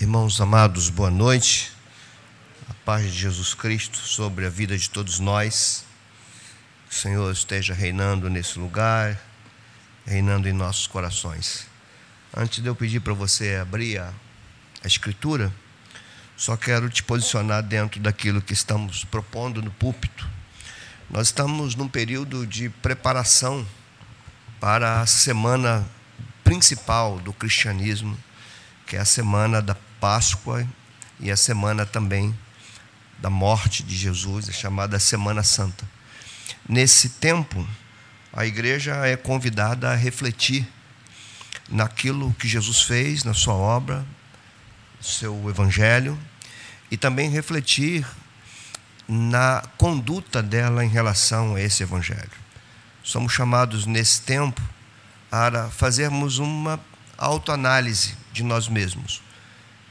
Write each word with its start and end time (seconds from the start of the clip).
Irmãos 0.00 0.40
amados, 0.40 0.88
boa 0.88 1.10
noite. 1.10 1.70
A 2.70 2.74
paz 2.86 3.12
de 3.12 3.18
Jesus 3.18 3.52
Cristo 3.52 3.98
sobre 3.98 4.46
a 4.46 4.48
vida 4.48 4.74
de 4.78 4.88
todos 4.88 5.20
nós. 5.20 5.84
Que 6.88 6.96
o 6.96 6.98
Senhor 6.98 7.30
esteja 7.30 7.74
reinando 7.74 8.30
nesse 8.30 8.58
lugar, 8.58 9.20
reinando 10.06 10.48
em 10.48 10.54
nossos 10.54 10.86
corações. 10.86 11.66
Antes 12.34 12.62
de 12.62 12.66
eu 12.66 12.74
pedir 12.74 13.00
para 13.00 13.12
você 13.12 13.56
abrir 13.56 13.98
a, 13.98 14.10
a 14.82 14.86
Escritura, 14.86 15.52
só 16.34 16.56
quero 16.56 16.88
te 16.88 17.02
posicionar 17.02 17.62
dentro 17.62 18.00
daquilo 18.00 18.40
que 18.40 18.54
estamos 18.54 19.04
propondo 19.04 19.60
no 19.60 19.70
púlpito. 19.70 20.26
Nós 21.10 21.26
estamos 21.26 21.74
num 21.74 21.88
período 21.88 22.46
de 22.46 22.70
preparação 22.70 23.68
para 24.58 25.02
a 25.02 25.06
semana 25.06 25.86
principal 26.42 27.18
do 27.18 27.34
cristianismo, 27.34 28.18
que 28.86 28.96
é 28.96 29.00
a 29.00 29.04
semana 29.04 29.60
da 29.60 29.76
Páscoa 30.00 30.66
e 31.20 31.30
a 31.30 31.36
semana 31.36 31.84
também 31.84 32.36
da 33.18 33.28
morte 33.28 33.82
de 33.82 33.94
Jesus, 33.94 34.48
é 34.48 34.52
chamada 34.52 34.98
Semana 34.98 35.42
Santa. 35.42 35.86
Nesse 36.66 37.10
tempo, 37.10 37.68
a 38.32 38.46
igreja 38.46 38.94
é 39.06 39.14
convidada 39.16 39.90
a 39.90 39.94
refletir 39.94 40.66
naquilo 41.68 42.34
que 42.38 42.48
Jesus 42.48 42.82
fez, 42.82 43.24
na 43.24 43.34
sua 43.34 43.54
obra, 43.54 44.04
seu 45.00 45.48
evangelho, 45.50 46.18
e 46.90 46.96
também 46.96 47.28
refletir 47.28 48.06
na 49.06 49.62
conduta 49.76 50.42
dela 50.42 50.84
em 50.84 50.88
relação 50.88 51.56
a 51.56 51.60
esse 51.60 51.82
evangelho. 51.82 52.30
Somos 53.02 53.32
chamados 53.32 53.84
nesse 53.84 54.22
tempo 54.22 54.62
a 55.30 55.68
fazermos 55.68 56.38
uma 56.38 56.80
autoanálise 57.18 58.14
de 58.32 58.42
nós 58.42 58.66
mesmos 58.66 59.20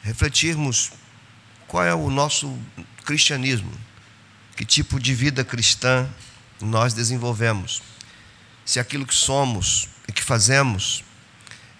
refletirmos 0.01 0.91
qual 1.67 1.83
é 1.83 1.93
o 1.93 2.09
nosso 2.09 2.57
cristianismo, 3.05 3.71
que 4.55 4.65
tipo 4.65 4.99
de 4.99 5.13
vida 5.13 5.43
cristã 5.43 6.09
nós 6.61 6.93
desenvolvemos, 6.93 7.81
se 8.65 8.79
aquilo 8.79 9.05
que 9.05 9.15
somos 9.15 9.89
e 10.07 10.11
que 10.11 10.23
fazemos 10.23 11.03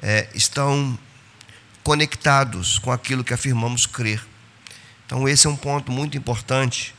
é, 0.02 0.30
estão 0.34 0.98
conectados 1.84 2.80
com 2.80 2.92
aquilo 2.92 3.23
que 3.23 3.34
afirmamos 3.34 3.86
crer. 3.86 4.26
Então, 5.06 5.28
esse 5.28 5.48
é 5.48 5.50
um 5.50 5.56
ponto 5.56 5.92
muito 5.92 6.17
importante 6.17 6.94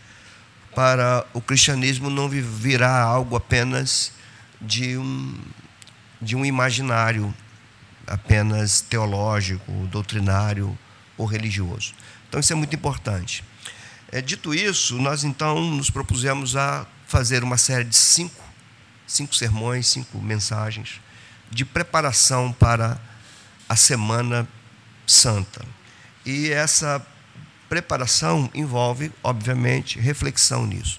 para 0.75 1.25
o 1.33 1.41
cristianismo 1.41 2.11
não 2.11 2.29
virar 2.29 3.03
algo 3.03 3.37
apenas 3.37 4.12
de 4.61 4.97
um, 4.97 5.39
de 6.21 6.37
um 6.37 6.45
imaginário 6.45 7.34
apenas 8.07 8.81
teológico, 8.81 9.73
doutrinário 9.87 10.77
ou 11.21 11.27
religioso. 11.27 11.93
Então, 12.29 12.41
isso 12.41 12.53
é 12.53 12.57
muito 12.57 12.75
importante. 12.75 13.45
É, 14.11 14.23
dito 14.23 14.55
isso, 14.55 14.97
nós 14.97 15.23
então 15.23 15.61
nos 15.61 15.91
propusemos 15.91 16.57
a 16.57 16.87
fazer 17.07 17.45
uma 17.45 17.59
série 17.59 17.85
de 17.85 17.97
cinco, 17.97 18.43
cinco 19.07 19.35
sermões, 19.35 19.87
cinco 19.87 20.19
mensagens 20.19 21.01
de 21.51 21.65
preparação 21.65 22.53
para 22.53 22.99
a 23.69 23.77
Semana 23.77 24.49
Santa. 25.07 25.65
E 26.25 26.51
essa 26.51 27.05
preparação 27.69 28.51
envolve, 28.55 29.12
obviamente, 29.23 29.99
reflexão 30.01 30.67
nisso. 30.67 30.99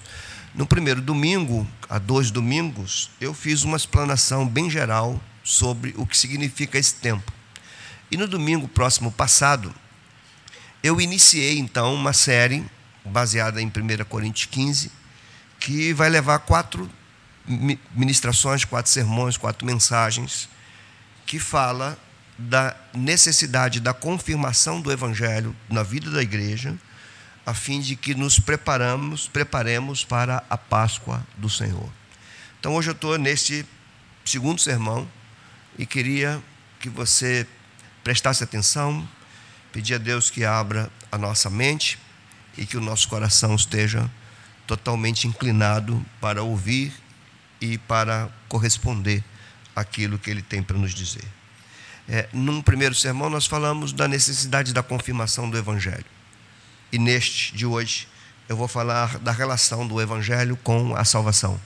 No 0.54 0.66
primeiro 0.66 1.00
domingo, 1.00 1.66
há 1.88 1.98
dois 1.98 2.30
domingos, 2.30 3.10
eu 3.20 3.34
fiz 3.34 3.62
uma 3.62 3.76
explanação 3.76 4.46
bem 4.46 4.70
geral 4.70 5.20
sobre 5.42 5.94
o 5.96 6.06
que 6.06 6.16
significa 6.16 6.78
esse 6.78 6.94
tempo. 6.94 7.32
E 8.10 8.16
no 8.16 8.28
domingo 8.28 8.68
próximo 8.68 9.10
passado, 9.10 9.74
eu 10.82 11.00
iniciei 11.00 11.58
então 11.58 11.94
uma 11.94 12.12
série 12.12 12.64
baseada 13.04 13.60
em 13.60 13.66
1 13.66 14.04
Coríntios 14.08 14.46
15, 14.46 14.90
que 15.60 15.92
vai 15.92 16.10
levar 16.10 16.40
quatro 16.40 16.90
ministrações, 17.94 18.64
quatro 18.64 18.90
sermões, 18.90 19.36
quatro 19.36 19.66
mensagens, 19.66 20.48
que 21.26 21.38
fala 21.38 21.98
da 22.38 22.76
necessidade 22.94 23.80
da 23.80 23.94
confirmação 23.94 24.80
do 24.80 24.90
evangelho 24.90 25.54
na 25.68 25.82
vida 25.82 26.10
da 26.10 26.22
igreja, 26.22 26.76
a 27.44 27.54
fim 27.54 27.80
de 27.80 27.96
que 27.96 28.14
nos 28.14 28.38
preparamos, 28.38 29.28
preparemos 29.28 30.04
para 30.04 30.42
a 30.48 30.56
Páscoa 30.56 31.24
do 31.36 31.50
Senhor. 31.50 31.88
Então 32.58 32.74
hoje 32.74 32.90
eu 32.90 32.92
estou 32.92 33.18
neste 33.18 33.66
segundo 34.24 34.60
sermão 34.60 35.08
e 35.78 35.84
queria 35.84 36.42
que 36.80 36.88
você 36.88 37.46
prestasse 38.04 38.42
atenção, 38.42 39.06
Pedir 39.72 39.94
a 39.94 39.98
Deus 39.98 40.30
que 40.30 40.44
abra 40.44 40.90
a 41.10 41.18
nossa 41.18 41.48
mente 41.48 41.98
e 42.56 42.66
que 42.66 42.76
o 42.76 42.80
nosso 42.80 43.08
coração 43.08 43.54
esteja 43.54 44.10
totalmente 44.66 45.26
inclinado 45.26 46.04
para 46.20 46.42
ouvir 46.42 46.92
e 47.60 47.78
para 47.78 48.28
corresponder 48.48 49.24
àquilo 49.74 50.18
que 50.18 50.30
Ele 50.30 50.42
tem 50.42 50.62
para 50.62 50.76
nos 50.76 50.92
dizer. 50.92 51.24
É, 52.08 52.28
num 52.32 52.60
primeiro 52.60 52.94
sermão, 52.94 53.30
nós 53.30 53.46
falamos 53.46 53.92
da 53.92 54.06
necessidade 54.06 54.72
da 54.72 54.82
confirmação 54.82 55.48
do 55.48 55.56
Evangelho. 55.56 56.04
E 56.92 56.98
neste 56.98 57.56
de 57.56 57.64
hoje, 57.64 58.08
eu 58.48 58.56
vou 58.56 58.68
falar 58.68 59.18
da 59.18 59.32
relação 59.32 59.86
do 59.86 60.00
Evangelho 60.00 60.56
com 60.56 60.94
a 60.94 61.04
salvação. 61.04 61.58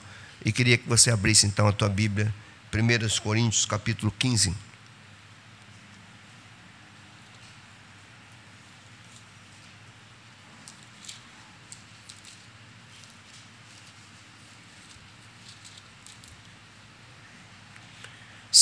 E 0.45 0.51
queria 0.51 0.77
que 0.77 0.87
você 0.87 1.11
abrisse 1.11 1.45
então 1.45 1.67
a 1.67 1.73
tua 1.73 1.89
Bíblia, 1.89 2.33
1 2.73 3.21
Coríntios 3.21 3.65
capítulo 3.65 4.13
15. 4.17 4.66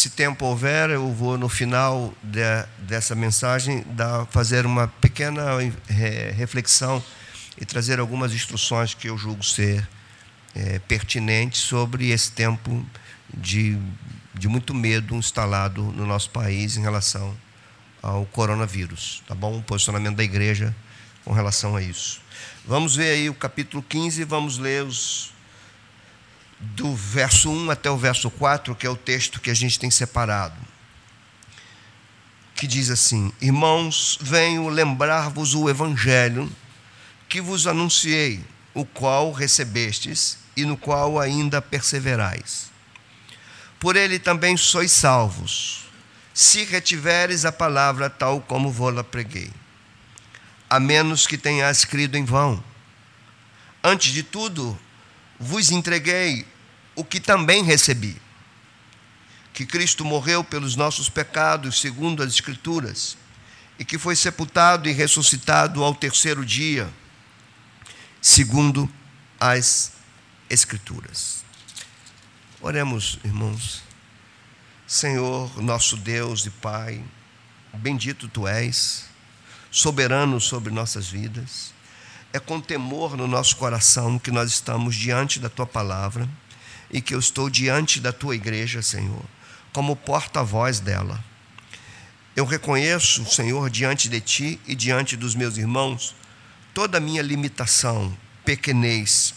Se 0.05 0.11
tempo 0.11 0.45
houver, 0.45 0.91
eu 0.91 1.11
vou 1.11 1.35
no 1.35 1.49
final 1.49 2.13
de, 2.21 2.39
dessa 2.77 3.15
mensagem 3.15 3.83
dar, 3.87 4.27
fazer 4.27 4.63
uma 4.63 4.87
pequena 4.87 5.57
reflexão 6.37 7.03
e 7.59 7.65
trazer 7.65 7.99
algumas 7.99 8.31
instruções 8.31 8.93
que 8.93 9.09
eu 9.09 9.17
julgo 9.17 9.43
ser 9.43 9.87
é, 10.53 10.77
pertinentes 10.77 11.61
sobre 11.61 12.11
esse 12.11 12.31
tempo 12.31 12.85
de, 13.33 13.79
de 14.35 14.47
muito 14.47 14.75
medo 14.75 15.15
instalado 15.15 15.81
no 15.81 16.05
nosso 16.05 16.29
país 16.29 16.77
em 16.77 16.83
relação 16.83 17.35
ao 17.99 18.27
coronavírus. 18.27 19.23
Tá 19.27 19.33
bom? 19.33 19.57
O 19.57 19.63
posicionamento 19.63 20.17
da 20.17 20.23
igreja 20.23 20.75
com 21.23 21.33
relação 21.33 21.75
a 21.75 21.81
isso. 21.81 22.21
Vamos 22.63 22.95
ver 22.95 23.09
aí 23.09 23.27
o 23.27 23.33
capítulo 23.33 23.81
15, 23.81 24.23
vamos 24.23 24.59
ler 24.59 24.83
os 24.83 25.33
do 26.59 26.95
verso 26.95 27.49
1 27.49 27.71
até 27.71 27.89
o 27.89 27.97
verso 27.97 28.29
4, 28.29 28.75
que 28.75 28.87
é 28.87 28.89
o 28.89 28.95
texto 28.95 29.41
que 29.41 29.49
a 29.49 29.53
gente 29.53 29.79
tem 29.79 29.91
separado, 29.91 30.55
que 32.55 32.65
diz 32.65 32.89
assim: 32.89 33.31
Irmãos, 33.41 34.17
venho 34.21 34.69
lembrar-vos 34.69 35.53
o 35.53 35.69
evangelho 35.69 36.51
que 37.27 37.41
vos 37.41 37.67
anunciei, 37.67 38.43
o 38.73 38.85
qual 38.85 39.31
recebestes 39.31 40.37
e 40.55 40.63
no 40.65 40.77
qual 40.77 41.19
ainda 41.19 41.61
perseverais. 41.61 42.71
Por 43.79 43.95
ele 43.95 44.17
também 44.17 44.55
sois 44.55 44.91
salvos, 44.91 45.85
se 46.33 46.63
retiveres 46.63 47.45
a 47.45 47.51
palavra 47.51 48.09
tal 48.09 48.41
como 48.41 48.71
vou-la 48.71 49.03
preguei, 49.03 49.51
a 50.69 50.79
menos 50.79 51.27
que 51.27 51.37
tenhas 51.37 51.85
crido 51.85 52.17
em 52.17 52.23
vão. 52.23 52.63
Antes 53.83 54.11
de 54.11 54.23
tudo, 54.23 54.77
vos 55.39 55.71
entreguei 55.71 56.45
o 56.95 57.03
que 57.03 57.19
também 57.19 57.63
recebi: 57.63 58.19
que 59.53 59.65
Cristo 59.65 60.03
morreu 60.03 60.43
pelos 60.43 60.75
nossos 60.75 61.09
pecados, 61.09 61.79
segundo 61.79 62.23
as 62.23 62.33
Escrituras, 62.33 63.17
e 63.77 63.85
que 63.85 63.97
foi 63.97 64.15
sepultado 64.15 64.89
e 64.89 64.91
ressuscitado 64.91 65.83
ao 65.83 65.93
terceiro 65.93 66.45
dia, 66.45 66.91
segundo 68.21 68.89
as 69.39 69.93
Escrituras. 70.49 71.43
Oremos, 72.61 73.19
irmãos. 73.23 73.83
Senhor, 74.87 75.61
nosso 75.61 75.97
Deus 75.97 76.45
e 76.45 76.51
Pai, 76.51 77.03
bendito 77.73 78.27
tu 78.27 78.47
és, 78.47 79.05
soberano 79.71 80.39
sobre 80.39 80.71
nossas 80.71 81.07
vidas 81.07 81.74
é 82.35 82.39
com 82.39 82.59
temor 82.59 83.15
no 83.15 83.27
nosso 83.27 83.55
coração 83.55 84.19
que 84.19 84.29
nós 84.29 84.51
estamos 84.51 84.93
diante 84.93 85.39
da 85.39 85.47
tua 85.47 85.65
palavra 85.65 86.27
e 86.91 86.99
que 86.99 87.15
eu 87.15 87.19
estou 87.19 87.49
diante 87.49 88.01
da 88.01 88.11
tua 88.11 88.35
igreja, 88.35 88.81
Senhor, 88.81 89.23
como 89.71 89.95
porta-voz 89.95 90.81
dela. 90.81 91.23
Eu 92.35 92.43
reconheço, 92.43 93.25
Senhor, 93.25 93.69
diante 93.69 94.09
de 94.09 94.19
ti 94.19 94.59
e 94.67 94.75
diante 94.75 95.15
dos 95.15 95.33
meus 95.33 95.55
irmãos, 95.55 96.13
toda 96.73 96.97
a 96.97 97.01
minha 97.01 97.21
limitação, 97.21 98.13
pequenez, 98.43 99.33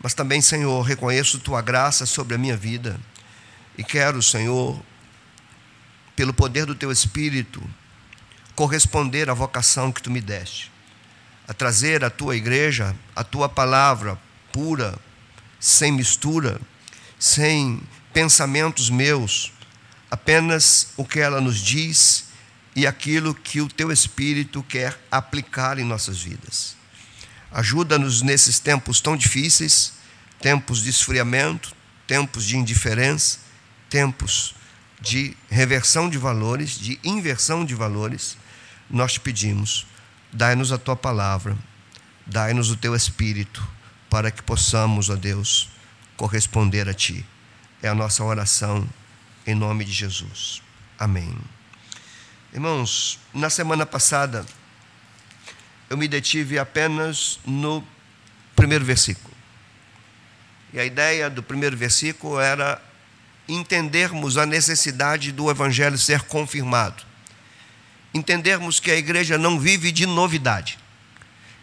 mas 0.00 0.14
também, 0.14 0.40
Senhor, 0.40 0.82
reconheço 0.82 1.40
tua 1.40 1.60
graça 1.60 2.06
sobre 2.06 2.36
a 2.36 2.38
minha 2.38 2.56
vida 2.56 3.00
e 3.76 3.82
quero, 3.82 4.22
Senhor, 4.22 4.80
pelo 6.14 6.32
poder 6.32 6.64
do 6.64 6.76
teu 6.76 6.92
Espírito, 6.92 7.60
corresponder 8.54 9.28
à 9.28 9.34
vocação 9.34 9.90
que 9.90 10.00
tu 10.00 10.12
me 10.12 10.20
deste, 10.20 10.70
a 11.50 11.52
trazer 11.52 12.04
à 12.04 12.08
tua 12.08 12.36
igreja 12.36 12.94
a 13.16 13.24
tua 13.24 13.48
palavra 13.48 14.16
pura, 14.52 14.96
sem 15.58 15.90
mistura, 15.90 16.60
sem 17.18 17.82
pensamentos 18.12 18.88
meus, 18.88 19.52
apenas 20.08 20.92
o 20.96 21.04
que 21.04 21.18
ela 21.18 21.40
nos 21.40 21.58
diz 21.58 22.26
e 22.76 22.86
aquilo 22.86 23.34
que 23.34 23.60
o 23.60 23.66
teu 23.66 23.90
Espírito 23.90 24.62
quer 24.62 24.96
aplicar 25.10 25.80
em 25.80 25.84
nossas 25.84 26.22
vidas. 26.22 26.76
Ajuda-nos 27.50 28.22
nesses 28.22 28.60
tempos 28.60 29.00
tão 29.00 29.16
difíceis 29.16 29.94
tempos 30.40 30.84
de 30.84 30.90
esfriamento, 30.90 31.74
tempos 32.06 32.44
de 32.44 32.56
indiferença, 32.56 33.40
tempos 33.90 34.54
de 35.00 35.36
reversão 35.50 36.08
de 36.08 36.16
valores, 36.16 36.78
de 36.78 37.00
inversão 37.02 37.64
de 37.64 37.74
valores. 37.74 38.38
Nós 38.88 39.14
te 39.14 39.20
pedimos, 39.20 39.84
dai-nos 40.32 40.72
a 40.72 40.78
tua 40.78 40.96
palavra, 40.96 41.56
dai-nos 42.26 42.70
o 42.70 42.76
teu 42.76 42.94
Espírito, 42.94 43.66
para 44.08 44.30
que 44.30 44.42
possamos, 44.42 45.08
ó 45.10 45.16
Deus, 45.16 45.70
corresponder 46.16 46.88
a 46.88 46.94
ti. 46.94 47.24
É 47.82 47.88
a 47.88 47.94
nossa 47.94 48.22
oração 48.22 48.88
em 49.46 49.54
nome 49.54 49.84
de 49.84 49.92
Jesus. 49.92 50.62
Amém. 50.98 51.34
Irmãos, 52.52 53.18
na 53.32 53.48
semana 53.48 53.86
passada, 53.86 54.44
eu 55.88 55.96
me 55.96 56.06
detive 56.06 56.58
apenas 56.58 57.38
no 57.46 57.86
primeiro 58.54 58.84
versículo. 58.84 59.34
E 60.72 60.78
a 60.78 60.84
ideia 60.84 61.30
do 61.30 61.42
primeiro 61.42 61.76
versículo 61.76 62.38
era 62.38 62.80
entendermos 63.48 64.36
a 64.36 64.46
necessidade 64.46 65.32
do 65.32 65.50
Evangelho 65.50 65.98
ser 65.98 66.22
confirmado. 66.22 67.09
Entendermos 68.12 68.80
que 68.80 68.90
a 68.90 68.96
igreja 68.96 69.38
não 69.38 69.58
vive 69.58 69.92
de 69.92 70.04
novidade, 70.04 70.78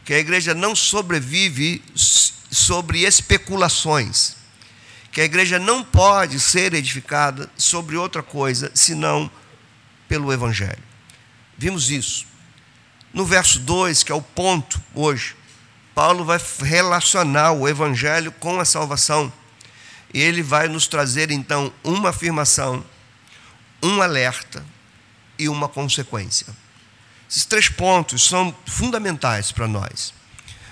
que 0.05 0.13
a 0.13 0.19
igreja 0.19 0.53
não 0.53 0.75
sobrevive 0.75 1.83
sobre 1.93 3.01
especulações, 3.01 4.37
que 5.11 5.19
a 5.19 5.25
igreja 5.25 5.59
não 5.59 5.83
pode 5.83 6.39
ser 6.39 6.73
edificada 6.73 7.49
sobre 7.57 7.97
outra 7.97 8.23
coisa 8.23 8.71
senão 8.73 9.29
pelo 10.07 10.31
Evangelho. 10.31 10.83
Vimos 11.57 11.89
isso. 11.89 12.25
No 13.13 13.25
verso 13.25 13.59
2, 13.59 14.03
que 14.03 14.11
é 14.11 14.15
o 14.15 14.21
ponto 14.21 14.81
hoje, 14.93 15.35
Paulo 15.95 16.23
vai 16.23 16.39
relacionar 16.61 17.53
o 17.53 17.67
Evangelho 17.67 18.31
com 18.31 18.59
a 18.59 18.65
salvação. 18.65 19.33
E 20.13 20.21
ele 20.21 20.43
vai 20.43 20.67
nos 20.67 20.87
trazer 20.87 21.31
então 21.31 21.73
uma 21.83 22.09
afirmação, 22.09 22.85
um 23.81 24.01
alerta 24.01 24.63
e 25.37 25.49
uma 25.49 25.67
consequência. 25.67 26.47
Esses 27.29 27.45
três 27.45 27.67
pontos 27.67 28.25
são 28.25 28.55
fundamentais 28.65 29.51
para 29.51 29.67
nós, 29.67 30.13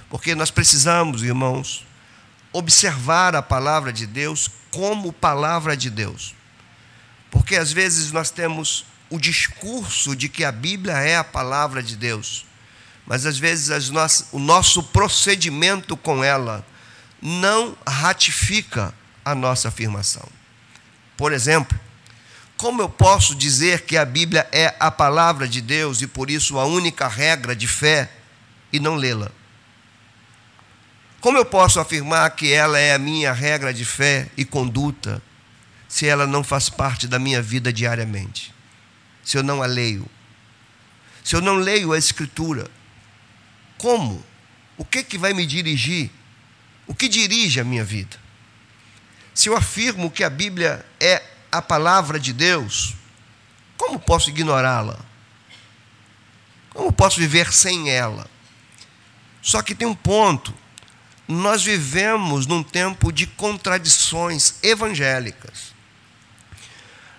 porque 0.09 0.33
nós 0.33 0.49
precisamos, 0.51 1.23
irmãos, 1.23 1.85
observar 2.53 3.35
a 3.35 3.41
palavra 3.41 3.91
de 3.91 4.07
Deus 4.07 4.49
como 4.71 5.11
palavra 5.11 5.75
de 5.75 5.89
Deus. 5.89 6.33
Porque 7.29 7.57
às 7.57 7.73
vezes 7.73 8.13
nós 8.13 8.29
temos 8.29 8.85
o 9.09 9.19
discurso 9.19 10.15
de 10.15 10.29
que 10.29 10.43
a 10.45 10.51
Bíblia 10.51 10.93
é 10.93 11.17
a 11.17 11.23
palavra 11.23 11.83
de 11.83 11.97
Deus, 11.97 12.45
mas 13.05 13.25
às 13.25 13.37
vezes 13.37 13.89
nossas, 13.89 14.27
o 14.31 14.39
nosso 14.39 14.81
procedimento 14.81 15.97
com 15.97 16.23
ela 16.23 16.65
não 17.21 17.77
ratifica 17.87 18.93
a 19.23 19.35
nossa 19.35 19.67
afirmação. 19.67 20.27
Por 21.17 21.33
exemplo, 21.33 21.77
como 22.57 22.81
eu 22.81 22.89
posso 22.89 23.35
dizer 23.35 23.81
que 23.81 23.97
a 23.97 24.05
Bíblia 24.05 24.47
é 24.51 24.75
a 24.79 24.89
palavra 24.89 25.47
de 25.47 25.61
Deus 25.61 26.01
e 26.01 26.07
por 26.07 26.29
isso 26.29 26.57
a 26.57 26.65
única 26.65 27.07
regra 27.07 27.55
de 27.55 27.67
fé 27.67 28.09
e 28.71 28.79
não 28.79 28.95
lê-la? 28.95 29.31
Como 31.19 31.37
eu 31.37 31.45
posso 31.45 31.79
afirmar 31.79 32.29
que 32.31 32.51
ela 32.51 32.79
é 32.79 32.93
a 32.93 32.99
minha 32.99 33.33
regra 33.33 33.73
de 33.73 33.83
fé 33.83 34.29
e 34.37 34.45
conduta 34.45 35.21
se 35.87 36.05
ela 36.05 36.27
não 36.27 36.43
faz 36.43 36.69
parte 36.69 37.07
da 37.07 37.17
minha 37.17 37.41
vida 37.41 37.73
diariamente? 37.73 38.55
se 39.25 39.37
eu 39.37 39.43
não 39.43 39.61
a 39.61 39.65
leio? 39.65 40.07
Se 41.23 41.35
eu 41.35 41.41
não 41.41 41.55
leio 41.55 41.91
a 41.91 41.97
Escritura, 41.97 42.69
como? 43.77 44.23
O 44.77 44.85
que, 44.85 45.03
que 45.03 45.17
vai 45.17 45.33
me 45.33 45.45
dirigir? 45.45 46.11
O 46.85 46.93
que 46.93 47.09
dirige 47.09 47.59
a 47.59 47.63
minha 47.63 47.83
vida? 47.83 48.15
Se 49.33 49.49
eu 49.49 49.57
afirmo 49.57 50.11
que 50.11 50.23
a 50.23 50.29
Bíblia 50.29 50.85
é 50.99 51.21
a 51.57 51.61
palavra 51.61 52.19
de 52.19 52.33
Deus, 52.33 52.93
como 53.77 53.99
posso 53.99 54.29
ignorá-la? 54.29 54.99
Como 56.71 56.91
posso 56.91 57.19
viver 57.19 57.51
sem 57.53 57.89
ela? 57.89 58.27
Só 59.41 59.61
que 59.61 59.75
tem 59.75 59.87
um 59.87 59.95
ponto. 59.95 60.53
Nós 61.27 61.63
vivemos 61.63 62.45
num 62.45 62.61
tempo 62.61 63.11
de 63.11 63.25
contradições 63.25 64.55
evangélicas. 64.61 65.73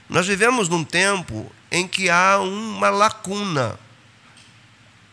Nós 0.09 0.27
vivemos 0.27 0.69
num 0.69 0.85
tempo 0.85 1.51
em 1.71 1.89
que 1.89 2.11
há 2.11 2.39
uma 2.39 2.91
lacuna 2.91 3.79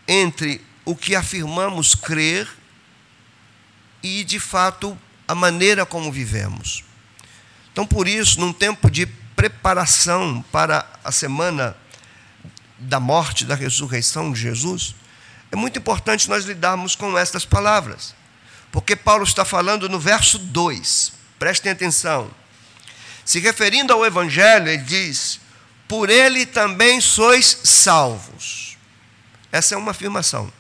entre 0.08 0.62
o 0.86 0.96
que 0.96 1.16
afirmamos 1.16 1.96
crer 1.96 2.48
e, 4.04 4.24
de 4.24 4.40
fato, 4.40 4.98
a 5.28 5.34
maneira 5.34 5.86
como 5.86 6.12
vivemos. 6.12 6.84
Então, 7.74 7.86
por 7.86 8.08
isso, 8.08 8.40
num 8.40 8.54
tempo 8.54 8.90
de 8.90 9.06
preparação 9.06 10.46
para 10.52 10.88
a 11.04 11.12
semana 11.12 11.76
da 12.78 13.00
morte, 13.00 13.46
da 13.46 13.56
ressurreição 13.56 14.32
de 14.32 14.40
Jesus, 14.40 14.96
é 15.52 15.56
muito 15.56 15.80
importante 15.80 16.30
nós 16.30 16.46
lidarmos 16.46 16.96
com 16.96 17.18
estas 17.18 17.44
palavras. 17.44 18.16
Porque 18.72 18.96
Paulo 18.96 19.24
está 19.24 19.44
falando 19.44 19.90
no 19.90 20.00
verso 20.00 20.40
2, 20.40 21.14
prestem 21.38 21.72
atenção. 21.72 22.32
Se 23.26 23.40
referindo 23.40 23.92
ao 23.92 24.06
Evangelho, 24.06 24.68
ele 24.68 24.84
diz: 24.84 25.40
por 25.88 26.10
ele 26.10 26.46
também 26.46 27.00
sois 27.00 27.60
salvos. 27.64 28.78
Essa 29.52 29.76
é 29.76 29.78
uma 29.78 29.92
afirmação. 29.92 30.52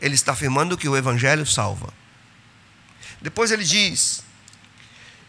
Ele 0.00 0.14
está 0.14 0.32
afirmando 0.32 0.76
que 0.76 0.88
o 0.88 0.96
Evangelho 0.96 1.46
salva. 1.46 1.92
Depois 3.20 3.50
ele 3.50 3.62
diz: 3.62 4.23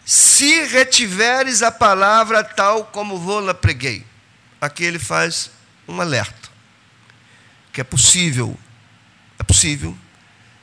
Se 0.05 0.65
retiveres 0.65 1.63
a 1.63 1.71
palavra 1.71 2.43
tal 2.43 2.85
como 2.85 3.17
vou-la 3.17 3.55
preguei. 3.55 4.05
Aqui 4.61 4.83
ele 4.83 4.99
faz 4.99 5.49
um 5.87 5.99
alerta. 5.99 6.49
Que 7.73 7.81
é 7.81 7.83
possível, 7.83 8.57
é 9.39 9.43
possível 9.43 9.97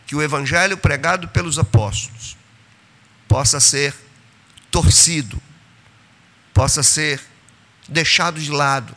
que 0.06 0.14
o 0.14 0.22
Evangelho 0.22 0.78
pregado 0.78 1.26
pelos 1.28 1.58
apóstolos 1.58 2.37
possa 3.26 3.58
ser 3.58 3.94
torcido, 4.70 5.42
possa 6.54 6.82
ser 6.82 7.20
deixado 7.88 8.40
de 8.40 8.50
lado. 8.50 8.94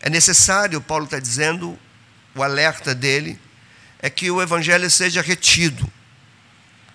É 0.00 0.10
necessário, 0.10 0.80
Paulo 0.80 1.06
está 1.06 1.18
dizendo, 1.18 1.78
o 2.34 2.42
alerta 2.42 2.94
dele 2.94 3.40
é 3.98 4.10
que 4.10 4.30
o 4.30 4.42
evangelho 4.42 4.90
seja 4.90 5.22
retido, 5.22 5.90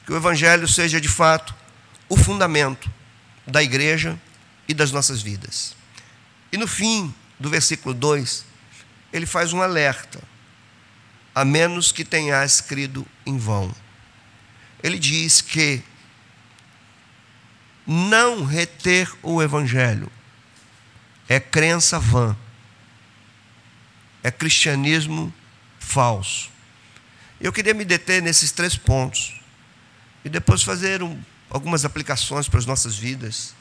que 0.05 0.13
o 0.13 0.15
evangelho 0.15 0.67
seja 0.67 1.01
de 1.01 1.09
fato 1.09 1.60
o 2.11 2.17
fundamento 2.17 2.91
da 3.47 3.63
igreja 3.63 4.19
e 4.67 4.73
das 4.73 4.91
nossas 4.91 5.21
vidas. 5.21 5.77
E 6.51 6.57
no 6.57 6.67
fim 6.67 7.15
do 7.39 7.49
versículo 7.49 7.95
2, 7.95 8.43
ele 9.13 9.25
faz 9.25 9.53
um 9.53 9.61
alerta, 9.61 10.21
a 11.33 11.45
menos 11.45 11.93
que 11.93 12.03
tenhas 12.03 12.59
crido 12.59 13.07
em 13.25 13.37
vão. 13.37 13.73
Ele 14.83 14.99
diz 14.99 15.39
que 15.39 15.81
não 17.87 18.43
reter 18.43 19.09
o 19.23 19.41
evangelho 19.41 20.11
é 21.29 21.39
crença 21.39 21.97
vã, 21.97 22.35
é 24.21 24.29
cristianismo 24.29 25.33
falso. 25.79 26.51
Eu 27.39 27.53
queria 27.53 27.73
me 27.73 27.85
deter 27.85 28.21
nesses 28.21 28.51
três 28.51 28.75
pontos 28.75 29.39
e 30.25 30.29
depois 30.29 30.61
fazer 30.61 31.01
um, 31.01 31.17
algumas 31.51 31.85
aplicações 31.85 32.49
para 32.49 32.57
as 32.57 32.65
nossas 32.65 32.95
vidas, 32.95 33.53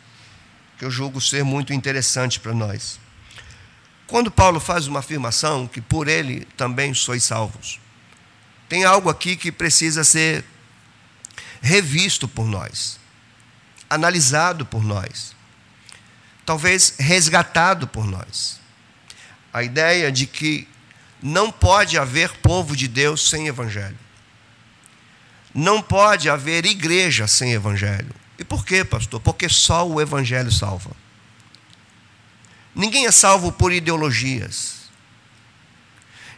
que 0.78 0.84
eu 0.86 0.90
julgo 0.90 1.20
ser 1.20 1.44
muito 1.44 1.74
interessante 1.74 2.40
para 2.40 2.54
nós. 2.54 2.98
Quando 4.06 4.30
Paulo 4.30 4.58
faz 4.58 4.86
uma 4.86 5.00
afirmação 5.00 5.66
que 5.66 5.82
por 5.82 6.08
ele 6.08 6.46
também 6.56 6.94
sois 6.94 7.22
salvos, 7.22 7.78
tem 8.70 8.84
algo 8.84 9.10
aqui 9.10 9.36
que 9.36 9.52
precisa 9.52 10.02
ser 10.04 10.42
revisto 11.60 12.26
por 12.26 12.46
nós, 12.46 12.98
analisado 13.90 14.64
por 14.64 14.82
nós 14.82 15.38
talvez 16.50 16.94
resgatado 16.98 17.86
por 17.86 18.04
nós. 18.04 18.58
A 19.52 19.62
ideia 19.62 20.10
de 20.10 20.26
que 20.26 20.66
não 21.22 21.52
pode 21.52 21.96
haver 21.96 22.28
povo 22.38 22.74
de 22.74 22.88
Deus 22.88 23.28
sem 23.30 23.46
evangelho. 23.46 23.96
Não 25.54 25.82
pode 25.82 26.30
haver 26.30 26.64
igreja 26.64 27.26
sem 27.26 27.52
evangelho. 27.52 28.14
E 28.38 28.44
por 28.44 28.64
quê, 28.64 28.84
pastor? 28.84 29.20
Porque 29.20 29.48
só 29.48 29.86
o 29.86 30.00
evangelho 30.00 30.50
salva. 30.50 30.90
Ninguém 32.74 33.06
é 33.06 33.10
salvo 33.10 33.52
por 33.52 33.72
ideologias. 33.72 34.80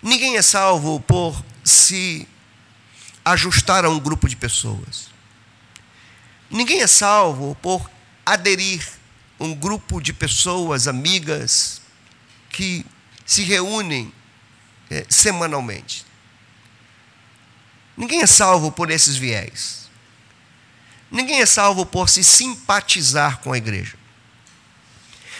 Ninguém 0.02 0.36
é 0.36 0.42
salvo 0.42 0.98
por 1.00 1.44
se 1.64 2.26
ajustar 3.24 3.84
a 3.84 3.90
um 3.90 4.00
grupo 4.00 4.28
de 4.28 4.34
pessoas. 4.34 5.10
Ninguém 6.50 6.80
é 6.80 6.86
salvo 6.86 7.56
por 7.62 7.88
aderir 8.26 8.86
a 9.38 9.44
um 9.44 9.54
grupo 9.54 10.00
de 10.00 10.12
pessoas 10.12 10.88
amigas 10.88 11.80
que 12.50 12.84
se 13.24 13.42
reúnem 13.42 14.12
é, 14.90 15.06
semanalmente. 15.08 16.04
Ninguém 17.96 18.22
é 18.22 18.26
salvo 18.26 18.72
por 18.72 18.90
esses 18.90 19.16
viés. 19.16 19.90
Ninguém 21.10 21.42
é 21.42 21.46
salvo 21.46 21.84
por 21.84 22.08
se 22.08 22.24
simpatizar 22.24 23.40
com 23.40 23.52
a 23.52 23.58
igreja. 23.58 23.96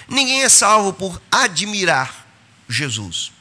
Ninguém 0.07 0.43
é 0.43 0.49
salvo 0.49 0.93
por 0.93 1.21
admirar 1.31 2.27
Jesus. 2.69 3.33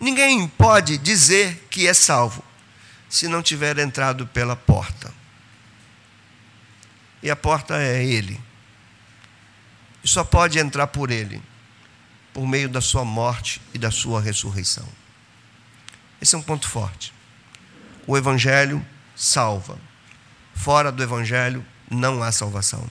Ninguém 0.00 0.48
pode 0.48 0.96
dizer 0.96 1.66
que 1.70 1.86
é 1.86 1.92
salvo 1.92 2.42
se 3.08 3.28
não 3.28 3.42
tiver 3.42 3.78
entrado 3.78 4.26
pela 4.26 4.56
porta. 4.56 5.12
E 7.22 7.30
a 7.30 7.36
porta 7.36 7.76
é 7.76 8.02
Ele. 8.02 8.40
E 10.02 10.08
só 10.08 10.24
pode 10.24 10.58
entrar 10.58 10.86
por 10.86 11.10
Ele, 11.10 11.42
por 12.32 12.46
meio 12.46 12.70
da 12.70 12.80
Sua 12.80 13.04
morte 13.04 13.60
e 13.74 13.78
da 13.78 13.90
Sua 13.90 14.22
ressurreição. 14.22 14.88
Esse 16.20 16.34
é 16.34 16.38
um 16.38 16.42
ponto 16.42 16.68
forte. 16.68 17.12
O 18.06 18.16
Evangelho 18.16 18.84
salva. 19.16 19.78
Fora 20.54 20.92
do 20.92 21.02
Evangelho 21.02 21.64
não 21.90 22.22
há 22.22 22.30
salvação. 22.30 22.88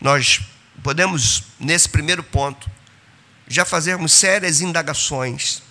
Nós 0.00 0.40
podemos, 0.82 1.44
nesse 1.58 1.88
primeiro 1.88 2.22
ponto, 2.22 2.70
já 3.46 3.64
fazermos 3.64 4.12
sérias 4.12 4.60
indagações 4.60 5.62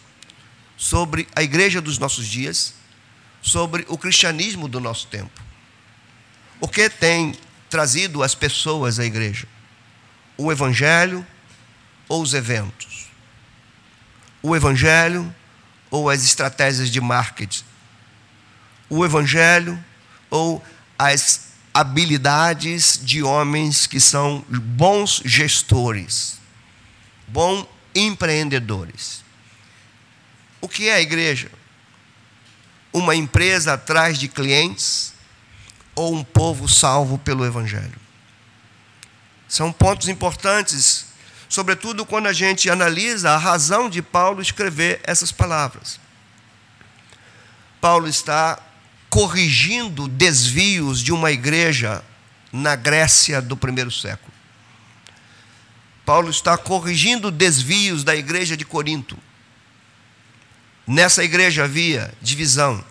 sobre 0.77 1.27
a 1.35 1.41
igreja 1.41 1.81
dos 1.81 1.97
nossos 1.97 2.27
dias, 2.27 2.73
sobre 3.41 3.85
o 3.87 3.97
cristianismo 3.97 4.67
do 4.67 4.79
nosso 4.79 5.07
tempo. 5.07 5.41
O 6.59 6.67
que 6.67 6.89
tem 6.89 7.35
trazido 7.69 8.21
as 8.21 8.35
pessoas 8.35 8.99
à 8.99 9.05
igreja? 9.05 9.47
O 10.37 10.51
evangelho 10.51 11.25
ou 12.07 12.21
os 12.21 12.33
eventos? 12.33 13.07
O 14.41 14.55
evangelho 14.55 15.33
ou 15.89 16.09
as 16.09 16.23
estratégias 16.23 16.89
de 16.89 17.01
marketing? 17.01 17.63
O 18.89 19.05
evangelho 19.05 19.83
ou 20.29 20.63
as 20.97 21.49
habilidades 21.73 22.99
de 23.01 23.23
homens 23.23 23.87
que 23.87 23.99
são 23.99 24.43
bons 24.49 25.21
gestores, 25.23 26.39
bons 27.27 27.65
empreendedores? 27.95 29.23
O 30.61 30.67
que 30.67 30.89
é 30.89 30.95
a 30.95 31.01
igreja? 31.01 31.49
Uma 32.91 33.15
empresa 33.15 33.73
atrás 33.73 34.17
de 34.17 34.27
clientes 34.27 35.13
ou 35.95 36.13
um 36.13 36.23
povo 36.23 36.67
salvo 36.67 37.17
pelo 37.17 37.45
Evangelho? 37.45 37.99
São 39.47 39.71
pontos 39.71 40.07
importantes, 40.07 41.05
sobretudo 41.49 42.05
quando 42.05 42.27
a 42.27 42.33
gente 42.33 42.69
analisa 42.69 43.31
a 43.31 43.37
razão 43.37 43.89
de 43.89 44.01
Paulo 44.01 44.41
escrever 44.41 45.01
essas 45.03 45.31
palavras. 45.31 45.99
Paulo 47.81 48.07
está 48.07 48.59
corrigindo 49.09 50.07
desvios 50.07 51.01
de 51.01 51.11
uma 51.11 51.31
igreja 51.31 52.03
na 52.53 52.75
Grécia 52.75 53.41
do 53.41 53.57
primeiro 53.57 53.89
século. 53.89 54.31
Paulo 56.05 56.29
está 56.29 56.57
corrigindo 56.57 57.31
desvios 57.31 58.03
da 58.03 58.15
igreja 58.15 58.55
de 58.55 58.65
Corinto. 58.65 59.17
Nessa 60.85 61.23
igreja 61.23 61.63
havia 61.63 62.13
divisão. 62.21 62.83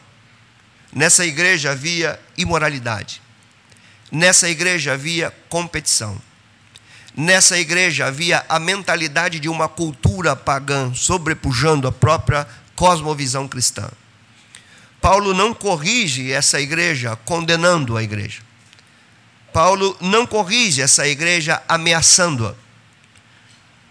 Nessa 0.93 1.25
igreja 1.25 1.73
havia 1.73 2.19
imoralidade. 2.37 3.21
Nessa 4.11 4.49
igreja 4.49 4.95
havia 4.95 5.31
competição. 5.49 6.21
Nessa 7.19 7.59
igreja 7.59 8.07
havia 8.07 8.47
a 8.49 8.61
mentalidade 8.61 9.41
de 9.41 9.49
uma 9.49 9.69
cultura 9.69 10.37
pagã 10.37 10.95
sobrepujando 10.95 11.89
a 11.89 11.91
própria 11.91 12.47
cosmovisão 12.77 13.49
cristã. 13.49 13.91
Paulo 15.01 15.35
não 15.35 15.53
corrige 15.53 16.31
essa 16.31 16.61
igreja 16.61 17.17
condenando 17.25 17.97
a 17.97 18.05
igreja. 18.05 18.41
Paulo 19.53 19.97
não 20.01 20.25
corrige 20.25 20.81
essa 20.81 21.09
igreja 21.09 21.61
ameaçando-a. 21.67 22.55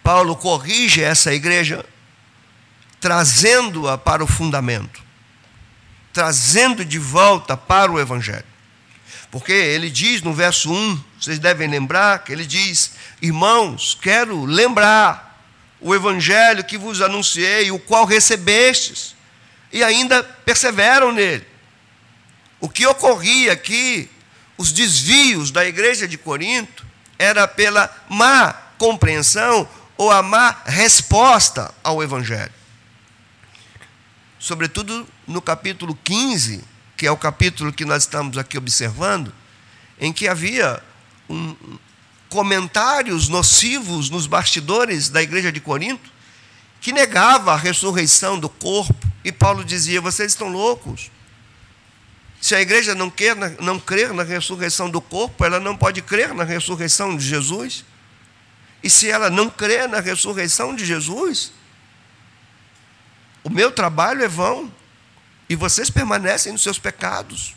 Paulo 0.01 0.33
corrige 0.33 1.03
essa 1.03 1.33
igreja 1.33 1.85
trazendo-a 2.97 3.97
para 3.97 4.23
o 4.23 4.27
fundamento, 4.27 5.03
trazendo 6.13 6.85
de 6.85 6.97
volta 6.97 7.57
para 7.57 7.91
o 7.91 7.99
Evangelho. 7.99 8.56
Porque 9.31 9.51
ele 9.51 9.89
diz 9.89 10.21
no 10.21 10.33
verso 10.33 10.71
1, 10.71 11.03
vocês 11.19 11.39
devem 11.39 11.69
lembrar, 11.69 12.23
que 12.23 12.31
ele 12.31 12.45
diz: 12.45 12.93
Irmãos, 13.21 13.97
quero 14.01 14.45
lembrar 14.45 15.41
o 15.79 15.93
Evangelho 15.93 16.63
que 16.63 16.77
vos 16.77 17.01
anunciei, 17.01 17.69
o 17.71 17.79
qual 17.79 18.05
recebestes, 18.05 19.15
e 19.71 19.83
ainda 19.83 20.23
perseveram 20.23 21.11
nele. 21.11 21.45
O 22.59 22.69
que 22.69 22.87
ocorria 22.87 23.53
aqui, 23.53 24.09
os 24.57 24.71
desvios 24.71 25.51
da 25.51 25.65
igreja 25.65 26.07
de 26.07 26.17
Corinto, 26.17 26.85
era 27.19 27.47
pela 27.47 27.93
má 28.09 28.53
compreensão 28.77 29.67
ou 29.97 30.09
a 30.09 30.23
má 30.23 30.61
resposta 30.65 31.73
ao 31.83 32.01
Evangelho 32.01 32.57
sobretudo 34.39 35.07
no 35.27 35.41
capítulo 35.41 35.97
15, 36.03 36.63
que 36.97 37.05
é 37.05 37.11
o 37.11 37.15
capítulo 37.15 37.71
que 37.71 37.85
nós 37.85 38.03
estamos 38.03 38.37
aqui 38.39 38.57
observando, 38.57 39.31
em 39.99 40.11
que 40.11 40.27
havia 40.27 40.81
um, 41.29 41.55
comentários 42.27 43.29
nocivos 43.29 44.09
nos 44.09 44.25
bastidores 44.25 45.07
da 45.07 45.21
igreja 45.21 45.51
de 45.51 45.61
Corinto, 45.61 46.09
que 46.81 46.91
negava 46.91 47.53
a 47.53 47.55
ressurreição 47.55 48.39
do 48.39 48.49
corpo, 48.49 49.07
e 49.23 49.31
Paulo 49.31 49.63
dizia: 49.63 50.01
vocês 50.01 50.31
estão 50.31 50.49
loucos. 50.49 51.11
Se 52.41 52.55
a 52.55 52.61
igreja 52.61 52.95
não, 52.95 53.09
quer, 53.09 53.35
não 53.61 53.79
crer 53.79 54.13
na 54.13 54.23
ressurreição 54.23 54.89
do 54.89 55.01
corpo, 55.01 55.45
ela 55.45 55.59
não 55.59 55.77
pode 55.77 56.01
crer 56.01 56.33
na 56.33 56.43
ressurreição 56.43 57.15
de 57.15 57.25
Jesus. 57.25 57.85
E 58.83 58.89
se 58.89 59.09
ela 59.09 59.29
não 59.29 59.49
crê 59.49 59.87
na 59.87 59.99
ressurreição 59.99 60.75
de 60.75 60.85
Jesus, 60.85 61.51
o 63.43 63.49
meu 63.49 63.71
trabalho 63.71 64.23
é 64.23 64.27
vão 64.27 64.71
e 65.49 65.55
vocês 65.55 65.89
permanecem 65.89 66.51
nos 66.51 66.63
seus 66.63 66.79
pecados. 66.79 67.55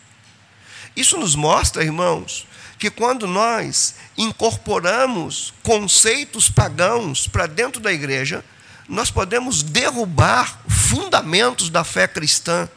Isso 0.96 1.16
nos 1.16 1.34
mostra, 1.34 1.84
irmãos, 1.84 2.46
que 2.78 2.90
quando 2.90 3.26
nós 3.26 3.94
incorporamos 4.16 5.52
conceitos 5.62 6.50
pagãos 6.50 7.26
para 7.26 7.46
dentro 7.46 7.80
da 7.80 7.92
igreja, 7.92 8.44
nós 8.88 9.10
podemos 9.10 9.62
derrubar 9.62 10.62
fundamentos 10.68 11.70
da 11.70 11.84
fé 11.84 12.08
cristã. 12.08 12.68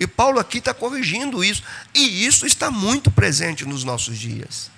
E 0.00 0.06
Paulo 0.06 0.38
aqui 0.38 0.58
está 0.58 0.72
corrigindo 0.72 1.44
isso. 1.44 1.62
E 1.94 2.26
isso 2.26 2.46
está 2.46 2.70
muito 2.70 3.10
presente 3.10 3.64
nos 3.64 3.84
nossos 3.84 4.18
dias. 4.18 4.70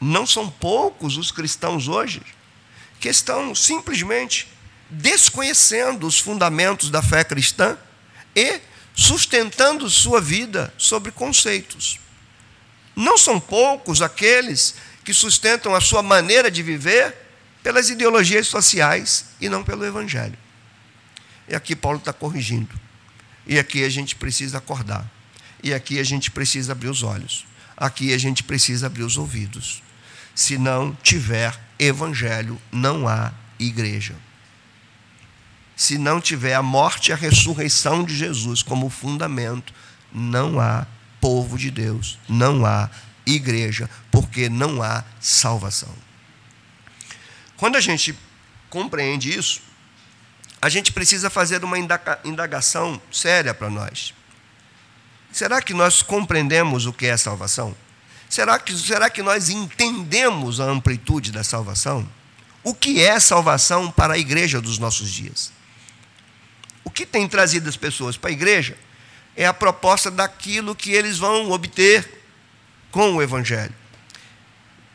Não 0.00 0.26
são 0.26 0.50
poucos 0.50 1.16
os 1.16 1.30
cristãos 1.30 1.88
hoje 1.88 2.22
que 3.00 3.08
estão 3.08 3.54
simplesmente 3.54 4.48
desconhecendo 4.88 6.06
os 6.06 6.18
fundamentos 6.18 6.90
da 6.90 7.02
fé 7.02 7.24
cristã 7.24 7.76
e 8.34 8.60
sustentando 8.94 9.88
sua 9.90 10.20
vida 10.20 10.72
sobre 10.78 11.10
conceitos. 11.10 11.98
Não 12.94 13.18
são 13.18 13.38
poucos 13.38 14.00
aqueles 14.00 14.74
que 15.04 15.12
sustentam 15.12 15.74
a 15.74 15.80
sua 15.80 16.02
maneira 16.02 16.50
de 16.50 16.62
viver 16.62 17.14
pelas 17.62 17.90
ideologias 17.90 18.46
sociais 18.46 19.26
e 19.40 19.48
não 19.48 19.62
pelo 19.62 19.84
Evangelho. 19.84 20.38
E 21.48 21.54
aqui 21.54 21.76
Paulo 21.76 21.98
está 21.98 22.12
corrigindo. 22.12 22.74
E 23.46 23.58
aqui 23.58 23.84
a 23.84 23.88
gente 23.88 24.16
precisa 24.16 24.58
acordar. 24.58 25.08
E 25.62 25.74
aqui 25.74 25.98
a 25.98 26.04
gente 26.04 26.30
precisa 26.30 26.72
abrir 26.72 26.88
os 26.88 27.02
olhos. 27.02 27.44
Aqui 27.76 28.14
a 28.14 28.18
gente 28.18 28.42
precisa 28.42 28.86
abrir 28.86 29.02
os 29.02 29.16
ouvidos. 29.16 29.82
Se 30.34 30.56
não 30.56 30.94
tiver 31.02 31.58
Evangelho, 31.78 32.60
não 32.72 33.06
há 33.06 33.32
igreja 33.58 34.16
se 35.76 35.98
não 35.98 36.22
tiver 36.22 36.54
a 36.54 36.62
morte 36.62 37.10
e 37.10 37.12
a 37.12 37.16
ressurreição 37.16 38.02
de 38.02 38.16
Jesus 38.16 38.62
como 38.62 38.88
fundamento, 38.88 39.74
não 40.10 40.58
há 40.58 40.86
povo 41.20 41.58
de 41.58 41.70
Deus, 41.70 42.18
não 42.26 42.64
há 42.64 42.88
igreja, 43.26 43.90
porque 44.10 44.48
não 44.48 44.82
há 44.82 45.04
salvação. 45.20 45.94
Quando 47.58 47.76
a 47.76 47.80
gente 47.80 48.18
compreende 48.70 49.36
isso, 49.36 49.60
a 50.62 50.70
gente 50.70 50.92
precisa 50.92 51.28
fazer 51.28 51.62
uma 51.62 51.78
indagação 52.24 53.00
séria 53.12 53.52
para 53.52 53.68
nós. 53.68 54.14
Será 55.30 55.60
que 55.60 55.74
nós 55.74 56.02
compreendemos 56.02 56.86
o 56.86 56.92
que 56.92 57.06
é 57.06 57.16
salvação? 57.18 57.76
Será 58.30 58.58
que, 58.58 58.74
será 58.74 59.10
que 59.10 59.22
nós 59.22 59.50
entendemos 59.50 60.58
a 60.58 60.64
amplitude 60.64 61.30
da 61.30 61.44
salvação? 61.44 62.08
O 62.64 62.74
que 62.74 63.02
é 63.02 63.20
salvação 63.20 63.90
para 63.90 64.14
a 64.14 64.18
igreja 64.18 64.60
dos 64.60 64.78
nossos 64.78 65.10
dias? 65.10 65.52
O 66.86 66.90
que 66.90 67.04
tem 67.04 67.28
trazido 67.28 67.68
as 67.68 67.76
pessoas 67.76 68.16
para 68.16 68.30
a 68.30 68.32
igreja 68.32 68.78
é 69.34 69.44
a 69.44 69.52
proposta 69.52 70.08
daquilo 70.08 70.72
que 70.72 70.92
eles 70.92 71.18
vão 71.18 71.50
obter 71.50 72.22
com 72.92 73.16
o 73.16 73.20
Evangelho. 73.20 73.74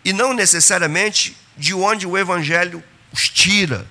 E 0.06 0.14
não 0.14 0.34
necessariamente 0.34 1.36
de 1.58 1.74
onde 1.74 2.08
o 2.08 2.18
Evangelho 2.18 2.82
os 3.12 3.28
tira. 3.28 3.86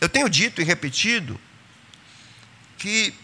Eu 0.00 0.08
tenho 0.08 0.28
dito 0.28 0.60
e 0.60 0.64
repetido 0.64 1.40
que 2.76 3.14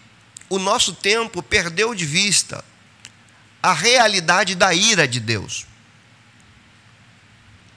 o 0.49 0.61
nosso 0.61 0.95
tempo 0.95 1.43
perdeu 1.43 1.97
de 1.97 2.07
vista 2.07 2.65
a 3.61 3.73
realidade 3.73 4.55
da 4.55 4.73
ira 4.73 5.09
de 5.09 5.19
Deus. 5.19 5.67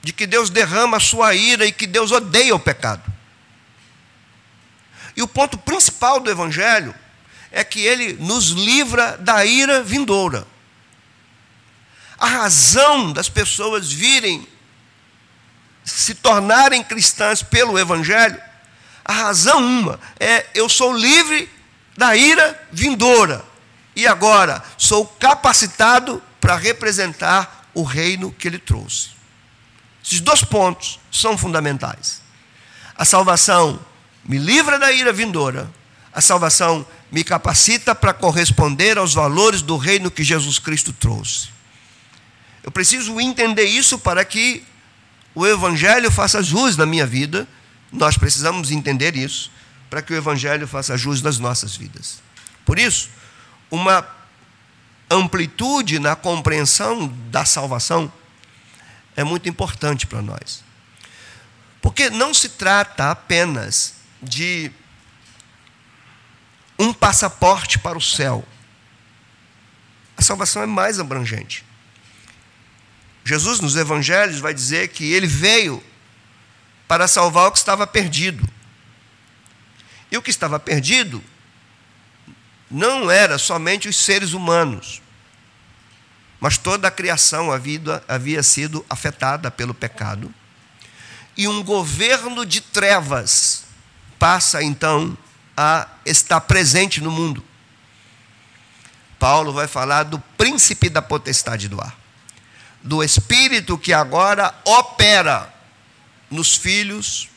De 0.00 0.12
que 0.12 0.28
Deus 0.28 0.48
derrama 0.48 0.98
a 0.98 1.00
sua 1.00 1.34
ira 1.34 1.66
e 1.66 1.72
que 1.72 1.88
Deus 1.88 2.12
odeia 2.12 2.54
o 2.54 2.60
pecado. 2.60 3.15
E 5.16 5.22
o 5.22 5.28
ponto 5.28 5.56
principal 5.56 6.20
do 6.20 6.30
Evangelho 6.30 6.94
é 7.50 7.64
que 7.64 7.80
ele 7.80 8.14
nos 8.14 8.50
livra 8.50 9.16
da 9.16 9.44
ira 9.44 9.82
vindoura. 9.82 10.46
A 12.18 12.26
razão 12.26 13.12
das 13.12 13.28
pessoas 13.28 13.90
virem 13.90 14.46
se 15.84 16.14
tornarem 16.14 16.82
cristãs 16.82 17.42
pelo 17.42 17.78
Evangelho, 17.78 18.40
a 19.04 19.12
razão 19.12 19.64
uma 19.64 20.00
é 20.18 20.46
eu 20.54 20.68
sou 20.68 20.92
livre 20.92 21.48
da 21.96 22.16
ira 22.16 22.60
vindoura 22.72 23.44
e 23.94 24.06
agora 24.06 24.62
sou 24.76 25.06
capacitado 25.06 26.22
para 26.40 26.56
representar 26.56 27.70
o 27.72 27.82
reino 27.82 28.32
que 28.32 28.48
ele 28.48 28.58
trouxe. 28.58 29.10
Esses 30.04 30.20
dois 30.20 30.44
pontos 30.44 31.00
são 31.10 31.38
fundamentais. 31.38 32.20
A 32.96 33.04
salvação 33.04 33.78
me 34.26 34.38
livra 34.38 34.78
da 34.78 34.92
ira 34.92 35.12
vindoura, 35.12 35.70
a 36.12 36.20
salvação 36.20 36.86
me 37.12 37.22
capacita 37.22 37.94
para 37.94 38.12
corresponder 38.12 38.98
aos 38.98 39.14
valores 39.14 39.62
do 39.62 39.76
reino 39.76 40.10
que 40.10 40.24
Jesus 40.24 40.58
Cristo 40.58 40.92
trouxe. 40.92 41.48
Eu 42.62 42.70
preciso 42.70 43.20
entender 43.20 43.64
isso 43.64 43.98
para 43.98 44.24
que 44.24 44.64
o 45.34 45.46
Evangelho 45.46 46.10
faça 46.10 46.42
jus 46.42 46.76
na 46.76 46.84
minha 46.84 47.06
vida. 47.06 47.46
Nós 47.92 48.16
precisamos 48.16 48.70
entender 48.70 49.14
isso 49.14 49.52
para 49.88 50.02
que 50.02 50.12
o 50.12 50.16
Evangelho 50.16 50.66
faça 50.66 50.96
jus 50.96 51.22
nas 51.22 51.38
nossas 51.38 51.76
vidas. 51.76 52.20
Por 52.64 52.78
isso, 52.78 53.08
uma 53.70 54.04
amplitude 55.08 55.98
na 56.00 56.16
compreensão 56.16 57.06
da 57.30 57.44
salvação 57.44 58.12
é 59.14 59.22
muito 59.22 59.48
importante 59.48 60.06
para 60.06 60.20
nós. 60.20 60.64
Porque 61.80 62.10
não 62.10 62.34
se 62.34 62.48
trata 62.48 63.10
apenas 63.10 63.95
de 64.28 64.70
um 66.78 66.92
passaporte 66.92 67.78
para 67.78 67.96
o 67.96 68.02
céu. 68.02 68.46
A 70.16 70.22
salvação 70.22 70.62
é 70.62 70.66
mais 70.66 70.98
abrangente. 70.98 71.64
Jesus, 73.24 73.60
nos 73.60 73.76
evangelhos, 73.76 74.38
vai 74.38 74.54
dizer 74.54 74.88
que 74.88 75.12
ele 75.12 75.26
veio 75.26 75.82
para 76.86 77.08
salvar 77.08 77.48
o 77.48 77.52
que 77.52 77.58
estava 77.58 77.86
perdido. 77.86 78.46
E 80.10 80.16
o 80.16 80.22
que 80.22 80.30
estava 80.30 80.60
perdido 80.60 81.22
não 82.70 83.10
era 83.10 83.38
somente 83.38 83.88
os 83.88 83.96
seres 83.96 84.32
humanos, 84.32 85.02
mas 86.40 86.56
toda 86.56 86.88
a 86.88 86.90
criação 86.90 87.50
havia, 87.50 88.02
havia 88.06 88.42
sido 88.42 88.84
afetada 88.88 89.50
pelo 89.50 89.74
pecado. 89.74 90.32
E 91.36 91.48
um 91.48 91.62
governo 91.62 92.46
de 92.46 92.60
trevas 92.60 93.65
passa 94.18 94.62
então 94.62 95.16
a 95.56 95.88
estar 96.04 96.40
presente 96.42 97.00
no 97.00 97.10
mundo. 97.10 97.44
Paulo 99.18 99.52
vai 99.52 99.66
falar 99.66 100.02
do 100.02 100.18
príncipe 100.36 100.88
da 100.88 101.00
potestade 101.00 101.68
do 101.68 101.80
ar 101.80 102.06
do 102.86 103.02
Espírito 103.02 103.76
que 103.76 103.92
agora 103.92 104.54
opera 104.64 105.52
nos 106.30 106.56
filhos 106.56 107.28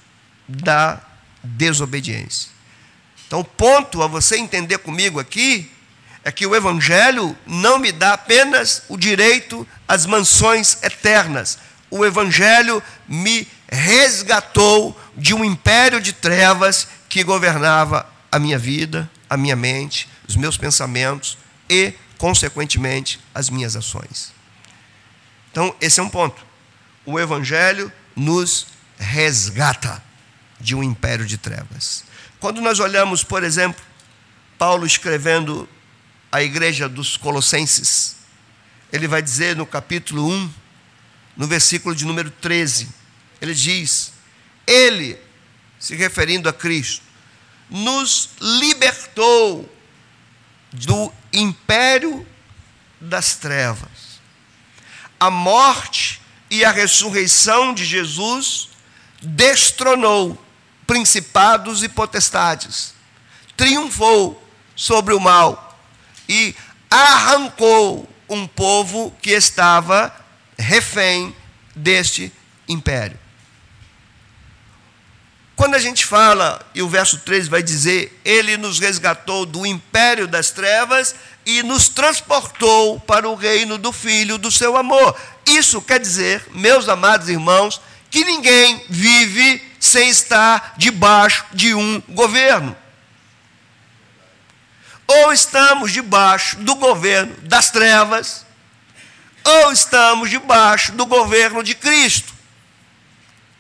da 0.47 1.01
desobediência. 1.43 2.51
Então, 3.25 3.39
o 3.39 3.43
ponto 3.43 4.03
a 4.03 4.07
você 4.07 4.37
entender 4.37 4.77
comigo 4.77 5.19
aqui 5.19 5.71
é 6.23 6.31
que 6.31 6.45
o 6.45 6.55
Evangelho 6.55 7.35
não 7.47 7.79
me 7.79 7.91
dá 7.91 8.13
apenas 8.13 8.83
o 8.87 8.95
direito 8.97 9.67
às 9.87 10.05
mansões 10.05 10.77
eternas. 10.83 11.57
O 11.89 12.05
Evangelho 12.05 12.81
me 13.07 13.47
resgatou 13.71 14.99
de 15.15 15.33
um 15.33 15.45
império 15.45 16.01
de 16.01 16.13
trevas 16.13 16.87
que 17.07 17.23
governava 17.23 18.07
a 18.31 18.39
minha 18.39 18.57
vida, 18.57 19.09
a 19.29 19.37
minha 19.37 19.55
mente, 19.55 20.09
os 20.27 20.35
meus 20.35 20.57
pensamentos 20.57 21.37
e, 21.69 21.93
consequentemente, 22.17 23.19
as 23.33 23.49
minhas 23.49 23.75
ações. 23.75 24.33
Então, 25.51 25.75
esse 25.79 25.99
é 25.99 26.03
um 26.03 26.09
ponto. 26.09 26.45
O 27.05 27.19
Evangelho 27.19 27.91
nos 28.15 28.67
resgata 28.97 30.03
de 30.59 30.75
um 30.75 30.83
império 30.83 31.25
de 31.25 31.37
trevas. 31.37 32.03
Quando 32.39 32.61
nós 32.61 32.79
olhamos, 32.79 33.23
por 33.23 33.43
exemplo, 33.43 33.81
Paulo 34.57 34.85
escrevendo 34.85 35.67
à 36.31 36.41
igreja 36.41 36.89
dos 36.89 37.17
Colossenses, 37.17 38.17
ele 38.91 39.07
vai 39.07 39.21
dizer 39.21 39.55
no 39.55 39.65
capítulo 39.65 40.27
1, 40.27 40.53
no 41.37 41.47
versículo 41.47 41.95
de 41.95 42.05
número 42.05 42.29
13, 42.29 42.98
ele 43.41 43.53
diz: 43.53 44.13
Ele, 44.65 45.17
se 45.79 45.95
referindo 45.95 46.49
a 46.49 46.53
Cristo, 46.53 47.03
nos 47.69 48.29
libertou 48.39 49.69
do 50.71 51.11
império 51.31 52.25
das 52.99 53.35
trevas 53.35 54.09
a 55.19 55.29
morte 55.29 56.21
e 56.49 56.63
a 56.63 56.71
ressurreição 56.71 57.73
de 57.73 57.83
Jesus 57.83 58.69
destronou 59.21 60.41
principados 60.87 61.83
e 61.83 61.89
potestades, 61.89 62.93
triunfou 63.57 64.41
sobre 64.75 65.13
o 65.13 65.19
mal 65.19 65.77
e 66.27 66.55
arrancou 66.89 68.09
um 68.29 68.47
povo 68.47 69.11
que 69.21 69.31
estava 69.31 70.15
refém 70.57 71.35
deste 71.75 72.31
império. 72.67 73.19
Quando 75.59 75.75
a 75.75 75.79
gente 75.79 76.05
fala, 76.05 76.65
e 76.73 76.81
o 76.81 76.87
verso 76.87 77.17
13 77.17 77.49
vai 77.49 77.61
dizer, 77.61 78.17
ele 78.23 78.55
nos 78.55 78.79
resgatou 78.79 79.45
do 79.45 79.65
império 79.65 80.25
das 80.25 80.51
trevas 80.51 81.13
e 81.45 81.61
nos 81.63 81.89
transportou 81.89 82.97
para 83.01 83.27
o 83.27 83.35
reino 83.35 83.77
do 83.77 83.91
Filho 83.91 84.37
do 84.37 84.49
seu 84.49 84.77
amor. 84.77 85.19
Isso 85.45 85.81
quer 85.81 85.99
dizer, 85.99 86.47
meus 86.51 86.87
amados 86.87 87.27
irmãos, 87.27 87.81
que 88.09 88.23
ninguém 88.23 88.85
vive 88.89 89.61
sem 89.81 90.07
estar 90.07 90.75
debaixo 90.77 91.43
de 91.51 91.73
um 91.73 92.01
governo. 92.07 92.73
Ou 95.05 95.33
estamos 95.33 95.91
debaixo 95.91 96.55
do 96.59 96.75
governo 96.75 97.35
das 97.41 97.69
trevas, 97.69 98.45
ou 99.43 99.73
estamos 99.73 100.29
debaixo 100.29 100.93
do 100.93 101.05
governo 101.05 101.61
de 101.61 101.75
Cristo. 101.75 102.38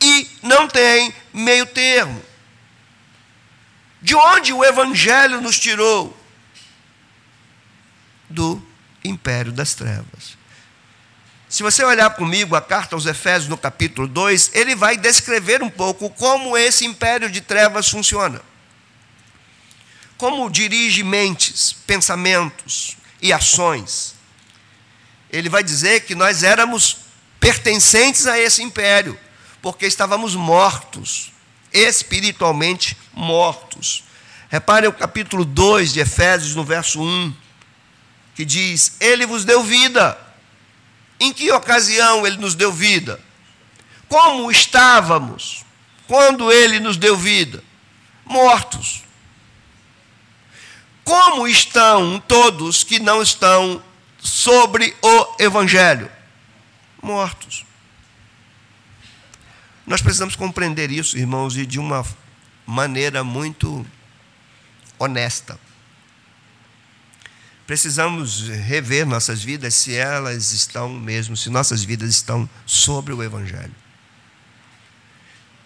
E 0.01 0.29
não 0.41 0.67
tem 0.67 1.13
meio 1.33 1.65
termo. 1.65 2.23
De 4.01 4.15
onde 4.15 4.53
o 4.53 4.63
Evangelho 4.63 5.41
nos 5.41 5.59
tirou? 5.59 6.15
Do 8.29 8.65
império 9.03 9.51
das 9.51 9.73
trevas. 9.73 10.37
Se 11.49 11.63
você 11.63 11.83
olhar 11.83 12.11
comigo 12.11 12.55
a 12.55 12.61
carta 12.61 12.95
aos 12.95 13.05
Efésios 13.07 13.49
no 13.49 13.57
capítulo 13.57 14.07
2, 14.07 14.51
ele 14.53 14.75
vai 14.75 14.95
descrever 14.95 15.63
um 15.63 15.69
pouco 15.69 16.09
como 16.11 16.55
esse 16.55 16.85
império 16.85 17.29
de 17.29 17.41
trevas 17.41 17.89
funciona. 17.89 18.39
Como 20.15 20.49
dirige 20.49 21.03
mentes, 21.03 21.73
pensamentos 21.73 22.95
e 23.21 23.33
ações. 23.33 24.13
Ele 25.31 25.49
vai 25.49 25.63
dizer 25.63 26.01
que 26.01 26.13
nós 26.13 26.43
éramos 26.43 26.97
pertencentes 27.39 28.27
a 28.27 28.37
esse 28.37 28.61
império 28.61 29.19
porque 29.61 29.85
estávamos 29.85 30.35
mortos, 30.35 31.31
espiritualmente 31.71 32.97
mortos. 33.13 34.03
Reparem 34.49 34.89
o 34.89 34.93
capítulo 34.93 35.45
2 35.45 35.93
de 35.93 35.99
Efésios, 35.99 36.55
no 36.55 36.63
verso 36.63 37.01
1, 37.01 37.33
que 38.35 38.45
diz: 38.45 38.97
Ele 38.99 39.25
vos 39.25 39.45
deu 39.45 39.63
vida. 39.63 40.17
Em 41.19 41.33
que 41.33 41.51
ocasião 41.51 42.25
ele 42.25 42.37
nos 42.37 42.55
deu 42.55 42.71
vida? 42.71 43.19
Como 44.07 44.49
estávamos 44.49 45.65
quando 46.07 46.51
ele 46.51 46.79
nos 46.79 46.95
deu 46.95 47.17
vida? 47.17 47.61
Mortos. 48.25 49.03
Como 51.03 51.47
estão 51.47 52.23
todos 52.25 52.83
que 52.83 52.99
não 52.99 53.21
estão 53.21 53.83
sobre 54.19 54.95
o 55.01 55.35
Evangelho? 55.39 56.09
Mortos. 57.01 57.65
Nós 59.89 60.03
precisamos 60.03 60.35
compreender 60.35 60.91
isso, 60.91 61.17
irmãos, 61.17 61.57
e 61.57 61.65
de 61.65 61.79
uma 61.79 62.05
maneira 62.63 63.23
muito 63.23 63.83
honesta. 64.99 65.59
Precisamos 67.65 68.47
rever 68.49 69.03
nossas 69.07 69.43
vidas 69.43 69.73
se 69.73 69.95
elas 69.95 70.51
estão 70.51 70.89
mesmo, 70.89 71.35
se 71.35 71.49
nossas 71.49 71.83
vidas 71.83 72.11
estão 72.11 72.47
sobre 72.67 73.13
o 73.13 73.23
Evangelho. 73.23 73.73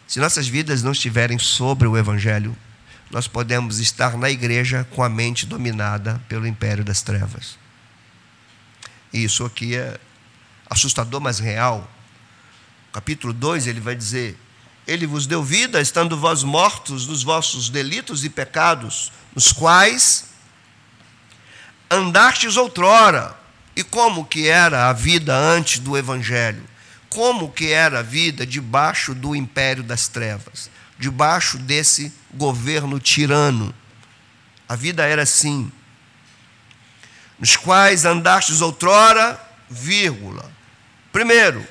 Se 0.07 0.21
nossas 0.21 0.47
vidas 0.47 0.81
não 0.81 0.93
estiverem 0.93 1.38
sobre 1.38 1.86
o 1.86 1.97
Evangelho, 1.97 2.55
nós 3.12 3.27
podemos 3.27 3.79
estar 3.79 4.17
na 4.17 4.29
igreja 4.29 4.88
com 4.91 5.03
a 5.03 5.09
mente 5.09 5.45
dominada 5.45 6.21
pelo 6.29 6.47
império 6.47 6.86
das 6.86 7.01
trevas. 7.01 7.57
E 9.12 9.25
isso 9.25 9.43
aqui 9.43 9.75
é 9.75 9.99
assustador, 10.69 11.19
mas 11.19 11.39
real. 11.39 11.91
Capítulo 12.93 13.34
2, 13.34 13.65
ele 13.65 13.79
vai 13.79 13.95
dizer: 13.95 14.38
Ele 14.86 15.08
vos 15.08 15.25
deu 15.25 15.43
vida, 15.43 15.82
estando 15.82 16.15
vós 16.15 16.43
mortos 16.43 17.08
nos 17.08 17.23
vossos 17.23 17.67
delitos 17.67 18.23
e 18.23 18.29
pecados, 18.29 19.12
nos 19.36 19.51
quais 19.51 20.25
andastes 21.89 22.56
outrora. 22.56 23.36
E 23.75 23.84
como 23.84 24.23
que 24.23 24.47
era 24.47 24.88
a 24.88 24.93
vida 24.93 25.36
antes 25.36 25.79
do 25.79 25.97
evangelho? 25.97 26.63
Como 27.10 27.51
que 27.51 27.71
era 27.71 27.99
a 27.99 28.03
vida 28.03 28.45
debaixo 28.45 29.15
do 29.15 29.36
império 29.36 29.82
das 29.82 30.08
trevas, 30.08 30.69
debaixo 30.99 31.58
desse 31.58 32.13
governo 32.32 32.99
tirano? 32.99 33.73
A 34.69 34.75
vida 34.75 35.03
era 35.08 35.23
assim. 35.23 35.71
Nos 37.39 37.56
quais 37.56 38.06
andastes 38.06 38.62
outrora, 38.62 39.39
vírgula. 39.67 40.51
Primeiro, 41.12 41.67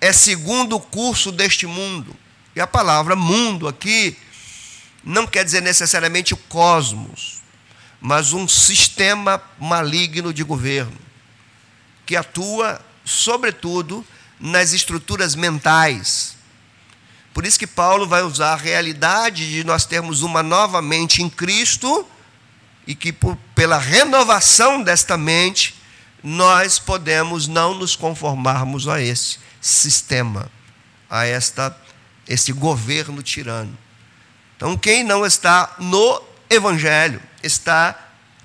é 0.00 0.12
segundo 0.12 0.76
o 0.76 0.80
curso 0.80 1.32
deste 1.32 1.66
mundo. 1.66 2.14
E 2.54 2.60
a 2.60 2.66
palavra 2.66 3.14
mundo 3.14 3.68
aqui 3.68 4.16
não 5.04 5.26
quer 5.26 5.44
dizer 5.44 5.62
necessariamente 5.62 6.34
o 6.34 6.36
cosmos 6.36 7.38
mas 8.00 8.32
um 8.32 8.46
sistema 8.46 9.42
maligno 9.58 10.32
de 10.32 10.44
governo, 10.44 10.96
que 12.06 12.16
atua, 12.16 12.80
sobretudo, 13.04 14.04
nas 14.38 14.72
estruturas 14.72 15.34
mentais. 15.34 16.36
Por 17.34 17.44
isso 17.44 17.58
que 17.58 17.66
Paulo 17.66 18.06
vai 18.06 18.22
usar 18.22 18.52
a 18.52 18.56
realidade 18.56 19.50
de 19.50 19.64
nós 19.64 19.84
termos 19.84 20.22
uma 20.22 20.42
nova 20.42 20.80
mente 20.80 21.22
em 21.22 21.28
Cristo 21.28 22.06
e 22.86 22.94
que 22.94 23.12
por, 23.12 23.36
pela 23.54 23.78
renovação 23.78 24.82
desta 24.82 25.16
mente 25.16 25.74
nós 26.22 26.78
podemos 26.78 27.46
não 27.46 27.74
nos 27.74 27.94
conformarmos 27.94 28.88
a 28.88 29.00
esse 29.00 29.38
sistema, 29.68 30.50
a 31.08 31.26
esta 31.26 31.76
esse 32.26 32.52
governo 32.52 33.22
tirano. 33.22 33.76
Então, 34.56 34.76
quem 34.76 35.02
não 35.02 35.24
está 35.24 35.74
no 35.78 36.22
evangelho 36.50 37.22
está 37.42 37.98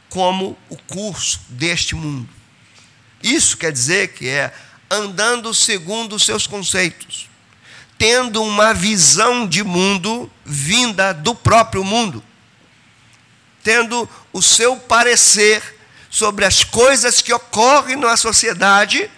como 0.10 0.58
o 0.70 0.78
curso 0.78 1.42
deste 1.50 1.96
mundo. 1.96 2.30
Isso 3.22 3.58
quer 3.58 3.72
dizer 3.72 4.10
que 4.14 4.30
é 4.30 4.54
andando 4.90 5.54
segundo 5.54 6.16
os 6.16 6.24
seus 6.24 6.46
conceitos, 6.46 7.30
tendo 7.98 8.44
uma 8.44 8.74
visão 8.74 9.48
de 9.48 9.64
mundo 9.64 10.32
vinda 10.46 11.14
do 11.14 11.34
próprio 11.34 11.84
mundo, 11.84 12.24
tendo 13.64 14.08
o 14.32 14.42
seu 14.42 14.78
parecer 14.78 15.62
sobre 16.10 16.46
as 16.46 16.64
coisas 16.64 17.22
que 17.22 17.34
ocorrem 17.34 17.96
na 17.96 18.16
sociedade 18.16 19.10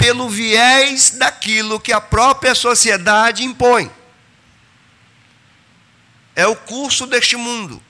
pelo 0.00 0.30
viés 0.30 1.10
daquilo 1.10 1.78
que 1.78 1.92
a 1.92 2.00
própria 2.00 2.54
sociedade 2.54 3.44
impõe. 3.44 3.90
É 6.34 6.46
o 6.46 6.56
curso 6.56 7.06
deste 7.06 7.36
mundo. 7.36 7.82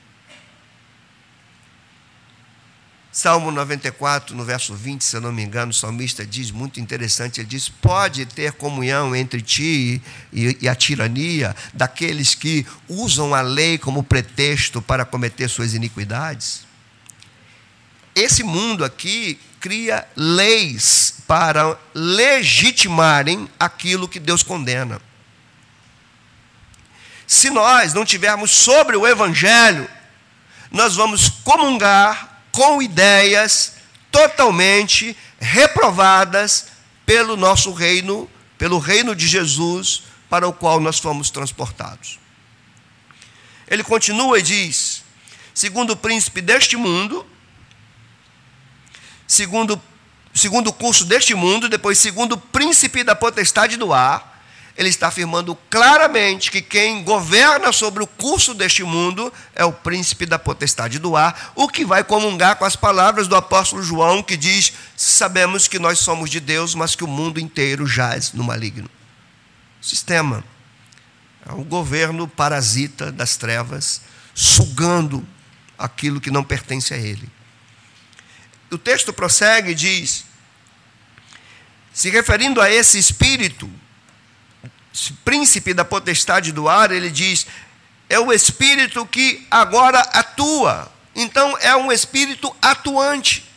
Salmo 3.12 3.52
94, 3.52 4.34
no 4.34 4.44
verso 4.44 4.74
20, 4.74 5.04
se 5.04 5.16
eu 5.16 5.20
não 5.20 5.30
me 5.30 5.44
engano, 5.44 5.70
o 5.70 5.74
salmista 5.74 6.26
diz 6.26 6.50
muito 6.50 6.80
interessante: 6.80 7.40
ele 7.40 7.46
diz, 7.46 7.68
Pode 7.68 8.26
ter 8.26 8.54
comunhão 8.54 9.14
entre 9.14 9.40
ti 9.40 10.02
e, 10.32 10.58
e, 10.60 10.68
a 10.68 10.74
tirania 10.74 11.54
daqueles 11.72 12.34
que 12.34 12.66
usam 12.88 13.32
a 13.32 13.40
lei 13.40 13.78
como 13.78 14.02
pretexto 14.02 14.82
para 14.82 15.04
cometer 15.04 15.48
suas 15.48 15.74
iniquidades? 15.74 16.66
Esse 18.16 18.42
mundo 18.42 18.84
aqui 18.84 19.38
cria 19.60 20.08
leis 20.16 21.22
para 21.28 21.78
legitimarem 21.94 23.48
aquilo 23.60 24.08
que 24.08 24.18
Deus 24.18 24.42
condena. 24.42 25.00
Se 27.26 27.50
nós 27.50 27.94
não 27.94 28.04
tivermos 28.04 28.50
sobre 28.50 28.96
o 28.96 29.06
Evangelho, 29.06 29.88
nós 30.72 30.96
vamos 30.96 31.28
comungar 31.28 32.42
com 32.50 32.82
ideias 32.82 33.74
totalmente 34.10 35.16
reprovadas 35.38 36.66
pelo 37.06 37.36
nosso 37.36 37.72
reino, 37.72 38.28
pelo 38.58 38.78
reino 38.78 39.14
de 39.14 39.28
Jesus, 39.28 40.02
para 40.28 40.48
o 40.48 40.52
qual 40.52 40.80
nós 40.80 40.98
fomos 40.98 41.30
transportados. 41.30 42.18
Ele 43.68 43.84
continua 43.84 44.38
e 44.38 44.42
diz: 44.42 45.04
segundo 45.54 45.92
o 45.92 45.96
príncipe 45.96 46.40
deste 46.40 46.76
mundo, 46.76 47.24
segundo, 49.30 49.80
segundo 50.34 50.70
o 50.70 50.72
curso 50.72 51.04
deste 51.04 51.36
mundo, 51.36 51.68
depois 51.68 51.98
segundo 51.98 52.32
o 52.32 52.38
príncipe 52.38 53.04
da 53.04 53.14
potestade 53.14 53.76
do 53.76 53.92
ar, 53.92 54.42
ele 54.76 54.88
está 54.88 55.06
afirmando 55.06 55.54
claramente 55.68 56.50
que 56.50 56.60
quem 56.60 57.04
governa 57.04 57.72
sobre 57.72 58.02
o 58.02 58.08
curso 58.08 58.54
deste 58.54 58.82
mundo 58.82 59.32
é 59.54 59.64
o 59.64 59.72
príncipe 59.72 60.26
da 60.26 60.36
potestade 60.36 60.98
do 60.98 61.14
ar, 61.14 61.52
o 61.54 61.68
que 61.68 61.84
vai 61.84 62.02
comungar 62.02 62.56
com 62.56 62.64
as 62.64 62.74
palavras 62.74 63.28
do 63.28 63.36
apóstolo 63.36 63.82
João, 63.84 64.20
que 64.20 64.36
diz: 64.36 64.72
Sabemos 64.96 65.68
que 65.68 65.78
nós 65.78 66.00
somos 66.00 66.28
de 66.28 66.40
Deus, 66.40 66.74
mas 66.74 66.96
que 66.96 67.04
o 67.04 67.08
mundo 67.08 67.38
inteiro 67.38 67.86
jaz 67.86 68.32
no 68.32 68.42
maligno. 68.42 68.90
Sistema. 69.80 70.42
É 71.48 71.52
um 71.52 71.62
governo 71.62 72.26
parasita 72.26 73.12
das 73.12 73.36
trevas, 73.36 74.02
sugando 74.34 75.24
aquilo 75.78 76.20
que 76.20 76.30
não 76.30 76.42
pertence 76.42 76.92
a 76.92 76.96
ele. 76.96 77.39
O 78.70 78.78
texto 78.78 79.12
prossegue 79.12 79.72
e 79.72 79.74
diz: 79.74 80.24
se 81.92 82.08
referindo 82.10 82.60
a 82.60 82.70
esse 82.70 82.98
espírito, 82.98 83.70
príncipe 85.24 85.74
da 85.74 85.84
potestade 85.84 86.52
do 86.52 86.68
ar, 86.68 86.90
ele 86.90 87.10
diz: 87.10 87.46
é 88.08 88.18
o 88.18 88.32
espírito 88.32 89.06
que 89.06 89.46
agora 89.50 90.00
atua. 90.00 90.90
Então 91.14 91.56
é 91.60 91.74
um 91.76 91.90
espírito 91.90 92.54
atuante. 92.62 93.48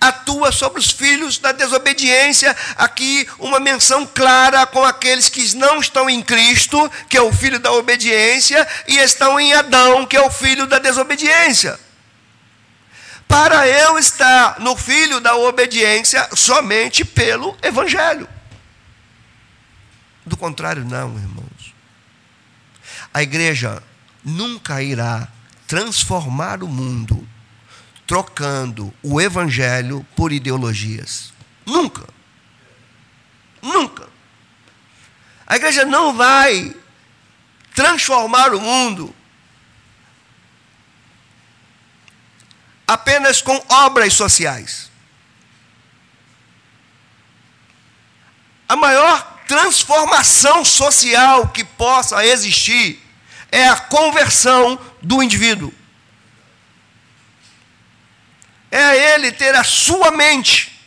Atua 0.00 0.50
sobre 0.50 0.80
os 0.80 0.90
filhos 0.90 1.38
da 1.38 1.52
desobediência. 1.52 2.56
Aqui 2.76 3.28
uma 3.38 3.60
menção 3.60 4.04
clara 4.06 4.66
com 4.66 4.84
aqueles 4.84 5.28
que 5.28 5.54
não 5.56 5.78
estão 5.80 6.10
em 6.10 6.20
Cristo, 6.22 6.90
que 7.08 7.16
é 7.16 7.22
o 7.22 7.32
filho 7.32 7.60
da 7.60 7.72
obediência, 7.72 8.66
e 8.88 8.98
estão 8.98 9.38
em 9.38 9.52
Adão, 9.52 10.04
que 10.04 10.16
é 10.16 10.20
o 10.20 10.30
filho 10.30 10.66
da 10.66 10.78
desobediência. 10.78 11.78
Para 13.32 13.66
eu 13.66 13.98
estar 13.98 14.60
no 14.60 14.76
filho 14.76 15.18
da 15.18 15.34
obediência 15.34 16.28
somente 16.36 17.02
pelo 17.02 17.56
Evangelho. 17.62 18.28
Do 20.26 20.36
contrário, 20.36 20.84
não, 20.84 21.16
irmãos. 21.16 21.74
A 23.12 23.22
igreja 23.22 23.82
nunca 24.22 24.82
irá 24.82 25.26
transformar 25.66 26.62
o 26.62 26.68
mundo 26.68 27.26
trocando 28.06 28.92
o 29.02 29.18
evangelho 29.18 30.06
por 30.14 30.30
ideologias. 30.30 31.32
Nunca. 31.64 32.06
Nunca. 33.62 34.10
A 35.46 35.56
igreja 35.56 35.86
não 35.86 36.14
vai 36.14 36.76
transformar 37.74 38.52
o 38.52 38.60
mundo 38.60 39.14
apenas 42.86 43.40
com 43.40 43.62
obras 43.68 44.14
sociais. 44.14 44.90
A 48.68 48.76
maior 48.76 49.40
transformação 49.46 50.64
social 50.64 51.48
que 51.48 51.62
possa 51.62 52.24
existir 52.24 53.00
é 53.50 53.68
a 53.68 53.76
conversão 53.78 54.78
do 55.02 55.22
indivíduo. 55.22 55.72
É 58.70 59.14
ele 59.14 59.30
ter 59.30 59.54
a 59.54 59.62
sua 59.62 60.10
mente, 60.10 60.80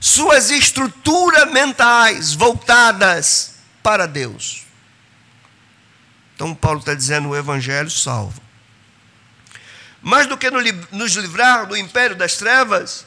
suas 0.00 0.50
estruturas 0.50 1.52
mentais 1.52 2.32
voltadas 2.32 3.56
para 3.82 4.06
Deus. 4.06 4.62
Então, 6.34 6.54
Paulo 6.54 6.80
está 6.80 6.94
dizendo: 6.94 7.28
o 7.28 7.36
Evangelho 7.36 7.90
salva. 7.90 8.49
Mais 10.02 10.26
do 10.26 10.36
que 10.36 10.50
nos 10.50 11.12
livrar 11.12 11.66
do 11.66 11.76
império 11.76 12.16
das 12.16 12.36
trevas, 12.36 13.06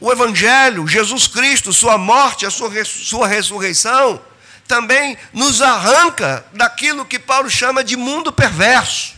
o 0.00 0.12
Evangelho, 0.12 0.86
Jesus 0.86 1.26
Cristo, 1.26 1.72
Sua 1.72 1.98
morte, 1.98 2.46
a 2.46 2.50
Sua, 2.50 2.70
sua 2.84 3.26
ressurreição, 3.26 4.20
também 4.66 5.16
nos 5.32 5.60
arranca 5.60 6.44
daquilo 6.52 7.04
que 7.04 7.18
Paulo 7.18 7.50
chama 7.50 7.82
de 7.82 7.96
mundo 7.96 8.32
perverso. 8.32 9.14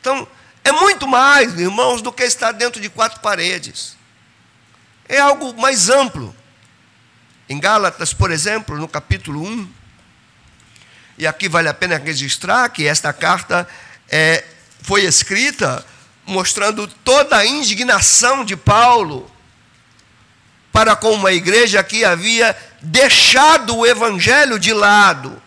Então, 0.00 0.28
é 0.62 0.70
muito 0.70 1.08
mais, 1.08 1.58
irmãos, 1.58 2.00
do 2.02 2.12
que 2.12 2.22
estar 2.22 2.52
dentro 2.52 2.80
de 2.80 2.88
quatro 2.88 3.20
paredes. 3.20 3.96
É 5.08 5.18
algo 5.18 5.52
mais 5.60 5.88
amplo. 5.88 6.34
Em 7.48 7.58
Gálatas, 7.58 8.14
por 8.14 8.30
exemplo, 8.30 8.76
no 8.76 8.86
capítulo 8.86 9.42
1, 9.42 9.72
e 11.18 11.26
aqui 11.26 11.48
vale 11.48 11.68
a 11.68 11.74
pena 11.74 11.98
registrar 11.98 12.68
que 12.68 12.86
esta 12.86 13.12
carta 13.12 13.68
é, 14.08 14.44
foi 14.82 15.04
escrita 15.04 15.84
mostrando 16.26 16.86
toda 16.86 17.36
a 17.36 17.46
indignação 17.46 18.44
de 18.44 18.56
Paulo 18.56 19.30
para 20.72 20.94
com 20.94 21.12
uma 21.12 21.32
igreja 21.32 21.82
que 21.82 22.04
havia 22.04 22.56
deixado 22.80 23.76
o 23.76 23.86
evangelho 23.86 24.58
de 24.58 24.72
lado 24.72 25.42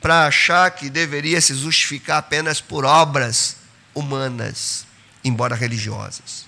para 0.00 0.26
achar 0.26 0.70
que 0.72 0.90
deveria 0.90 1.40
se 1.40 1.54
justificar 1.54 2.18
apenas 2.18 2.60
por 2.60 2.84
obras 2.84 3.56
humanas, 3.94 4.84
embora 5.24 5.54
religiosas. 5.54 6.44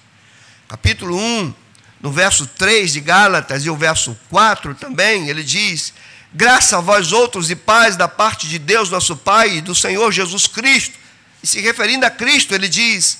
Capítulo 0.68 1.16
1, 1.16 1.54
no 2.00 2.10
verso 2.10 2.46
3 2.46 2.92
de 2.92 3.00
Gálatas 3.00 3.64
e 3.64 3.70
o 3.70 3.76
verso 3.76 4.18
4 4.28 4.74
também, 4.74 5.28
ele 5.28 5.42
diz: 5.42 5.94
Graça 6.32 6.78
a 6.78 6.80
vós 6.80 7.12
outros 7.12 7.48
e 7.50 7.54
paz 7.54 7.96
da 7.96 8.08
parte 8.08 8.48
de 8.48 8.58
Deus, 8.58 8.90
nosso 8.90 9.16
Pai, 9.16 9.58
e 9.58 9.60
do 9.60 9.74
Senhor 9.74 10.10
Jesus 10.10 10.46
Cristo. 10.48 11.03
E 11.44 11.46
se 11.46 11.60
referindo 11.60 12.06
a 12.06 12.10
Cristo, 12.10 12.54
ele 12.54 12.70
diz: 12.70 13.18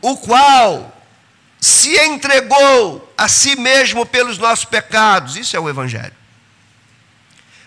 O 0.00 0.16
qual 0.16 0.96
se 1.60 1.98
entregou 1.98 3.12
a 3.18 3.26
si 3.26 3.56
mesmo 3.56 4.06
pelos 4.06 4.38
nossos 4.38 4.64
pecados. 4.64 5.34
Isso 5.34 5.56
é 5.56 5.60
o 5.60 5.68
Evangelho. 5.68 6.14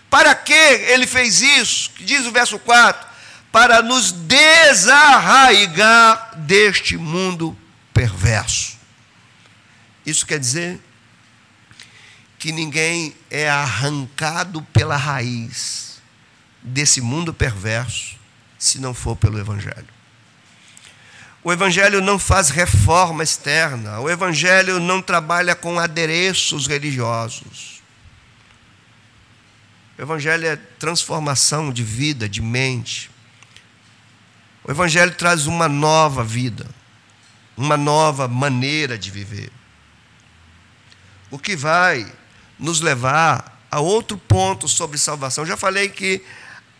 Para 0.08 0.34
que 0.34 0.54
ele 0.54 1.06
fez 1.06 1.42
isso? 1.42 1.90
Diz 2.00 2.24
o 2.24 2.32
verso 2.32 2.58
4: 2.58 3.06
Para 3.52 3.82
nos 3.82 4.10
desarraigar 4.10 5.50
deste 6.34 6.96
mundo 6.96 7.54
perverso. 7.92 8.78
Isso 10.06 10.24
quer 10.24 10.38
dizer 10.38 10.80
que 12.38 12.52
ninguém 12.52 13.14
é 13.30 13.50
arrancado 13.50 14.62
pela 14.72 14.96
raiz 14.96 16.00
desse 16.62 17.02
mundo 17.02 17.34
perverso 17.34 18.23
se 18.64 18.80
não 18.80 18.94
for 18.94 19.14
pelo 19.14 19.38
Evangelho. 19.38 19.88
O 21.42 21.52
Evangelho 21.52 22.00
não 22.00 22.18
faz 22.18 22.48
reforma 22.48 23.22
externa, 23.22 24.00
o 24.00 24.08
Evangelho 24.08 24.80
não 24.80 25.02
trabalha 25.02 25.54
com 25.54 25.78
adereços 25.78 26.66
religiosos. 26.66 27.82
O 29.98 30.02
Evangelho 30.02 30.46
é 30.46 30.56
transformação 30.56 31.70
de 31.70 31.84
vida, 31.84 32.26
de 32.26 32.40
mente. 32.40 33.10
O 34.64 34.70
Evangelho 34.70 35.14
traz 35.14 35.46
uma 35.46 35.68
nova 35.68 36.24
vida, 36.24 36.66
uma 37.56 37.76
nova 37.76 38.26
maneira 38.26 38.96
de 38.96 39.10
viver. 39.10 39.52
O 41.30 41.38
que 41.38 41.54
vai 41.54 42.10
nos 42.58 42.80
levar 42.80 43.60
a 43.70 43.80
outro 43.80 44.16
ponto 44.16 44.68
sobre 44.68 44.96
salvação. 44.96 45.44
Já 45.44 45.56
falei 45.56 45.88
que 45.88 46.24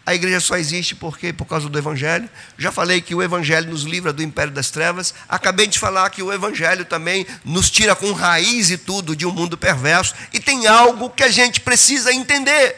a 0.07 0.15
igreja 0.15 0.39
só 0.39 0.57
existe 0.57 0.95
porque 0.95 1.33
por 1.33 1.47
causa 1.47 1.69
do 1.69 1.79
evangelho. 1.79 2.29
Já 2.59 2.71
falei 2.71 3.01
que 3.01 3.15
o 3.15 3.23
evangelho 3.23 3.71
nos 3.71 3.85
livra 3.85 4.13
do 4.13 4.23
império 4.23 4.53
das 4.53 4.71
trevas. 4.71 5.15
Acabei 5.29 5.67
de 5.67 5.79
falar 5.79 6.11
que 6.11 6.23
o 6.23 6.33
evangelho 6.33 6.85
também 6.85 7.27
nos 7.45 7.71
tira 7.71 7.97
com 7.97 8.13
raiz 8.13 8.71
e 8.71 8.77
tudo 8.77 9.17
de 9.17 9.25
um 9.25 9.33
mundo 9.33 9.57
perverso. 9.57 10.15
E 10.33 10.39
tem 10.39 10.67
algo 10.67 11.09
que 11.09 11.23
a 11.23 11.31
gente 11.31 11.61
precisa 11.61 12.13
entender 12.13 12.77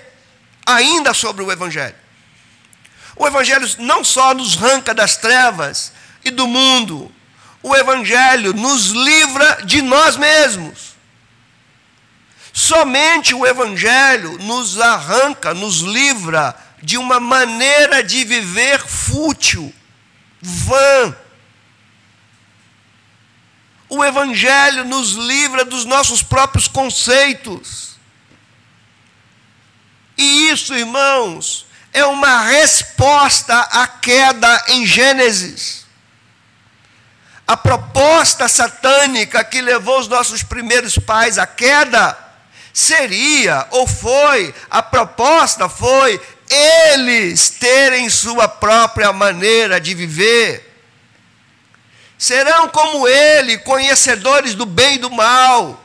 ainda 0.64 1.12
sobre 1.12 1.42
o 1.42 1.50
evangelho. 1.50 1.96
O 3.16 3.26
evangelho 3.26 3.68
não 3.78 4.04
só 4.04 4.32
nos 4.32 4.56
arranca 4.56 4.94
das 4.94 5.16
trevas 5.16 5.92
e 6.24 6.30
do 6.30 6.46
mundo, 6.46 7.10
o 7.60 7.74
evangelho 7.74 8.52
nos 8.52 8.90
livra 8.90 9.62
de 9.64 9.82
nós 9.82 10.16
mesmos. 10.16 10.96
Somente 12.56 13.34
o 13.34 13.46
Evangelho 13.46 14.38
nos 14.38 14.80
arranca, 14.80 15.52
nos 15.52 15.80
livra 15.80 16.56
de 16.82 16.98
uma 16.98 17.18
maneira 17.18 18.02
de 18.02 18.24
viver 18.24 18.80
fútil, 18.86 19.72
vã. 20.40 21.16
O 23.88 24.04
Evangelho 24.04 24.84
nos 24.84 25.12
livra 25.12 25.64
dos 25.64 25.84
nossos 25.84 26.22
próprios 26.22 26.68
conceitos. 26.68 27.96
E 30.18 30.50
isso, 30.50 30.74
irmãos, 30.74 31.66
é 31.92 32.04
uma 32.04 32.42
resposta 32.42 33.58
à 33.58 33.86
queda 33.86 34.64
em 34.68 34.84
Gênesis. 34.84 35.86
A 37.46 37.56
proposta 37.56 38.48
satânica 38.48 39.44
que 39.44 39.60
levou 39.60 40.00
os 40.00 40.08
nossos 40.08 40.42
primeiros 40.42 40.98
pais 40.98 41.38
à 41.38 41.46
queda 41.46 42.18
seria, 42.72 43.66
ou 43.70 43.86
foi, 43.86 44.54
a 44.68 44.82
proposta 44.82 45.68
foi, 45.68 46.20
eles 46.50 47.50
terem 47.50 48.08
sua 48.08 48.48
própria 48.48 49.12
maneira 49.12 49.80
de 49.80 49.94
viver. 49.94 50.62
Serão 52.18 52.68
como 52.68 53.06
ele, 53.06 53.58
conhecedores 53.58 54.54
do 54.54 54.64
bem 54.64 54.94
e 54.94 54.98
do 54.98 55.10
mal. 55.10 55.82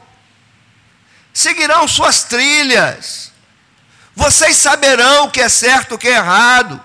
Seguirão 1.34 1.88
suas 1.88 2.24
trilhas. 2.24 3.32
Vocês 4.16 4.58
saberão 4.58 5.26
o 5.26 5.32
que 5.32 5.42
é 5.42 5.50
certo 5.50 5.92
e 5.92 5.96
o 5.96 5.98
que 5.98 6.08
é 6.08 6.18
errado. 6.18 6.82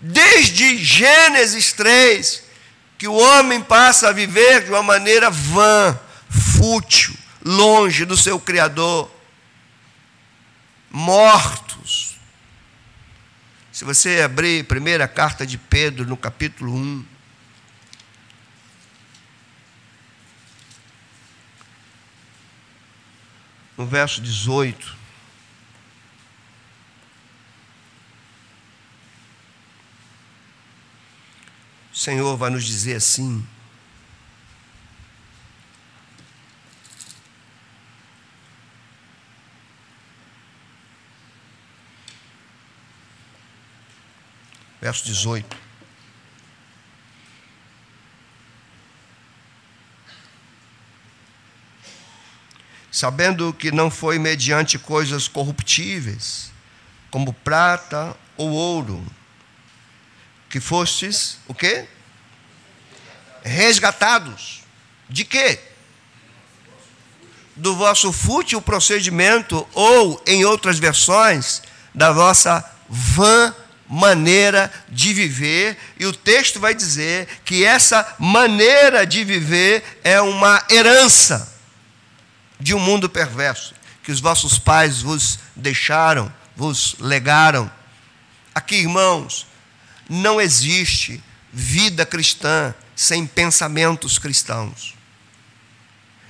Desde 0.00 0.76
Gênesis 0.84 1.72
3, 1.72 2.42
que 2.96 3.08
o 3.08 3.14
homem 3.14 3.60
passa 3.60 4.08
a 4.08 4.12
viver 4.12 4.64
de 4.64 4.70
uma 4.70 4.82
maneira 4.82 5.30
vã, 5.30 5.98
fútil, 6.28 7.16
longe 7.44 8.04
do 8.04 8.16
seu 8.16 8.38
Criador, 8.38 9.10
mortos. 10.90 11.67
Se 13.78 13.84
você 13.84 14.22
abrir 14.22 14.62
a 14.62 14.64
primeira 14.64 15.06
carta 15.06 15.46
de 15.46 15.56
Pedro, 15.56 16.04
no 16.04 16.16
capítulo 16.16 16.74
1, 16.74 17.06
no 23.76 23.86
verso 23.86 24.20
18. 24.20 24.96
O 31.92 31.96
Senhor 31.96 32.36
vai 32.36 32.50
nos 32.50 32.64
dizer 32.64 32.96
assim: 32.96 33.46
verso 44.80 45.04
18. 45.04 45.56
Sabendo 52.90 53.52
que 53.52 53.70
não 53.70 53.90
foi 53.90 54.18
mediante 54.18 54.78
coisas 54.78 55.28
corruptíveis, 55.28 56.50
como 57.10 57.32
prata 57.32 58.16
ou 58.36 58.50
ouro, 58.50 59.04
que 60.48 60.60
fostes 60.60 61.38
o 61.46 61.54
quê? 61.54 61.86
Resgatados. 63.42 64.62
De 65.08 65.24
quê? 65.24 65.60
Do 67.54 67.76
vosso 67.76 68.12
fútil 68.12 68.60
procedimento, 68.60 69.66
ou, 69.74 70.22
em 70.26 70.44
outras 70.44 70.78
versões, 70.78 71.62
da 71.94 72.12
vossa 72.12 72.64
vã 72.88 73.54
maneira 73.88 74.70
de 74.88 75.14
viver, 75.14 75.76
e 75.98 76.06
o 76.06 76.12
texto 76.12 76.60
vai 76.60 76.74
dizer 76.74 77.26
que 77.44 77.64
essa 77.64 78.16
maneira 78.18 79.06
de 79.06 79.24
viver 79.24 80.00
é 80.04 80.20
uma 80.20 80.62
herança 80.70 81.56
de 82.60 82.74
um 82.74 82.78
mundo 82.78 83.08
perverso 83.08 83.74
que 84.08 84.12
os 84.12 84.20
vossos 84.20 84.58
pais 84.58 85.02
vos 85.02 85.38
deixaram, 85.54 86.32
vos 86.56 86.96
legaram. 86.98 87.70
Aqui, 88.54 88.76
irmãos, 88.76 89.46
não 90.08 90.40
existe 90.40 91.22
vida 91.52 92.06
cristã 92.06 92.74
sem 92.96 93.26
pensamentos 93.26 94.18
cristãos. 94.18 94.94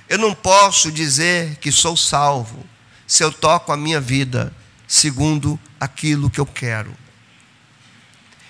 Eu 0.09 0.17
não 0.17 0.33
posso 0.33 0.91
dizer 0.91 1.55
que 1.61 1.71
sou 1.71 1.95
salvo 1.95 2.65
se 3.07 3.23
eu 3.23 3.31
toco 3.31 3.71
a 3.71 3.77
minha 3.77 4.01
vida 4.01 4.53
segundo 4.85 5.57
aquilo 5.79 6.29
que 6.29 6.39
eu 6.41 6.45
quero. 6.45 6.93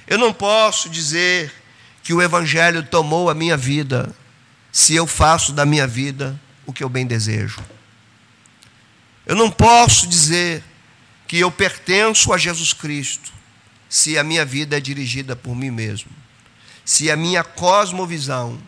Eu 0.09 0.17
não 0.17 0.33
posso 0.33 0.89
dizer 0.89 1.53
que 2.01 2.15
o 2.15 2.21
Evangelho 2.21 2.81
tomou 2.81 3.29
a 3.29 3.35
minha 3.35 3.55
vida 3.55 4.11
se 4.71 4.95
eu 4.95 5.05
faço 5.05 5.53
da 5.53 5.67
minha 5.67 5.85
vida 5.85 6.39
o 6.65 6.73
que 6.73 6.83
eu 6.83 6.89
bem 6.89 7.05
desejo. 7.05 7.63
Eu 9.23 9.35
não 9.35 9.51
posso 9.51 10.07
dizer 10.07 10.63
que 11.27 11.37
eu 11.37 11.51
pertenço 11.51 12.33
a 12.33 12.39
Jesus 12.39 12.73
Cristo 12.73 13.31
se 13.87 14.17
a 14.17 14.23
minha 14.23 14.43
vida 14.43 14.75
é 14.75 14.79
dirigida 14.79 15.35
por 15.35 15.55
mim 15.55 15.69
mesmo. 15.69 16.09
Se 16.83 17.11
a 17.11 17.15
minha 17.15 17.43
cosmovisão 17.43 18.59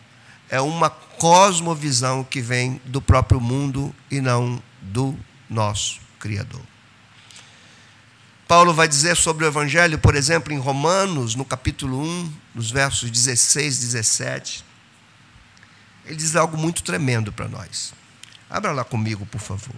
é 0.48 0.60
uma 0.60 0.90
cosmovisão 0.90 2.22
que 2.22 2.40
vem 2.40 2.80
do 2.84 3.02
próprio 3.02 3.40
mundo 3.40 3.92
e 4.08 4.20
não 4.20 4.62
do 4.80 5.18
nosso 5.50 6.00
Criador. 6.20 6.71
Paulo 8.52 8.74
vai 8.74 8.86
dizer 8.86 9.16
sobre 9.16 9.46
o 9.46 9.48
Evangelho, 9.48 9.98
por 9.98 10.14
exemplo, 10.14 10.52
em 10.52 10.58
Romanos, 10.58 11.34
no 11.34 11.42
capítulo 11.42 11.98
1, 12.02 12.32
nos 12.54 12.70
versos 12.70 13.10
16 13.10 13.78
e 13.78 13.80
17. 13.80 14.64
Ele 16.04 16.16
diz 16.16 16.36
algo 16.36 16.58
muito 16.58 16.82
tremendo 16.82 17.32
para 17.32 17.48
nós. 17.48 17.94
Abra 18.50 18.70
lá 18.72 18.84
comigo, 18.84 19.24
por 19.24 19.40
favor. 19.40 19.74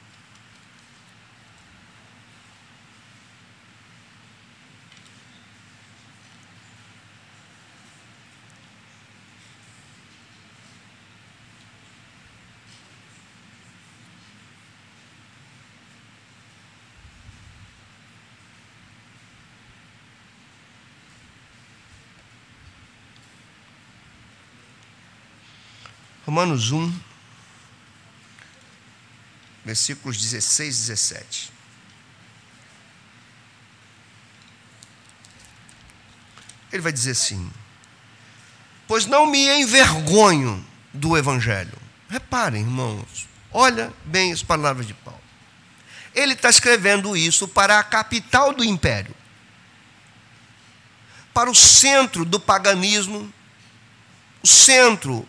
Romanos 26.34 26.72
1, 26.72 26.92
versículos 29.64 30.16
16 30.20 30.74
e 30.74 30.80
17. 30.80 31.52
Ele 36.72 36.82
vai 36.82 36.90
dizer 36.90 37.12
assim: 37.12 37.48
Pois 38.88 39.06
não 39.06 39.26
me 39.26 39.48
envergonho 39.48 40.66
do 40.92 41.16
Evangelho. 41.16 41.78
Reparem, 42.08 42.62
irmãos, 42.62 43.28
olha 43.52 43.92
bem 44.04 44.32
as 44.32 44.42
palavras 44.42 44.88
de 44.88 44.94
Paulo. 44.94 45.22
Ele 46.12 46.32
está 46.32 46.50
escrevendo 46.50 47.16
isso 47.16 47.46
para 47.46 47.78
a 47.78 47.84
capital 47.84 48.52
do 48.52 48.64
império, 48.64 49.14
para 51.32 51.48
o 51.48 51.54
centro 51.54 52.24
do 52.24 52.40
paganismo, 52.40 53.32
o 54.42 54.48
centro 54.48 55.28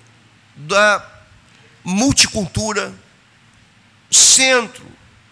da 0.55 1.05
multicultura, 1.83 2.93
o 4.09 4.15
centro 4.15 4.85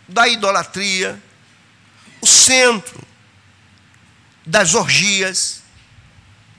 da 0.07 0.27
idolatria, 0.27 1.21
o 2.21 2.27
centro 2.27 3.01
das 4.45 4.73
orgias, 4.73 5.63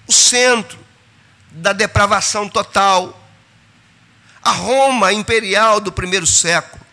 o 0.06 0.12
centro 0.12 0.78
da 1.50 1.72
depravação 1.72 2.48
total. 2.48 3.20
A 4.42 4.50
Roma 4.50 5.12
imperial 5.12 5.80
do 5.80 5.92
primeiro 5.92 6.26
século 6.26 6.84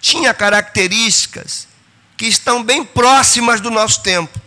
tinha 0.00 0.32
características 0.32 1.68
que 2.16 2.26
estão 2.26 2.62
bem 2.62 2.84
próximas 2.84 3.60
do 3.60 3.70
nosso 3.70 4.02
tempo. 4.02 4.40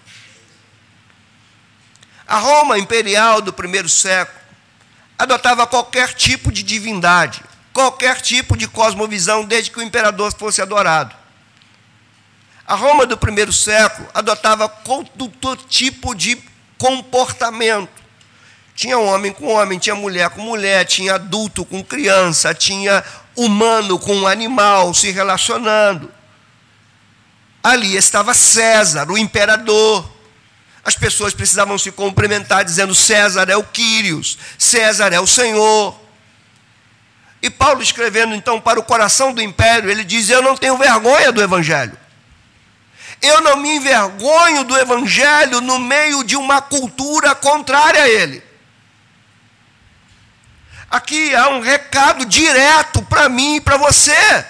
A 2.28 2.38
Roma 2.38 2.78
imperial 2.78 3.42
do 3.42 3.52
primeiro 3.52 3.90
século 3.90 4.43
adotava 5.18 5.68
qualquer 5.68 6.14
tipo 6.14 6.52
de 6.52 6.64
divindade, 6.64 7.42
qualquer 7.72 8.22
tipo 8.22 8.58
de 8.58 8.68
cosmovisão, 8.68 9.46
desde 9.46 9.72
que 9.72 9.80
o 9.80 9.84
imperador 9.84 10.34
fosse 10.38 10.62
adorado. 10.62 11.16
A 12.66 12.76
Roma 12.76 13.06
do 13.06 13.18
primeiro 13.18 13.52
século 13.52 14.08
adotava 14.14 14.70
todo 14.70 15.64
tipo 15.68 16.16
de 16.16 16.42
comportamento. 16.78 18.02
Tinha 18.76 18.98
homem 18.98 19.32
com 19.32 19.48
homem, 19.48 19.78
tinha 19.78 19.96
mulher 19.96 20.30
com 20.30 20.42
mulher, 20.42 20.86
tinha 20.86 21.16
adulto 21.16 21.64
com 21.64 21.84
criança, 21.84 22.54
tinha 22.54 23.04
humano 23.36 24.00
com 24.00 24.26
animal 24.26 24.94
se 24.94 25.12
relacionando. 25.12 26.12
Ali 27.62 27.96
estava 27.96 28.34
César, 28.34 29.10
o 29.10 29.18
imperador. 29.18 30.13
As 30.84 30.96
pessoas 30.96 31.34
precisavam 31.34 31.78
se 31.78 31.92
cumprimentar 31.92 32.66
dizendo: 32.66 32.94
César 32.94 33.50
é 33.50 33.56
o 33.56 33.64
Quírios, 33.64 34.38
César 34.58 35.14
é 35.14 35.20
o 35.20 35.28
Senhor. 35.28 36.00
E 37.42 37.50
Paulo, 37.50 37.82
escrevendo 37.82 38.36
então 38.36 38.60
para 38.60 38.80
o 38.80 38.84
coração 38.84 39.34
do 39.34 39.42
império, 39.42 39.90
ele 39.90 40.04
diz: 40.04 40.30
Eu 40.30 40.42
não 40.42 40.58
tenho 40.58 40.78
vergonha 40.78 41.32
do 41.32 41.42
Evangelho. 41.42 41.98
Eu 43.22 43.40
não 43.40 43.56
me 43.56 43.78
envergonho 43.78 44.66
do 44.66 44.78
Evangelho 44.78 45.62
no 45.62 45.80
meio 45.80 46.24
de 46.26 46.36
uma 46.36 46.62
cultura 46.62 47.34
contrária 47.34 48.04
a 48.04 48.10
ele. 48.10 48.44
Aqui 50.92 51.34
há 51.34 51.50
um 51.50 51.62
recado 51.62 52.26
direto 52.26 53.02
para 53.04 53.30
mim 53.30 53.56
e 53.56 53.62
para 53.62 53.78
você. 53.78 54.46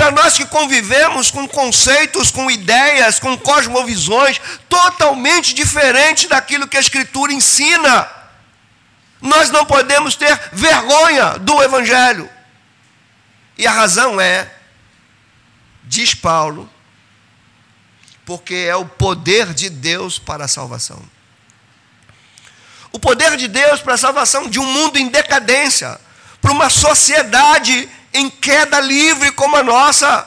Para 0.00 0.12
nós 0.12 0.34
que 0.34 0.46
convivemos 0.46 1.30
com 1.30 1.46
conceitos, 1.46 2.30
com 2.30 2.50
ideias, 2.50 3.20
com 3.20 3.36
cosmovisões 3.36 4.40
totalmente 4.66 5.52
diferentes 5.52 6.26
daquilo 6.26 6.66
que 6.66 6.78
a 6.78 6.80
Escritura 6.80 7.30
ensina, 7.30 8.10
nós 9.20 9.50
não 9.50 9.66
podemos 9.66 10.14
ter 10.14 10.40
vergonha 10.54 11.38
do 11.40 11.62
Evangelho. 11.62 12.30
E 13.58 13.66
a 13.66 13.72
razão 13.72 14.18
é, 14.18 14.50
diz 15.84 16.14
Paulo, 16.14 16.66
porque 18.24 18.54
é 18.54 18.74
o 18.74 18.86
poder 18.86 19.52
de 19.52 19.68
Deus 19.68 20.18
para 20.18 20.46
a 20.46 20.48
salvação. 20.48 21.02
O 22.90 22.98
poder 22.98 23.36
de 23.36 23.48
Deus 23.48 23.82
para 23.82 23.96
a 23.96 23.98
salvação 23.98 24.48
de 24.48 24.58
um 24.58 24.64
mundo 24.64 24.96
em 24.96 25.08
decadência, 25.08 26.00
para 26.40 26.52
uma 26.52 26.70
sociedade 26.70 27.86
em 28.12 28.28
queda 28.28 28.80
livre 28.80 29.32
como 29.32 29.56
a 29.56 29.62
nossa. 29.62 30.26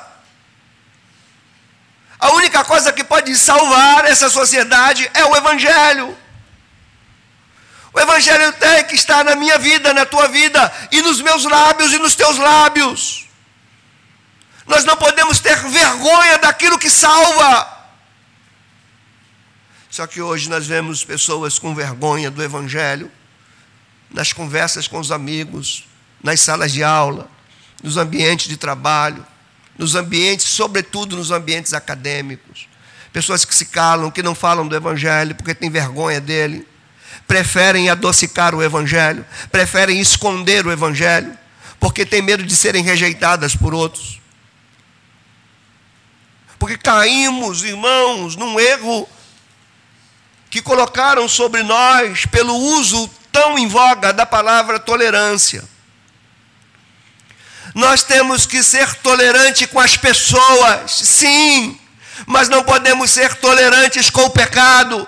A 2.19 2.31
única 2.31 2.63
coisa 2.63 2.93
que 2.93 3.03
pode 3.03 3.35
salvar 3.35 4.05
essa 4.05 4.29
sociedade 4.29 5.09
é 5.13 5.25
o 5.25 5.35
Evangelho. 5.35 6.17
O 7.93 7.99
Evangelho 7.99 8.51
tem 8.53 8.85
que 8.85 8.95
estar 8.95 9.23
na 9.23 9.35
minha 9.35 9.57
vida, 9.59 9.93
na 9.93 10.05
tua 10.05 10.27
vida, 10.27 10.73
e 10.91 11.01
nos 11.01 11.21
meus 11.21 11.43
lábios 11.43 11.93
e 11.93 11.99
nos 11.99 12.15
teus 12.15 12.37
lábios. 12.37 13.27
Nós 14.65 14.85
não 14.85 14.95
podemos 14.95 15.39
ter 15.39 15.55
vergonha 15.67 16.37
daquilo 16.39 16.79
que 16.79 16.89
salva. 16.89 17.71
Só 19.89 20.07
que 20.07 20.21
hoje 20.21 20.49
nós 20.49 20.65
vemos 20.65 21.03
pessoas 21.03 21.59
com 21.59 21.75
vergonha 21.75 22.31
do 22.31 22.41
Evangelho, 22.41 23.11
nas 24.09 24.33
conversas 24.33 24.87
com 24.87 24.97
os 24.97 25.11
amigos, 25.11 25.85
nas 26.23 26.39
salas 26.39 26.71
de 26.71 26.83
aula, 26.83 27.29
nos 27.83 27.97
ambientes 27.97 28.47
de 28.47 28.55
trabalho, 28.55 29.25
nos 29.77 29.93
ambientes, 29.93 30.47
sobretudo 30.47 31.17
nos 31.17 31.29
ambientes 31.29 31.73
acadêmicos. 31.73 32.67
Pessoas 33.11 33.43
que 33.45 33.53
se 33.53 33.65
calam, 33.65 34.09
que 34.09 34.23
não 34.23 34.33
falam 34.33 34.67
do 34.67 34.75
Evangelho 34.75 35.35
porque 35.35 35.53
têm 35.53 35.69
vergonha 35.69 36.21
dele, 36.21 36.65
preferem 37.27 37.89
adocicar 37.89 38.55
o 38.55 38.63
Evangelho, 38.63 39.25
preferem 39.51 39.99
esconder 39.99 40.65
o 40.65 40.71
Evangelho, 40.71 41.37
porque 41.79 42.05
têm 42.05 42.21
medo 42.21 42.43
de 42.43 42.55
serem 42.55 42.83
rejeitadas 42.83 43.55
por 43.55 43.73
outros. 43.73 44.19
Porque 46.57 46.77
caímos, 46.77 47.63
irmãos, 47.63 48.37
num 48.37 48.57
erro 48.57 49.07
que 50.49 50.61
colocaram 50.61 51.27
sobre 51.27 51.61
nós 51.61 52.25
pelo 52.27 52.55
uso 52.55 53.09
tão 53.31 53.57
em 53.57 53.67
voga 53.67 54.13
da 54.13 54.25
palavra 54.25 54.79
tolerância. 54.79 55.72
Nós 57.73 58.03
temos 58.03 58.45
que 58.45 58.63
ser 58.63 58.93
tolerantes 58.95 59.67
com 59.67 59.79
as 59.79 59.97
pessoas, 59.97 60.91
sim, 60.91 61.79
mas 62.25 62.47
não 62.47 62.63
podemos 62.63 63.09
ser 63.09 63.35
tolerantes 63.35 64.09
com 64.09 64.25
o 64.25 64.29
pecado. 64.29 65.07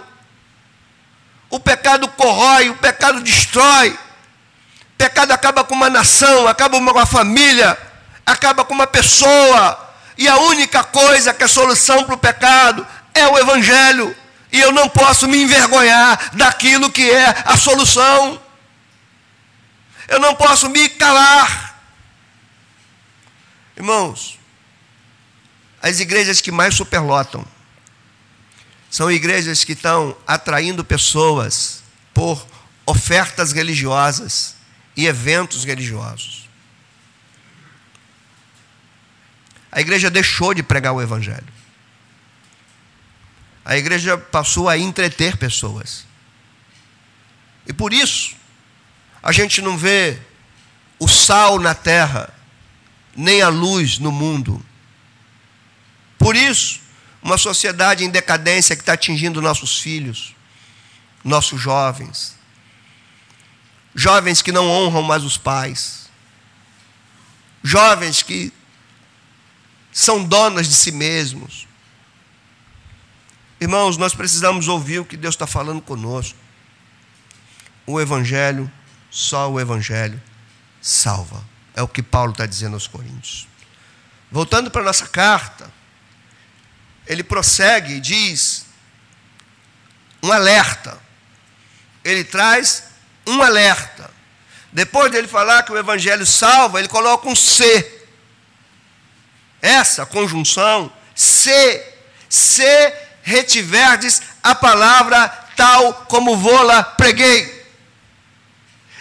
O 1.50 1.60
pecado 1.60 2.08
corrói, 2.08 2.70
o 2.70 2.76
pecado 2.76 3.22
destrói. 3.22 3.92
O 3.92 4.98
pecado 4.98 5.32
acaba 5.32 5.64
com 5.64 5.76
uma 5.76 5.90
nação, 5.90 6.48
acaba 6.48 6.78
com 6.78 6.92
uma 6.92 7.06
família, 7.06 7.78
acaba 8.26 8.66
com 8.66 8.74
uma 8.74 8.88
pessoa. 8.88 9.94
E 10.18 10.28
a 10.28 10.38
única 10.38 10.84
coisa 10.84 11.34
que 11.34 11.44
é 11.44 11.48
solução 11.48 12.04
para 12.04 12.16
o 12.16 12.18
pecado 12.18 12.86
é 13.14 13.28
o 13.28 13.38
Evangelho. 13.38 14.16
E 14.52 14.60
eu 14.60 14.72
não 14.72 14.90
posso 14.90 15.28
me 15.28 15.44
envergonhar 15.44 16.32
daquilo 16.34 16.92
que 16.92 17.12
é 17.12 17.36
a 17.46 17.58
solução. 17.58 18.42
Eu 20.08 20.20
não 20.20 20.34
posso 20.34 20.70
me 20.70 20.90
calar. 20.90 21.75
Irmãos, 23.76 24.40
as 25.82 26.00
igrejas 26.00 26.42
que 26.42 26.52
mais 26.52 26.74
superlotam 26.74 27.46
São 28.90 29.12
igrejas 29.12 29.64
que 29.64 29.74
estão 29.74 30.18
atraindo 30.26 30.84
pessoas 30.84 31.84
por 32.14 32.48
ofertas 32.86 33.52
religiosas 33.52 34.56
e 34.96 35.06
eventos 35.06 35.66
religiosos. 35.66 36.48
A 39.72 39.82
igreja 39.82 40.10
deixou 40.10 40.54
de 40.54 40.64
pregar 40.64 40.94
o 40.94 41.02
Evangelho. 41.02 41.54
A 43.66 43.76
igreja 43.76 44.18
passou 44.18 44.70
a 44.70 44.78
entreter 44.78 45.36
pessoas. 45.36 46.06
E 47.68 47.74
por 47.74 47.92
isso, 47.92 48.36
a 49.22 49.34
gente 49.34 49.62
não 49.62 49.78
vê 49.78 50.18
o 50.98 51.10
sal 51.10 51.60
na 51.60 51.74
terra, 51.74 52.34
nem 53.16 53.42
a 53.42 53.48
luz 53.48 53.98
no 53.98 54.12
mundo. 54.12 54.64
Por 56.18 56.36
isso, 56.36 56.82
uma 57.22 57.38
sociedade 57.38 58.04
em 58.04 58.10
decadência 58.10 58.76
que 58.76 58.82
está 58.82 58.94
atingindo 58.94 59.42
nossos 59.42 59.80
filhos, 59.80 60.36
nossos 61.24 61.60
jovens, 61.60 62.36
jovens 63.96 64.42
que 64.42 64.52
não 64.52 64.70
honram 64.70 65.02
mais 65.02 65.24
os 65.24 65.38
pais, 65.38 66.10
jovens 67.64 68.22
que 68.22 68.54
são 69.92 70.24
donas 70.24 70.68
de 70.68 70.74
si 70.76 70.92
mesmos. 70.92 71.68
Irmãos, 73.60 73.98
nós 73.98 74.14
precisamos 74.14 74.68
ouvir 74.68 75.00
o 75.00 75.06
que 75.06 75.16
Deus 75.16 75.34
está 75.34 75.48
falando 75.48 75.82
conosco. 75.82 76.38
O 77.88 78.00
Evangelho, 78.02 78.70
só 79.10 79.50
o 79.50 79.60
Evangelho 79.60 80.22
salva. 80.82 81.55
É 81.76 81.84
o 81.84 81.88
que 81.88 82.02
Paulo 82.02 82.32
está 82.32 82.46
dizendo 82.46 82.74
aos 82.74 82.88
Coríntios. 82.88 83.48
Voltando 84.32 84.72
para 84.72 84.82
a 84.82 84.86
nossa 84.86 85.08
carta, 85.08 85.72
ele 87.06 87.24
prossegue 87.24 87.96
e 87.96 88.00
diz 88.00 88.66
um 90.24 90.32
alerta. 90.32 90.98
Ele 92.04 92.24
traz 92.24 92.86
um 93.28 93.42
alerta. 93.42 94.10
Depois 94.72 95.12
dele 95.12 95.28
falar 95.28 95.64
que 95.64 95.72
o 95.72 95.78
Evangelho 95.78 96.26
salva, 96.26 96.80
ele 96.80 96.88
coloca 96.88 97.28
um 97.28 97.36
se. 97.36 97.94
Essa 99.62 100.06
conjunção, 100.06 100.92
se, 101.16 101.84
se 102.30 102.94
retiverdes 103.24 104.22
a 104.44 104.54
palavra 104.54 105.28
tal 105.56 105.94
como 106.06 106.38
vou-la 106.38 106.84
preguei. 106.84 107.56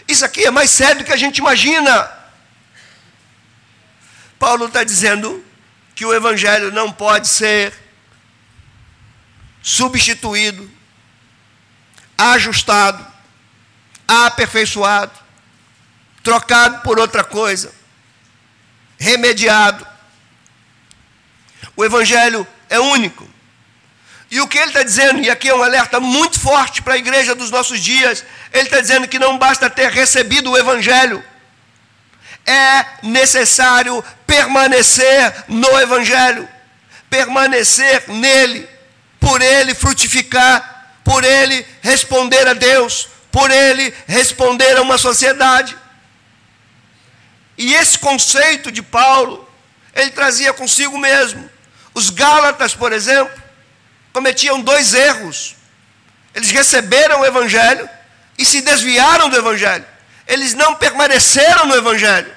Isso 0.07 0.25
aqui 0.25 0.45
é 0.45 0.51
mais 0.51 0.70
sério 0.70 0.99
do 0.99 1.05
que 1.05 1.12
a 1.12 1.16
gente 1.16 1.39
imagina. 1.39 2.11
Paulo 4.39 4.66
está 4.66 4.85
dizendo 4.85 5.45
que 5.95 6.05
o 6.05 6.14
Evangelho 6.14 6.72
não 6.72 6.91
pode 6.91 7.28
ser 7.28 7.72
substituído, 9.62 10.70
ajustado, 12.18 13.05
aperfeiçoado, 14.07 15.12
trocado 16.22 16.82
por 16.82 16.99
outra 16.99 17.24
coisa, 17.24 17.72
remediado. 18.99 19.87
O 21.76 21.85
Evangelho 21.85 22.47
é 22.68 22.78
único. 22.78 23.28
E 24.30 24.41
o 24.41 24.49
que 24.49 24.59
ele 24.59 24.68
está 24.68 24.82
dizendo, 24.82 25.20
e 25.20 25.30
aqui 25.30 25.49
é 25.49 25.55
um 25.55 25.62
alerta 25.62 26.01
muito 26.01 26.41
forte 26.41 26.82
para 26.82 26.95
a 26.95 26.99
igreja 26.99 27.35
dos 27.35 27.51
nossos 27.51 27.80
dias, 27.80 28.24
ele 28.53 28.64
está 28.64 28.80
dizendo 28.80 29.07
que 29.07 29.18
não 29.18 29.39
basta 29.39 29.70
ter 29.70 29.91
recebido 29.91 30.51
o 30.51 30.59
Evangelho, 30.59 31.22
é 32.47 32.85
necessário 33.03 34.05
permanecer 34.27 35.45
no 35.49 35.81
Evangelho, 35.81 36.49
permanecer 37.09 38.09
nele, 38.09 38.69
por 39.19 39.41
ele 39.41 39.75
frutificar, 39.75 40.99
por 41.03 41.25
ele 41.25 41.67
responder 41.83 42.47
a 42.47 42.55
Deus, 42.55 43.09
por 43.31 43.51
ele 43.51 43.95
responder 44.07 44.77
a 44.77 44.83
uma 44.83 44.99
sociedade. 44.99 45.77
E 47.57 47.75
esse 47.75 47.99
conceito 47.99 48.71
de 48.71 48.83
Paulo, 48.83 49.49
ele 49.95 50.11
trazia 50.11 50.53
consigo 50.53 50.99
mesmo. 50.99 51.49
Os 51.95 52.11
Gálatas, 52.11 52.75
por 52.75 52.93
exemplo, 52.93 53.43
cometiam 54.13 54.61
dois 54.61 54.93
erros. 54.93 55.55
Eles 56.35 56.51
receberam 56.51 57.21
o 57.21 57.27
Evangelho 57.27 57.89
e 58.37 58.45
se 58.45 58.61
desviaram 58.61 59.29
do 59.29 59.37
Evangelho. 59.37 59.87
Eles 60.27 60.55
não 60.55 60.75
permaneceram 60.75 61.66
no 61.66 61.75
Evangelho. 61.75 62.33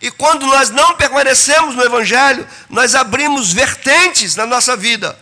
E 0.00 0.10
quando 0.10 0.46
nós 0.46 0.70
não 0.70 0.94
permanecemos 0.96 1.74
no 1.74 1.82
Evangelho, 1.82 2.46
nós 2.68 2.94
abrimos 2.94 3.52
vertentes 3.52 4.34
na 4.34 4.46
nossa 4.46 4.76
vida 4.76 5.18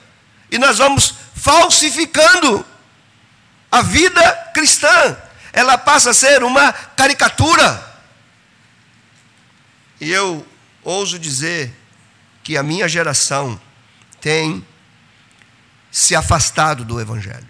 e 0.50 0.58
nós 0.58 0.78
vamos 0.78 1.14
falsificando 1.34 2.64
a 3.70 3.82
vida 3.82 4.50
cristã. 4.54 5.16
Ela 5.52 5.76
passa 5.76 6.10
a 6.10 6.14
ser 6.14 6.42
uma 6.42 6.72
caricatura. 6.72 7.86
E 10.00 10.10
eu 10.10 10.46
ouso 10.82 11.18
dizer 11.18 11.74
que 12.42 12.56
a 12.56 12.62
minha 12.62 12.88
geração 12.88 13.60
tem 14.20 14.64
se 15.90 16.14
afastado 16.14 16.84
do 16.84 17.00
Evangelho. 17.00 17.48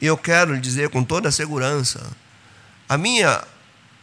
E 0.00 0.06
eu 0.06 0.16
quero 0.16 0.58
dizer 0.58 0.88
com 0.88 1.04
toda 1.04 1.28
a 1.28 1.32
segurança: 1.32 2.00
a 2.90 2.98
minha 2.98 3.46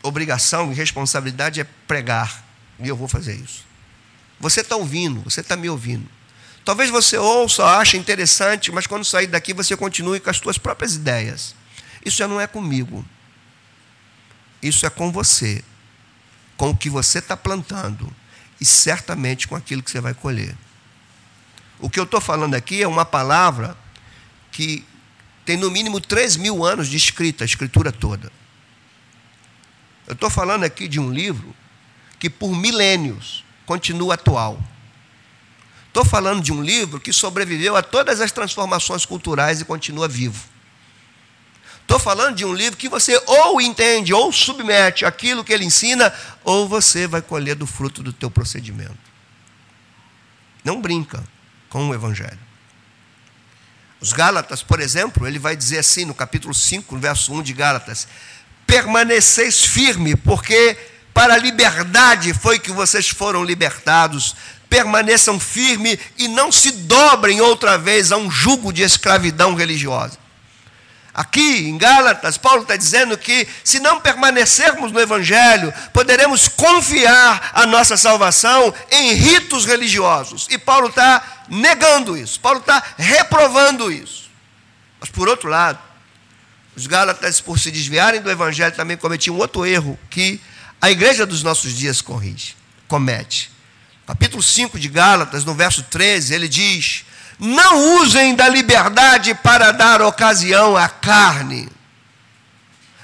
obrigação 0.01 0.71
e 0.71 0.73
responsabilidade 0.73 1.59
é 1.59 1.65
pregar, 1.85 2.41
e 2.79 2.88
eu 2.88 2.95
vou 2.95 3.09
fazer 3.09 3.35
isso. 3.35 3.65
Você 4.39 4.61
está 4.61 4.77
ouvindo, 4.77 5.19
você 5.19 5.41
está 5.41 5.57
me 5.57 5.69
ouvindo. 5.69 6.07
Talvez 6.63 6.89
você 6.89 7.17
ouça, 7.17 7.65
ache 7.65 7.97
interessante, 7.97 8.71
mas 8.71 8.88
quando 8.88 9.03
sair 9.03 9.27
daqui 9.27 9.53
você 9.53 9.75
continue 9.75 10.21
com 10.21 10.29
as 10.29 10.38
suas 10.38 10.57
próprias 10.57 10.95
ideias. 10.95 11.53
Isso 12.05 12.15
já 12.15 12.29
não 12.29 12.39
é 12.39 12.47
comigo. 12.47 13.05
Isso 14.63 14.85
é 14.85 14.89
com 14.89 15.11
você, 15.11 15.61
com 16.55 16.69
o 16.69 16.77
que 16.77 16.89
você 16.89 17.19
está 17.19 17.35
plantando 17.35 18.09
e 18.61 18.63
certamente 18.63 19.49
com 19.49 19.55
aquilo 19.57 19.83
que 19.83 19.91
você 19.91 19.99
vai 19.99 20.13
colher. 20.13 20.55
O 21.77 21.89
que 21.89 21.99
eu 21.99 22.05
estou 22.05 22.21
falando 22.21 22.55
aqui 22.55 22.81
é 22.81 22.88
uma 22.88 23.03
palavra 23.03 23.75
que 24.49 24.85
tem 25.43 25.57
no 25.57 25.69
mínimo 25.69 25.99
3 25.99 26.38
mil 26.38 26.63
anos 26.63 26.88
de 26.88 26.95
escrita, 26.95 27.43
a 27.43 27.45
escritura 27.45 27.91
toda. 27.91 28.31
Eu 30.07 30.13
estou 30.13 30.29
falando 30.29 30.63
aqui 30.63 30.87
de 30.87 30.99
um 30.99 31.11
livro 31.11 31.53
que 32.17 32.29
por 32.29 32.55
milênios 32.55 33.43
continua 33.65 34.13
atual. 34.13 34.57
Estou 35.87 36.05
falando 36.05 36.41
de 36.41 36.53
um 36.53 36.63
livro 36.63 36.99
que 36.99 37.11
sobreviveu 37.11 37.75
a 37.75 37.83
todas 37.83 38.21
as 38.21 38.31
transformações 38.31 39.05
culturais 39.05 39.59
e 39.59 39.65
continua 39.65 40.07
vivo. 40.07 40.47
Estou 41.81 41.99
falando 41.99 42.35
de 42.35 42.45
um 42.45 42.53
livro 42.53 42.77
que 42.77 42.89
você 42.89 43.21
ou 43.25 43.61
entende 43.61 44.13
ou 44.13 44.31
submete 44.31 45.05
aquilo 45.05 45.43
que 45.43 45.53
ele 45.53 45.65
ensina, 45.65 46.13
ou 46.43 46.67
você 46.67 47.07
vai 47.07 47.21
colher 47.21 47.55
do 47.55 47.65
fruto 47.65 48.03
do 48.03 48.13
teu 48.13 48.29
procedimento. 48.29 48.97
Não 50.63 50.81
brinca 50.81 51.23
com 51.69 51.87
o 51.87 51.93
Evangelho. 51.93 52.39
Os 53.99 54.13
Gálatas, 54.13 54.61
por 54.61 54.79
exemplo, 54.79 55.25
ele 55.25 55.39
vai 55.39 55.55
dizer 55.55 55.79
assim 55.79 56.05
no 56.05 56.13
capítulo 56.13 56.53
5, 56.53 56.93
no 56.93 57.01
verso 57.01 57.33
1 57.33 57.41
de 57.41 57.53
Gálatas: 57.53 58.07
permaneceis 58.68 59.63
firme, 59.63 60.15
porque 60.15 60.78
para 61.13 61.34
a 61.34 61.38
liberdade 61.38 62.34
foi 62.34 62.59
que 62.59 62.72
vocês 62.72 63.07
foram 63.09 63.43
libertados 63.43 64.36
permaneçam 64.70 65.39
firmes 65.39 65.97
e 66.18 66.28
não 66.28 66.51
se 66.51 66.72
dobrem 66.72 67.41
outra 67.41 67.78
vez 67.78 68.11
a 68.11 68.18
um 68.18 68.30
jugo 68.30 68.72
de 68.72 68.84
escravidão 68.84 69.55
religiosa. 69.55 70.18
Aqui 71.13 71.68
em 71.68 71.78
Gálatas, 71.80 72.38
Paulo 72.38 72.61
está 72.61 72.76
dizendo 72.76 73.18
que 73.18 73.47
se 73.63 73.80
não 73.80 73.99
permanecermos 73.99 74.91
no 74.91 74.99
Evangelho, 74.99 75.74
poderemos 75.91 76.47
confiar 76.47 77.51
a 77.53 77.65
nossa 77.65 77.97
salvação 77.97 78.72
em 78.91 79.13
ritos 79.13 79.65
religiosos. 79.65 80.45
E 80.51 80.59
Paulo 80.59 80.89
está 80.89 81.24
negando 81.49 82.15
isso, 82.15 82.39
Paulo 82.39 82.59
está 82.59 82.84
reprovando 82.97 83.91
isso. 83.91 84.30
Mas 84.99 85.09
por 85.09 85.28
outro 85.28 85.49
lado, 85.49 85.80
os 86.78 86.88
Gálatas, 86.88 87.41
por 87.41 87.59
se 87.59 87.69
desviarem 87.69 88.21
do 88.21 88.32
Evangelho, 88.32 88.73
também 88.73 88.95
cometiam 88.95 89.36
outro 89.36 89.65
erro 89.65 89.99
que 90.09 90.39
a 90.80 90.89
igreja 90.89 91.25
dos 91.25 91.43
nossos 91.43 91.73
dias 91.73 92.01
corrige, 92.01 92.55
comete 92.88 93.57
capítulo 94.07 94.41
5 94.41 94.80
de 94.80 94.88
Gálatas, 94.88 95.43
no 95.43 95.53
verso 95.53 95.84
13, 95.84 96.34
ele 96.34 96.47
diz: 96.47 97.05
Não 97.38 97.97
usem 97.97 98.34
da 98.34 98.47
liberdade 98.47 99.36
para 99.36 99.71
dar 99.73 100.01
ocasião 100.01 100.78
à 100.78 100.88
carne, 100.88 101.67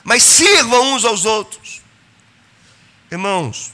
mas 0.02 0.24
sirvam 0.24 0.96
uns 0.96 1.04
aos 1.04 1.26
outros. 1.26 1.82
Irmãos, 3.12 3.74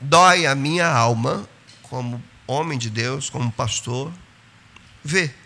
dói 0.00 0.46
a 0.46 0.54
minha 0.54 0.86
alma, 0.86 1.46
como 1.82 2.22
homem 2.46 2.78
de 2.78 2.88
Deus, 2.88 3.28
como 3.28 3.50
pastor, 3.50 4.12
ver. 5.02 5.43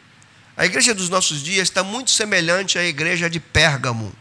A 0.58 0.66
igreja 0.66 0.92
dos 0.92 1.08
nossos 1.08 1.42
dias 1.42 1.68
está 1.68 1.82
muito 1.82 2.10
semelhante 2.10 2.78
à 2.78 2.84
igreja 2.84 3.30
de 3.30 3.40
Pérgamo. 3.40 4.14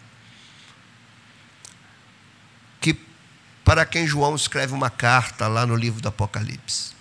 para 3.67 3.85
quem 3.85 4.07
João 4.07 4.33
escreve 4.33 4.73
uma 4.73 4.89
carta 4.89 5.45
lá 5.45 5.65
no 5.65 5.75
livro 5.75 5.99
do 5.99 6.07
Apocalipse. 6.07 6.91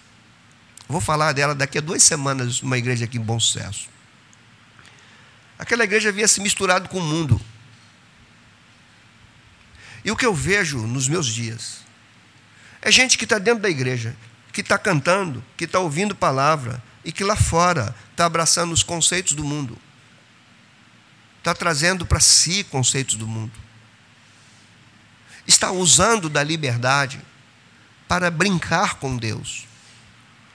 Vou 0.89 1.01
falar 1.01 1.33
dela 1.33 1.55
daqui 1.55 1.79
a 1.79 1.81
duas 1.81 2.03
semanas, 2.03 2.61
numa 2.61 2.77
igreja 2.77 3.05
aqui 3.05 3.19
em 3.19 3.21
Bom 3.21 3.39
Sucesso. 3.39 3.89
Aquela 5.57 5.85
igreja 5.85 6.09
havia 6.09 6.27
se 6.27 6.41
misturado 6.41 6.89
com 6.89 6.99
o 6.99 7.03
mundo. 7.03 7.41
E 10.05 10.11
o 10.11 10.17
que 10.17 10.27
eu 10.27 10.35
vejo 10.35 10.79
nos 10.89 11.07
meus 11.07 11.29
dias 11.29 11.85
é 12.83 12.91
gente 12.91 13.17
que 13.17 13.23
está 13.23 13.39
dentro 13.39 13.63
da 13.63 13.71
igreja, 13.71 14.17
que 14.53 14.61
está 14.61 14.77
cantando, 14.77 15.45
que 15.57 15.67
está 15.67 15.79
ouvindo 15.79 16.17
palavra, 16.17 16.83
e 17.07 17.13
que 17.13 17.23
lá 17.23 17.37
fora 17.37 17.95
está 18.11 18.27
abraçando 18.27 18.73
os 18.73 18.83
conceitos 18.83 19.35
do 19.35 19.45
mundo. 19.45 19.79
Está 21.39 21.55
trazendo 21.55 22.05
para 22.05 22.19
si 22.19 22.65
conceitos 22.65 23.15
do 23.15 23.29
mundo. 23.29 23.53
Está 25.47 25.71
usando 25.71 26.29
da 26.29 26.43
liberdade 26.43 27.21
para 28.09 28.29
brincar 28.29 28.97
com 28.97 29.17
Deus. 29.17 29.69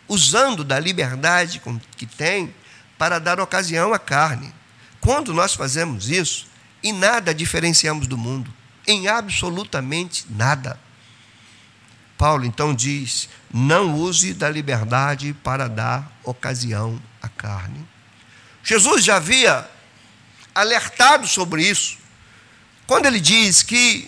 Usando 0.09 0.65
da 0.65 0.77
liberdade 0.77 1.61
que 1.95 2.05
tem 2.05 2.53
para 2.97 3.17
dar 3.17 3.39
ocasião 3.39 3.93
à 3.93 3.97
carne. 3.97 4.53
Quando 4.99 5.33
nós 5.33 5.53
fazemos 5.53 6.09
isso, 6.09 6.47
em 6.83 6.91
nada 6.91 7.33
diferenciamos 7.33 8.07
do 8.07 8.17
mundo 8.17 8.53
em 8.85 9.07
absolutamente 9.07 10.25
nada. 10.29 10.77
Paulo 12.21 12.45
então 12.45 12.71
diz: 12.71 13.27
não 13.51 13.95
use 13.95 14.31
da 14.35 14.47
liberdade 14.47 15.33
para 15.43 15.67
dar 15.67 16.07
ocasião 16.23 17.01
à 17.19 17.27
carne. 17.27 17.83
Jesus 18.63 19.03
já 19.03 19.15
havia 19.15 19.67
alertado 20.53 21.27
sobre 21.27 21.67
isso, 21.67 21.97
quando 22.85 23.07
ele 23.07 23.19
diz 23.19 23.63
que 23.63 24.07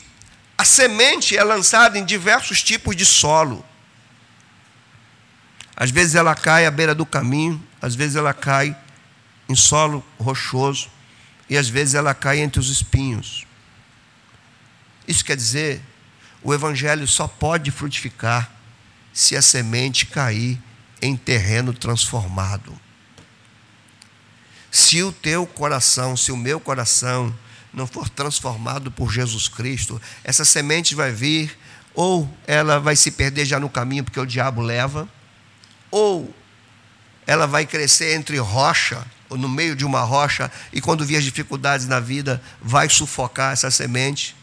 a 0.56 0.64
semente 0.64 1.36
é 1.36 1.44
lançada 1.44 1.98
em 1.98 2.06
diversos 2.06 2.62
tipos 2.62 2.96
de 2.96 3.04
solo. 3.04 3.66
Às 5.76 5.90
vezes 5.90 6.14
ela 6.14 6.36
cai 6.36 6.68
à 6.68 6.72
beira 6.72 6.94
do 6.94 7.08
caminho, 7.08 7.60
às 7.82 7.96
vezes 7.96 8.16
ela 8.16 8.32
cai 8.32 8.78
em 9.50 9.56
solo 9.56 10.06
rochoso, 10.20 10.88
e 11.50 11.58
às 11.58 11.68
vezes 11.68 11.96
ela 11.96 12.14
cai 12.14 12.42
entre 12.42 12.60
os 12.60 12.70
espinhos. 12.70 13.48
Isso 15.08 15.26
quer 15.26 15.36
dizer, 15.36 15.82
o 16.44 16.54
evangelho 16.54 17.08
só 17.08 17.28
pode 17.28 17.72
frutificar 17.72 18.52
se 19.14 19.36
a 19.36 19.42
semente 19.42 20.06
cair 20.06 20.60
em 21.02 21.16
terreno 21.16 21.74
transformado. 21.74 22.78
Se 24.72 25.04
o 25.04 25.12
teu 25.12 25.46
coração, 25.46 26.18
se 26.18 26.32
o 26.32 26.38
meu 26.38 26.60
coração 26.60 27.34
não 27.74 27.88
for 27.88 28.10
transformado 28.10 28.92
por 28.92 29.12
Jesus 29.12 29.48
Cristo, 29.48 30.02
essa 30.24 30.44
semente 30.44 30.96
vai 30.96 31.12
vir, 31.12 31.58
ou 31.94 32.32
ela 32.46 32.80
vai 32.80 32.96
se 32.96 33.12
perder 33.12 33.46
já 33.46 33.60
no 33.60 33.70
caminho 33.70 34.04
porque 34.04 34.20
o 34.20 34.26
diabo 34.26 34.62
leva, 34.62 35.08
ou 35.92 36.34
ela 37.26 37.48
vai 37.48 37.66
crescer 37.66 38.16
entre 38.16 38.38
rocha, 38.38 39.06
ou 39.30 39.38
no 39.38 39.48
meio 39.48 39.76
de 39.76 39.86
uma 39.86 40.02
rocha, 40.02 40.52
e 40.72 40.82
quando 40.82 41.06
vier 41.06 41.20
as 41.20 41.26
dificuldades 41.26 41.88
na 41.88 42.00
vida, 42.00 42.42
vai 42.62 42.90
sufocar 42.90 43.54
essa 43.54 43.72
semente 43.72 44.36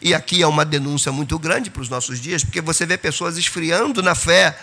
e 0.00 0.14
aqui 0.14 0.42
é 0.42 0.46
uma 0.46 0.64
denúncia 0.64 1.12
muito 1.12 1.38
grande 1.38 1.70
para 1.70 1.82
os 1.82 1.88
nossos 1.88 2.20
dias, 2.20 2.44
porque 2.44 2.60
você 2.60 2.86
vê 2.86 2.96
pessoas 2.96 3.36
esfriando 3.36 4.02
na 4.02 4.14
fé, 4.14 4.58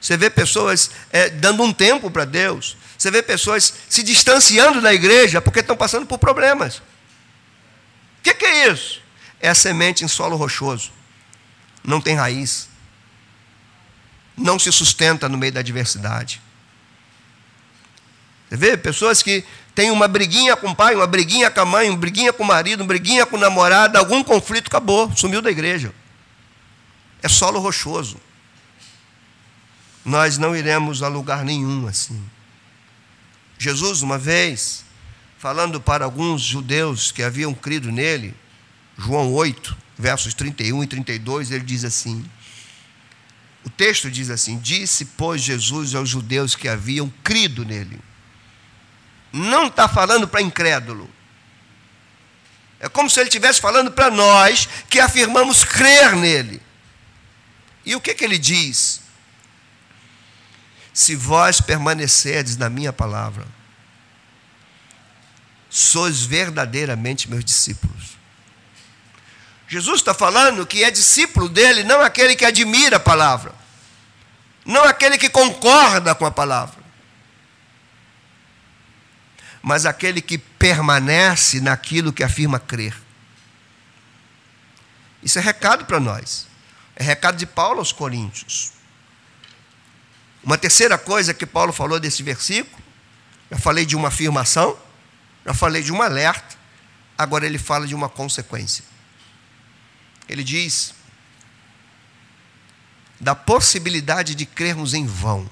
você 0.00 0.16
vê 0.16 0.30
pessoas 0.30 0.90
é, 1.10 1.28
dando 1.28 1.62
um 1.62 1.72
tempo 1.72 2.10
para 2.10 2.24
Deus, 2.24 2.76
você 2.96 3.10
vê 3.10 3.22
pessoas 3.22 3.72
se 3.88 4.02
distanciando 4.02 4.80
da 4.80 4.92
igreja 4.92 5.40
porque 5.40 5.60
estão 5.60 5.76
passando 5.76 6.06
por 6.06 6.18
problemas. 6.18 6.76
O 6.76 6.82
que, 8.22 8.34
que 8.34 8.44
é 8.44 8.68
isso? 8.70 9.00
É 9.40 9.48
a 9.48 9.54
semente 9.54 10.04
em 10.04 10.08
solo 10.08 10.36
rochoso, 10.36 10.92
não 11.82 12.00
tem 12.00 12.14
raiz, 12.14 12.68
não 14.36 14.58
se 14.58 14.70
sustenta 14.70 15.28
no 15.28 15.38
meio 15.38 15.52
da 15.52 15.60
adversidade. 15.60 16.40
Você 18.48 18.56
vê 18.56 18.76
pessoas 18.76 19.22
que 19.22 19.44
tem 19.76 19.90
uma 19.90 20.08
briguinha 20.08 20.56
com 20.56 20.70
o 20.70 20.74
pai, 20.74 20.94
uma 20.94 21.06
briguinha 21.06 21.50
com 21.50 21.60
a 21.60 21.64
mãe, 21.66 21.90
uma 21.90 21.98
briguinha 21.98 22.32
com 22.32 22.42
o 22.42 22.46
marido, 22.46 22.80
uma 22.80 22.86
briguinha 22.86 23.26
com 23.26 23.36
o 23.36 23.38
namorado, 23.38 23.98
algum 23.98 24.24
conflito, 24.24 24.68
acabou, 24.68 25.14
sumiu 25.14 25.42
da 25.42 25.50
igreja. 25.50 25.94
É 27.22 27.28
solo 27.28 27.60
rochoso. 27.60 28.16
Nós 30.02 30.38
não 30.38 30.56
iremos 30.56 31.02
a 31.02 31.08
lugar 31.08 31.44
nenhum 31.44 31.86
assim. 31.86 32.18
Jesus, 33.58 34.00
uma 34.00 34.16
vez, 34.16 34.82
falando 35.36 35.78
para 35.78 36.06
alguns 36.06 36.40
judeus 36.40 37.12
que 37.12 37.22
haviam 37.22 37.52
crido 37.52 37.92
nele, 37.92 38.34
João 38.96 39.30
8, 39.34 39.76
versos 39.98 40.32
31 40.32 40.84
e 40.84 40.86
32, 40.86 41.50
ele 41.50 41.64
diz 41.64 41.84
assim: 41.84 42.24
o 43.62 43.68
texto 43.68 44.10
diz 44.10 44.30
assim: 44.30 44.58
Disse, 44.58 45.04
pois, 45.04 45.42
Jesus 45.42 45.94
aos 45.94 46.08
judeus 46.08 46.54
que 46.54 46.66
haviam 46.66 47.12
crido 47.22 47.62
nele 47.62 48.00
não 49.36 49.66
está 49.66 49.86
falando 49.88 50.26
para 50.26 50.40
incrédulo. 50.40 51.10
É 52.80 52.88
como 52.88 53.08
se 53.08 53.20
ele 53.20 53.28
estivesse 53.28 53.60
falando 53.60 53.90
para 53.90 54.10
nós 54.10 54.68
que 54.88 55.00
afirmamos 55.00 55.64
crer 55.64 56.14
nele. 56.16 56.62
E 57.84 57.94
o 57.94 58.00
que, 58.00 58.14
que 58.14 58.24
ele 58.24 58.38
diz? 58.38 59.02
Se 60.92 61.14
vós 61.14 61.60
permanecerdes 61.60 62.56
na 62.56 62.68
minha 62.68 62.92
palavra, 62.92 63.46
sois 65.68 66.22
verdadeiramente 66.22 67.28
meus 67.28 67.44
discípulos. 67.44 68.16
Jesus 69.68 70.00
está 70.00 70.14
falando 70.14 70.66
que 70.66 70.82
é 70.84 70.90
discípulo 70.90 71.48
dele, 71.48 71.84
não 71.84 72.00
aquele 72.00 72.36
que 72.36 72.44
admira 72.44 72.96
a 72.96 73.00
palavra, 73.00 73.52
não 74.64 74.84
aquele 74.84 75.18
que 75.18 75.28
concorda 75.28 76.14
com 76.14 76.24
a 76.24 76.30
palavra, 76.30 76.85
mas 79.66 79.84
aquele 79.84 80.22
que 80.22 80.38
permanece 80.38 81.60
naquilo 81.60 82.12
que 82.12 82.22
afirma 82.22 82.60
crer. 82.60 82.96
Isso 85.20 85.40
é 85.40 85.42
recado 85.42 85.86
para 85.86 85.98
nós. 85.98 86.46
É 86.94 87.02
recado 87.02 87.36
de 87.36 87.46
Paulo 87.46 87.80
aos 87.80 87.90
Coríntios. 87.90 88.70
Uma 90.40 90.56
terceira 90.56 90.96
coisa 90.96 91.34
que 91.34 91.44
Paulo 91.44 91.72
falou 91.72 91.98
desse 91.98 92.22
versículo, 92.22 92.80
já 93.50 93.58
falei 93.58 93.84
de 93.84 93.96
uma 93.96 94.06
afirmação, 94.06 94.78
já 95.44 95.52
falei 95.52 95.82
de 95.82 95.90
um 95.90 96.00
alerta, 96.00 96.56
agora 97.18 97.44
ele 97.44 97.58
fala 97.58 97.88
de 97.88 97.94
uma 97.94 98.08
consequência. 98.08 98.84
Ele 100.28 100.44
diz 100.44 100.94
da 103.18 103.34
possibilidade 103.34 104.36
de 104.36 104.46
crermos 104.46 104.94
em 104.94 105.04
vão. 105.04 105.50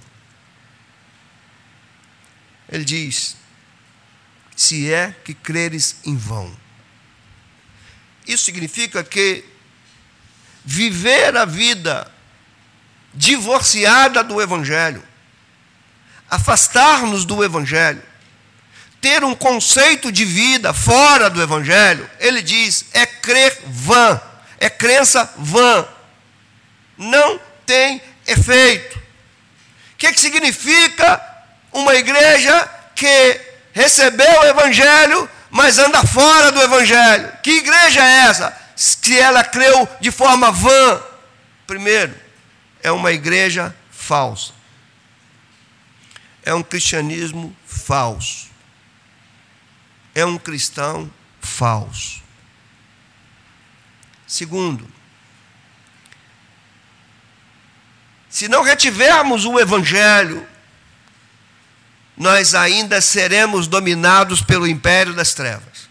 Ele 2.68 2.84
diz: 2.84 3.42
se 4.56 4.92
é 4.92 5.14
que 5.24 5.34
creres 5.34 5.96
em 6.04 6.16
vão. 6.16 6.54
Isso 8.26 8.44
significa 8.44 9.04
que 9.04 9.44
viver 10.64 11.36
a 11.36 11.44
vida 11.44 12.10
divorciada 13.12 14.24
do 14.24 14.40
Evangelho, 14.40 15.02
afastar-nos 16.30 17.24
do 17.24 17.44
Evangelho, 17.44 18.02
ter 19.00 19.22
um 19.22 19.34
conceito 19.34 20.10
de 20.10 20.24
vida 20.24 20.72
fora 20.72 21.28
do 21.28 21.42
Evangelho, 21.42 22.08
ele 22.18 22.40
diz, 22.40 22.86
é 22.92 23.04
crer 23.04 23.62
vã, 23.66 24.20
é 24.58 24.70
crença 24.70 25.30
vã, 25.36 25.86
não 26.96 27.38
tem 27.66 28.00
efeito. 28.26 28.96
O 28.96 29.96
que, 29.98 30.12
que 30.12 30.20
significa 30.20 31.20
uma 31.70 31.94
igreja 31.94 32.66
que 32.94 33.43
recebeu 33.74 34.40
o 34.40 34.46
Evangelho, 34.46 35.28
mas 35.50 35.78
anda 35.78 36.02
fora 36.06 36.52
do 36.52 36.62
Evangelho. 36.62 37.30
Que 37.42 37.58
igreja 37.58 38.00
é 38.00 38.28
essa? 38.28 38.56
Que 39.02 39.18
ela 39.18 39.44
creu 39.44 39.86
de 40.00 40.10
forma 40.10 40.50
vã. 40.50 41.02
Primeiro, 41.66 42.14
é 42.82 42.90
uma 42.90 43.12
igreja 43.12 43.74
falsa. 43.90 44.52
É 46.42 46.54
um 46.54 46.62
cristianismo 46.62 47.54
falso. 47.66 48.48
É 50.14 50.24
um 50.24 50.38
cristão 50.38 51.10
falso. 51.40 52.22
Segundo, 54.26 54.88
se 58.28 58.46
não 58.48 58.62
retivermos 58.62 59.44
o 59.44 59.58
Evangelho 59.58 60.46
nós 62.16 62.54
ainda 62.54 63.00
seremos 63.00 63.66
dominados 63.66 64.40
pelo 64.40 64.66
império 64.66 65.14
das 65.14 65.34
trevas. 65.34 65.88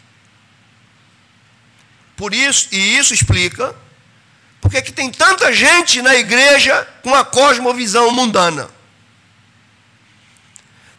Por 2.16 2.34
isso, 2.34 2.70
e 2.72 2.98
isso 2.98 3.14
explica 3.14 3.76
porque 4.62 4.82
que 4.82 4.94
tem 4.94 5.12
tanta 5.12 5.52
gente 5.52 6.02
na 6.02 6.16
igreja 6.16 6.88
com 7.02 7.14
a 7.14 7.26
cosmovisão 7.26 8.12
mundana. 8.12 8.70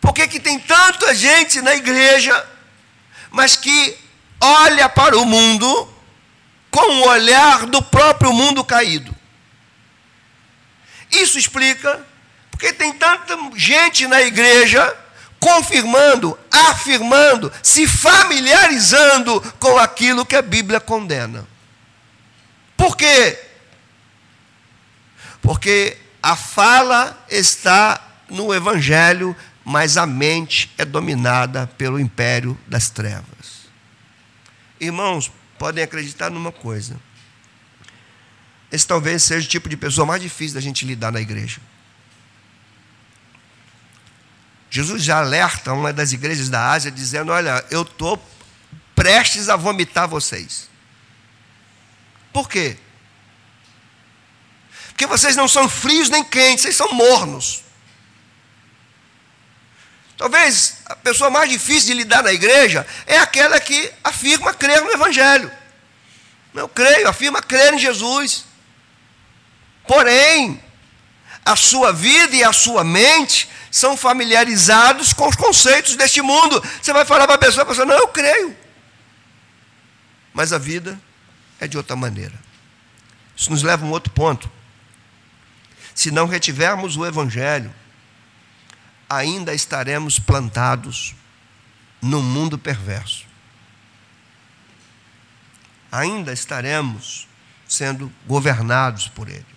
Por 0.02 0.12
que, 0.12 0.28
que 0.28 0.38
tem 0.38 0.58
tanta 0.58 1.14
gente 1.14 1.62
na 1.62 1.74
igreja, 1.74 2.46
mas 3.30 3.56
que 3.56 3.96
olha 4.38 4.86
para 4.90 5.16
o 5.16 5.24
mundo 5.24 5.88
com 6.70 7.00
o 7.00 7.08
olhar 7.08 7.64
do 7.64 7.80
próprio 7.80 8.34
mundo 8.34 8.62
caído? 8.62 9.14
Isso 11.10 11.38
explica 11.38 12.04
Porque 12.50 12.72
tem 12.72 12.92
tanta 12.92 13.36
gente 13.56 14.06
na 14.06 14.22
igreja 14.22 14.96
confirmando, 15.44 16.38
afirmando, 16.50 17.52
se 17.62 17.86
familiarizando 17.86 19.42
com 19.60 19.76
aquilo 19.76 20.24
que 20.24 20.34
a 20.34 20.40
Bíblia 20.40 20.80
condena. 20.80 21.46
Por 22.74 22.96
quê? 22.96 23.38
Porque 25.42 25.98
a 26.22 26.34
fala 26.34 27.22
está 27.28 28.02
no 28.30 28.54
Evangelho, 28.54 29.36
mas 29.62 29.98
a 29.98 30.06
mente 30.06 30.72
é 30.78 30.84
dominada 30.86 31.66
pelo 31.76 32.00
império 32.00 32.58
das 32.66 32.88
trevas. 32.88 33.68
Irmãos, 34.80 35.30
podem 35.58 35.84
acreditar 35.84 36.30
numa 36.30 36.52
coisa. 36.52 36.98
Esse 38.72 38.86
talvez 38.86 39.22
seja 39.22 39.46
o 39.46 39.50
tipo 39.50 39.68
de 39.68 39.76
pessoa 39.76 40.06
mais 40.06 40.22
difícil 40.22 40.54
da 40.54 40.60
gente 40.62 40.86
lidar 40.86 41.12
na 41.12 41.20
igreja. 41.20 41.60
Jesus 44.74 45.04
já 45.04 45.18
alerta 45.18 45.72
uma 45.72 45.92
das 45.92 46.10
igrejas 46.10 46.48
da 46.48 46.72
Ásia, 46.72 46.90
dizendo: 46.90 47.30
Olha, 47.30 47.64
eu 47.70 47.82
estou 47.82 48.20
prestes 48.92 49.48
a 49.48 49.54
vomitar 49.54 50.08
vocês. 50.08 50.68
Por 52.32 52.48
quê? 52.48 52.76
Porque 54.88 55.06
vocês 55.06 55.36
não 55.36 55.46
são 55.46 55.68
frios 55.68 56.08
nem 56.08 56.24
quentes, 56.24 56.62
vocês 56.62 56.74
são 56.74 56.92
mornos. 56.92 57.62
Talvez 60.18 60.78
a 60.86 60.96
pessoa 60.96 61.30
mais 61.30 61.48
difícil 61.48 61.90
de 61.90 61.94
lidar 61.94 62.24
na 62.24 62.32
igreja 62.32 62.84
é 63.06 63.18
aquela 63.18 63.60
que 63.60 63.92
afirma 64.02 64.52
crer 64.52 64.82
no 64.82 64.90
Evangelho. 64.90 65.52
Eu 66.52 66.68
creio, 66.68 67.08
afirma 67.08 67.40
crer 67.40 67.74
em 67.74 67.78
Jesus. 67.78 68.44
Porém, 69.86 70.60
a 71.44 71.54
sua 71.54 71.92
vida 71.92 72.34
e 72.34 72.42
a 72.42 72.52
sua 72.52 72.82
mente 72.82 73.53
são 73.74 73.96
familiarizados 73.96 75.12
com 75.12 75.26
os 75.26 75.34
conceitos 75.34 75.96
deste 75.96 76.22
mundo. 76.22 76.62
Você 76.80 76.92
vai 76.92 77.04
falar 77.04 77.26
para 77.26 77.34
a 77.34 77.38
pessoa, 77.38 77.64
a 77.64 77.66
pessoa, 77.66 77.84
não, 77.84 77.96
eu 77.96 78.06
creio. 78.06 78.56
Mas 80.32 80.52
a 80.52 80.58
vida 80.58 80.96
é 81.58 81.66
de 81.66 81.76
outra 81.76 81.96
maneira. 81.96 82.38
Isso 83.36 83.50
nos 83.50 83.64
leva 83.64 83.84
a 83.84 83.88
um 83.88 83.90
outro 83.90 84.12
ponto. 84.12 84.48
Se 85.92 86.12
não 86.12 86.28
retivermos 86.28 86.96
o 86.96 87.04
Evangelho, 87.04 87.74
ainda 89.10 89.52
estaremos 89.52 90.20
plantados 90.20 91.12
num 92.00 92.22
mundo 92.22 92.56
perverso. 92.56 93.26
Ainda 95.90 96.32
estaremos 96.32 97.26
sendo 97.66 98.12
governados 98.24 99.08
por 99.08 99.28
ele. 99.28 99.53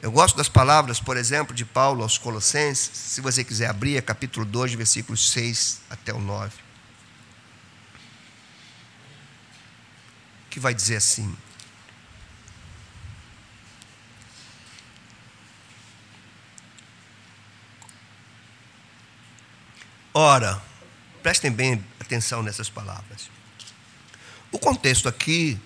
Eu 0.00 0.12
gosto 0.12 0.36
das 0.36 0.48
palavras, 0.48 1.00
por 1.00 1.16
exemplo, 1.16 1.52
de 1.54 1.64
Paulo 1.64 2.02
aos 2.02 2.16
Colossenses, 2.16 2.90
se 2.94 3.20
você 3.20 3.42
quiser 3.42 3.68
abrir, 3.68 3.96
é 3.96 4.00
capítulo 4.00 4.46
2, 4.46 4.74
versículos 4.74 5.30
6 5.30 5.80
até 5.90 6.14
o 6.14 6.20
9. 6.20 6.52
Que 10.48 10.60
vai 10.60 10.72
dizer 10.72 10.96
assim: 10.96 11.36
Ora, 20.14 20.62
prestem 21.24 21.50
bem 21.50 21.84
atenção 21.98 22.40
nessas 22.40 22.70
palavras. 22.70 23.28
O 24.52 24.60
contexto 24.60 25.08
aqui, 25.08 25.60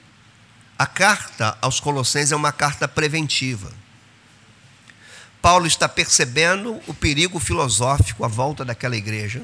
a 0.79 0.87
carta 0.87 1.57
aos 1.61 1.81
Colossenses 1.81 2.33
é 2.33 2.37
uma 2.37 2.51
carta 2.51 2.89
preventiva. 2.89 3.82
Paulo 5.43 5.67
está 5.67 5.89
percebendo 5.89 6.81
o 6.87 6.95
perigo 6.95 7.41
filosófico 7.41 8.25
à 8.25 8.29
volta 8.29 8.65
daquela 8.65 8.97
igreja, 8.97 9.43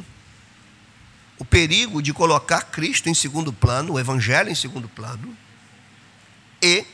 o 1.37 1.45
perigo 1.45 2.01
de 2.01 2.13
colocar 2.13 2.63
Cristo 2.63 3.09
em 3.09 3.15
segundo 3.15 3.53
plano, 3.53 3.95
o 3.95 3.99
Evangelho 3.99 4.49
em 4.49 4.55
segundo 4.55 4.89
plano, 4.89 5.37
e 6.63 6.87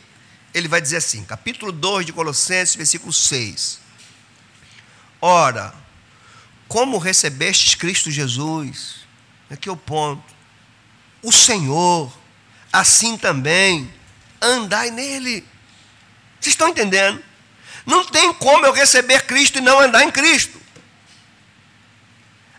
ele 0.54 0.68
vai 0.68 0.80
dizer 0.80 0.96
assim, 0.96 1.22
capítulo 1.22 1.70
2 1.70 2.06
de 2.06 2.12
Colossenses, 2.14 2.74
versículo 2.74 3.12
6. 3.12 3.78
Ora, 5.20 5.74
como 6.66 6.96
recebestes 6.96 7.74
Cristo 7.74 8.10
Jesus, 8.10 9.00
aqui 9.50 9.68
é 9.68 9.72
o 9.72 9.76
ponto, 9.76 10.34
o 11.22 11.30
Senhor, 11.30 12.10
assim 12.72 13.18
também, 13.18 13.92
andai 14.40 14.90
nele. 14.90 15.46
Vocês 16.40 16.54
estão 16.54 16.68
entendendo? 16.68 17.22
Não 17.86 18.04
tem 18.04 18.32
como 18.34 18.64
eu 18.64 18.72
receber 18.72 19.26
Cristo 19.26 19.58
e 19.58 19.62
não 19.62 19.80
andar 19.80 20.04
em 20.04 20.10
Cristo. 20.10 20.60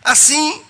Assim, 0.04 0.62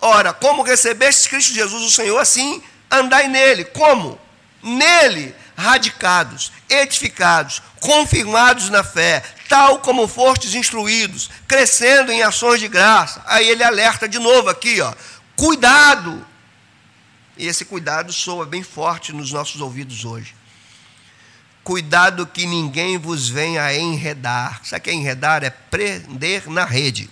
ora, 0.00 0.32
como 0.32 0.62
recebeste 0.62 1.28
Cristo 1.28 1.54
Jesus, 1.54 1.82
o 1.82 1.90
Senhor, 1.90 2.18
assim 2.18 2.62
andai 2.90 3.28
nele. 3.28 3.64
Como? 3.64 4.20
Nele, 4.62 5.34
radicados, 5.56 6.52
edificados, 6.68 7.62
confirmados 7.80 8.68
na 8.68 8.84
fé, 8.84 9.22
tal 9.48 9.78
como 9.78 10.06
fostes 10.06 10.54
instruídos, 10.54 11.30
crescendo 11.48 12.12
em 12.12 12.22
ações 12.22 12.60
de 12.60 12.68
graça. 12.68 13.22
Aí 13.26 13.48
ele 13.48 13.64
alerta 13.64 14.08
de 14.08 14.18
novo 14.18 14.50
aqui, 14.50 14.80
ó. 14.80 14.92
Cuidado! 15.36 16.26
E 17.38 17.46
esse 17.46 17.64
cuidado 17.64 18.12
soa 18.12 18.44
bem 18.44 18.62
forte 18.62 19.14
nos 19.14 19.32
nossos 19.32 19.62
ouvidos 19.62 20.04
hoje. 20.04 20.34
Cuidado 21.62 22.26
que 22.26 22.46
ninguém 22.46 22.98
vos 22.98 23.28
venha 23.28 23.74
enredar. 23.74 24.60
Sabe 24.64 24.80
o 24.80 24.84
que 24.84 24.90
é 24.90 24.94
enredar? 24.94 25.44
É 25.44 25.50
prender 25.50 26.48
na 26.48 26.64
rede. 26.64 27.10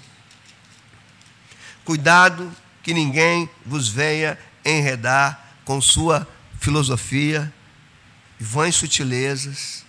Cuidado 1.84 2.50
que 2.82 2.94
ninguém 2.94 3.48
vos 3.64 3.88
venha 3.88 4.38
enredar 4.64 5.56
com 5.64 5.80
sua 5.80 6.26
filosofia 6.60 7.52
e 8.40 8.44
vãs 8.44 8.74
sutilezas, 8.74 9.84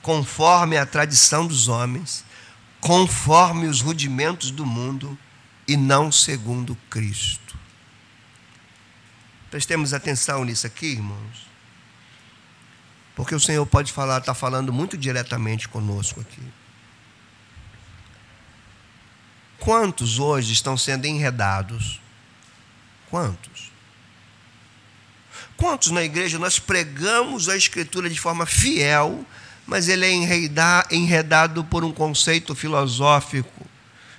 conforme 0.00 0.76
a 0.76 0.84
tradição 0.84 1.46
dos 1.46 1.68
homens, 1.68 2.24
conforme 2.80 3.66
os 3.66 3.80
rudimentos 3.80 4.50
do 4.50 4.66
mundo 4.66 5.16
e 5.66 5.76
não 5.76 6.10
segundo 6.10 6.76
Cristo. 6.90 7.56
Prestemos 9.50 9.94
atenção 9.94 10.44
nisso 10.44 10.66
aqui, 10.66 10.86
irmãos. 10.86 11.51
Porque 13.14 13.34
o 13.34 13.40
Senhor 13.40 13.66
pode 13.66 13.92
falar, 13.92 14.18
está 14.18 14.34
falando 14.34 14.72
muito 14.72 14.96
diretamente 14.96 15.68
conosco 15.68 16.20
aqui. 16.20 16.42
Quantos 19.58 20.18
hoje 20.18 20.52
estão 20.52 20.76
sendo 20.76 21.06
enredados? 21.06 22.00
Quantos? 23.10 23.70
Quantos 25.56 25.90
na 25.90 26.02
igreja 26.02 26.38
nós 26.38 26.58
pregamos 26.58 27.48
a 27.48 27.56
Escritura 27.56 28.10
de 28.10 28.18
forma 28.18 28.46
fiel, 28.46 29.24
mas 29.66 29.88
ele 29.88 30.06
é 30.06 30.10
enredado 30.90 31.62
por 31.64 31.84
um 31.84 31.92
conceito 31.92 32.54
filosófico 32.54 33.64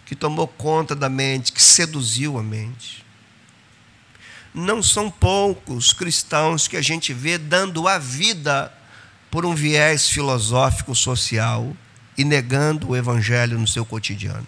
que 0.05 0.15
tomou 0.15 0.47
conta 0.47 0.95
da 0.95 1.09
mente, 1.09 1.51
que 1.51 1.61
seduziu 1.61 2.37
a 2.37 2.43
mente? 2.43 3.03
Não 4.53 4.81
são 4.81 5.09
poucos 5.09 5.91
cristãos 5.91 6.67
que 6.67 6.77
a 6.77 6.81
gente 6.81 7.11
vê 7.11 7.37
dando 7.37 7.87
a 7.87 7.97
vida 7.97 8.71
por 9.33 9.47
um 9.47 9.55
viés 9.55 10.07
filosófico 10.09 10.93
social 10.93 11.75
e 12.15 12.23
negando 12.23 12.89
o 12.89 12.95
evangelho 12.95 13.57
no 13.57 13.67
seu 13.67 13.83
cotidiano. 13.83 14.45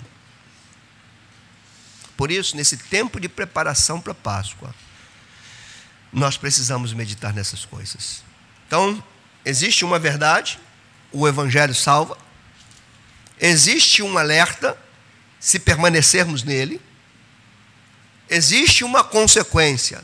Por 2.16 2.30
isso, 2.30 2.56
nesse 2.56 2.78
tempo 2.78 3.20
de 3.20 3.28
preparação 3.28 4.00
para 4.00 4.12
a 4.12 4.16
Páscoa, 4.16 4.76
nós 6.14 6.38
precisamos 6.38 6.94
meditar 6.94 7.34
nessas 7.34 7.66
coisas. 7.66 8.24
Então, 8.68 9.04
existe 9.44 9.84
uma 9.84 9.98
verdade, 9.98 10.60
o 11.12 11.28
evangelho 11.28 11.74
salva. 11.74 12.16
Existe 13.42 14.04
um 14.04 14.20
alerta, 14.20 14.78
se 15.40 15.58
permanecermos 15.58 16.44
nele. 16.44 16.80
Existe 18.30 18.84
uma 18.84 19.04
consequência, 19.04 20.04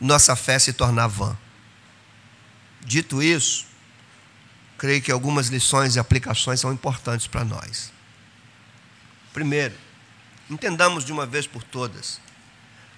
nossa 0.00 0.34
fé 0.34 0.58
se 0.58 0.72
tornar 0.72 1.06
vã. 1.06 1.38
Dito 2.84 3.22
isso, 3.22 3.70
creio 4.82 5.00
que 5.00 5.12
algumas 5.12 5.46
lições 5.46 5.94
e 5.94 6.00
aplicações 6.00 6.58
são 6.58 6.72
importantes 6.72 7.28
para 7.28 7.44
nós. 7.44 7.92
Primeiro, 9.32 9.76
entendamos 10.50 11.04
de 11.04 11.12
uma 11.12 11.24
vez 11.24 11.46
por 11.46 11.62
todas: 11.62 12.20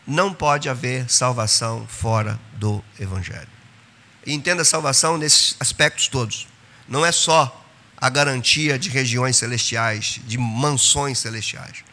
não 0.06 0.32
pode 0.32 0.66
haver 0.66 1.10
salvação 1.10 1.86
fora 1.86 2.40
do 2.54 2.82
Evangelho. 2.98 3.50
E 4.24 4.32
entenda 4.32 4.62
a 4.62 4.64
salvação 4.64 5.18
nesses 5.18 5.56
aspectos 5.60 6.08
todos. 6.08 6.48
Não 6.88 7.04
é 7.04 7.12
só 7.12 7.62
a 7.98 8.08
garantia 8.08 8.78
de 8.78 8.88
regiões 8.88 9.36
celestiais, 9.36 10.20
de 10.24 10.38
mansões 10.38 11.18
celestiais. 11.18 11.84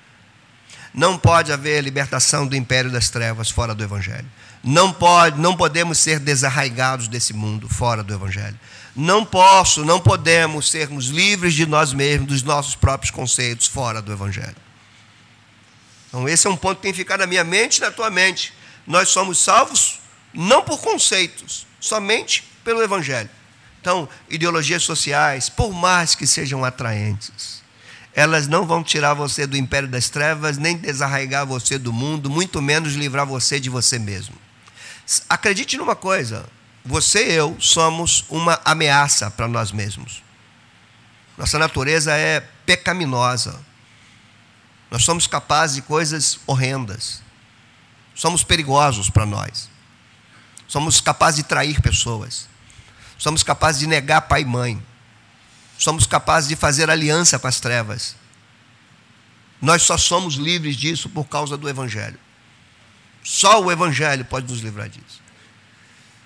Não 0.94 1.18
pode 1.18 1.52
haver 1.52 1.84
libertação 1.84 2.48
do 2.48 2.56
império 2.56 2.89
das 2.89 3.10
trevas 3.10 3.50
fora 3.50 3.76
do 3.76 3.84
Evangelho. 3.84 4.30
Não 4.64 4.94
pode, 4.94 5.38
não 5.38 5.58
podemos 5.58 5.98
ser 5.98 6.18
desarraigados 6.18 7.10
desse 7.10 7.34
mundo 7.34 7.68
fora 7.68 8.02
do 8.02 8.14
Evangelho 8.14 8.58
não 8.96 9.26
posso, 9.26 9.86
não 9.86 10.00
podemos 10.00 10.70
sermos 10.70 11.08
livres 11.08 11.54
de 11.54 11.66
nós 11.66 11.94
mesmos, 11.94 12.28
dos 12.28 12.44
nossos 12.44 12.76
próprios 12.76 13.12
conceitos 13.12 13.68
fora 13.68 14.02
do 14.02 14.12
Evangelho. 14.12 14.56
Então, 16.08 16.28
esse 16.28 16.46
é 16.46 16.50
um 16.50 16.58
ponto 16.58 16.78
que 16.78 16.84
tem 16.84 16.92
que 16.92 16.98
ficar 16.98 17.18
na 17.18 17.26
minha 17.26 17.44
mente 17.44 17.78
e 17.78 17.82
na 17.82 17.92
tua 17.92 18.10
mente. 18.10 18.54
Nós 18.86 19.10
somos 19.10 19.38
salvos 19.38 20.00
não 20.34 20.62
por 20.62 20.80
conceitos, 20.82 21.66
somente 21.80 22.44
pelo 22.64 22.82
Evangelho. 22.82 23.30
Então, 23.80 24.08
ideologias 24.30 24.84
sociais, 24.84 25.50
por 25.50 25.74
mais 25.74 26.14
que 26.14 26.28
sejam 26.28 26.64
atraentes, 26.64 27.62
elas 28.14 28.48
não 28.48 28.66
vão 28.66 28.84
tirar 28.84 29.14
você 29.14 29.48
do 29.48 29.58
império 29.58 29.88
das 29.88 30.10
trevas, 30.10 30.58
nem 30.58 30.78
desarraigar 30.78 31.46
você 31.46 31.78
do 31.78 31.94
mundo, 31.94 32.30
muito 32.30 32.62
menos 32.62 32.94
livrar 32.94 33.26
você 33.26 33.60
de 33.60 33.70
você 33.70 33.98
mesmo. 33.98 34.36
Acredite 35.30 35.78
numa 35.78 35.96
coisa: 35.96 36.46
você 36.84 37.32
e 37.32 37.34
eu 37.34 37.55
somos 37.59 38.25
uma 38.29 38.59
ameaça 38.65 39.29
para 39.29 39.47
nós 39.47 39.71
mesmos. 39.71 40.23
Nossa 41.38 41.59
natureza 41.59 42.15
é 42.15 42.39
pecaminosa. 42.65 43.59
Nós 44.89 45.03
somos 45.03 45.27
capazes 45.27 45.75
de 45.75 45.82
coisas 45.84 46.39
horrendas. 46.45 47.21
Somos 48.15 48.43
perigosos 48.43 49.09
para 49.09 49.25
nós. 49.25 49.69
Somos 50.67 50.99
capazes 50.99 51.38
de 51.38 51.43
trair 51.43 51.82
pessoas. 51.82 52.47
Somos 53.17 53.43
capazes 53.43 53.79
de 53.79 53.88
negar 53.88 54.21
pai 54.21 54.41
e 54.41 54.45
mãe. 54.45 54.82
Somos 55.77 56.05
capazes 56.05 56.49
de 56.49 56.55
fazer 56.55 56.89
aliança 56.89 57.39
com 57.39 57.47
as 57.47 57.59
trevas. 57.59 58.15
Nós 59.61 59.84
só 59.84 59.97
somos 59.97 60.36
livres 60.36 60.75
disso 60.75 61.07
por 61.09 61.25
causa 61.25 61.55
do 61.55 61.69
Evangelho. 61.69 62.19
Só 63.23 63.61
o 63.61 63.71
Evangelho 63.71 64.25
pode 64.25 64.51
nos 64.51 64.61
livrar 64.61 64.89
disso. 64.89 65.21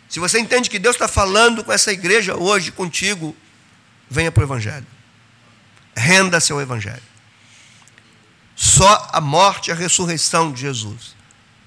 Se 0.09 0.19
você 0.19 0.39
entende 0.39 0.69
que 0.69 0.79
Deus 0.79 0.95
está 0.95 1.07
falando 1.07 1.63
com 1.63 1.71
essa 1.71 1.91
igreja 1.91 2.35
hoje 2.35 2.71
contigo, 2.71 3.35
venha 4.09 4.31
para 4.31 4.41
o 4.41 4.45
Evangelho. 4.45 4.85
Renda-se 5.95 6.51
ao 6.51 6.61
Evangelho. 6.61 7.03
Só 8.55 9.09
a 9.11 9.19
morte 9.19 9.69
e 9.69 9.71
a 9.71 9.75
ressurreição 9.75 10.51
de 10.51 10.61
Jesus 10.61 11.15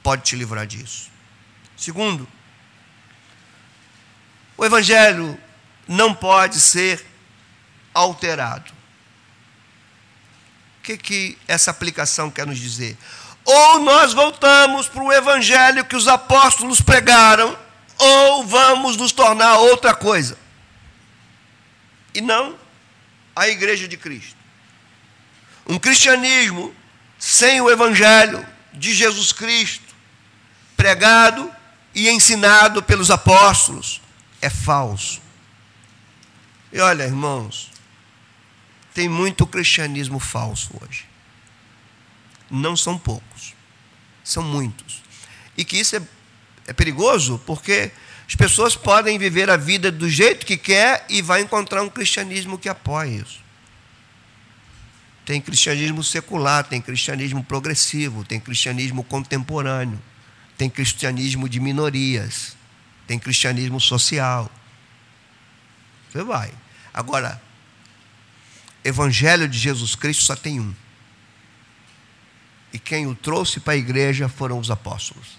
pode 0.03 0.22
te 0.22 0.36
livrar 0.36 0.66
disso. 0.66 1.11
Segundo, 1.76 2.26
o 4.57 4.64
Evangelho 4.64 5.39
não 5.86 6.14
pode 6.14 6.61
ser 6.61 7.05
alterado. 7.93 8.72
O 10.78 10.82
que, 10.82 10.97
que 10.97 11.39
essa 11.47 11.70
aplicação 11.70 12.30
quer 12.30 12.47
nos 12.47 12.59
dizer? 12.59 12.97
Ou 13.45 13.80
nós 13.80 14.12
voltamos 14.14 14.89
para 14.89 15.03
o 15.03 15.12
Evangelho 15.12 15.84
que 15.84 15.97
os 15.97 16.09
apóstolos 16.09 16.80
pregaram 16.80 17.57
ou 17.99 18.47
vamos 18.47 18.97
nos 18.97 19.13
tornar 19.13 19.59
outra 19.59 19.95
coisa. 19.95 20.39
E 22.15 22.21
não 22.21 22.59
a 23.35 23.49
igreja 23.49 23.87
de 23.87 23.97
Cristo. 23.97 24.37
Um 25.67 25.79
cristianismo 25.79 26.75
sem 27.19 27.61
o 27.61 27.71
evangelho 27.71 28.47
de 28.73 28.95
Jesus 28.95 29.33
Cristo, 29.33 29.95
pregado 30.77 31.51
e 31.95 32.09
ensinado 32.09 32.83
pelos 32.83 33.11
apóstolos, 33.11 34.01
é 34.41 34.49
falso. 34.49 35.21
E 36.73 36.81
olha, 36.81 37.05
irmãos, 37.05 37.71
tem 38.95 39.09
muito 39.09 39.47
cristianismo 39.47 40.19
falso 40.19 40.71
hoje. 40.81 41.07
Não 42.51 42.77
são 42.77 42.99
poucos, 42.99 43.55
são 44.25 44.43
muitos. 44.43 45.03
E 45.57 45.65
que 45.65 45.77
isso 45.77 45.97
é 45.97 46.03
é 46.69 46.73
perigoso 46.75 47.41
porque 47.47 47.91
as 48.29 48.35
pessoas 48.35 48.77
podem 48.77 49.19
viver 49.19 49.49
a 49.49 49.57
vida 49.57 49.91
do 49.91 50.09
jeito 50.09 50.45
que 50.45 50.59
quer 50.59 51.07
e 51.09 51.23
vai 51.23 51.41
encontrar 51.41 51.83
um 51.83 51.89
cristianismo 51.89 52.59
que 52.59 52.69
apoia 52.69 53.23
isso. 53.23 53.41
Tem 55.25 55.41
cristianismo 55.41 56.05
secular, 56.05 56.62
tem 56.64 56.79
cristianismo 56.79 57.43
progressivo, 57.43 58.23
tem 58.23 58.39
cristianismo 58.39 59.03
contemporâneo, 59.03 59.99
tem 60.59 60.69
cristianismo 60.69 61.49
de 61.49 61.59
minorias, 61.59 62.55
tem 63.07 63.19
cristianismo 63.19 63.81
social. 63.81 64.53
Você 66.11 66.23
vai. 66.23 66.53
Agora, 66.93 67.41
Evangelho 68.85 69.49
de 69.49 69.59
Jesus 69.59 69.95
Cristo 69.95 70.25
só 70.25 70.37
tem 70.37 70.61
um. 70.61 70.75
E 72.75 72.79
quem 72.79 73.07
o 73.07 73.14
trouxe 73.14 73.59
para 73.59 73.73
a 73.73 73.77
igreja 73.77 74.29
foram 74.29 74.59
os 74.59 74.71
apóstolos. 74.71 75.38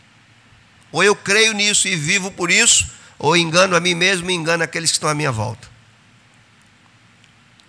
Ou 0.91 1.03
eu 1.03 1.15
creio 1.15 1.53
nisso 1.53 1.87
e 1.87 1.95
vivo 1.95 2.31
por 2.31 2.49
isso, 2.49 2.89
ou 3.17 3.35
engano 3.35 3.75
a 3.75 3.79
mim 3.79 3.93
mesmo 3.93 4.29
e 4.31 4.33
engano 4.33 4.63
aqueles 4.63 4.91
que 4.91 4.97
estão 4.97 5.09
à 5.09 5.13
minha 5.13 5.31
volta. 5.31 5.67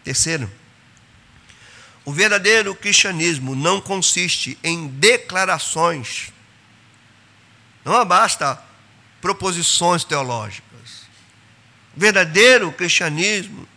Terceiro, 0.03 0.51
o 2.05 2.13
verdadeiro 2.13 2.75
cristianismo 2.75 3.55
não 3.55 3.81
consiste 3.81 4.59
em 4.65 4.89
declarações, 4.89 6.33
não 7.85 8.05
basta 8.05 8.63
proposições 9.21 10.05
teológicas. 10.05 10.71
O 11.97 12.01
verdadeiro 12.01 12.73
cristianismo 12.73 13.69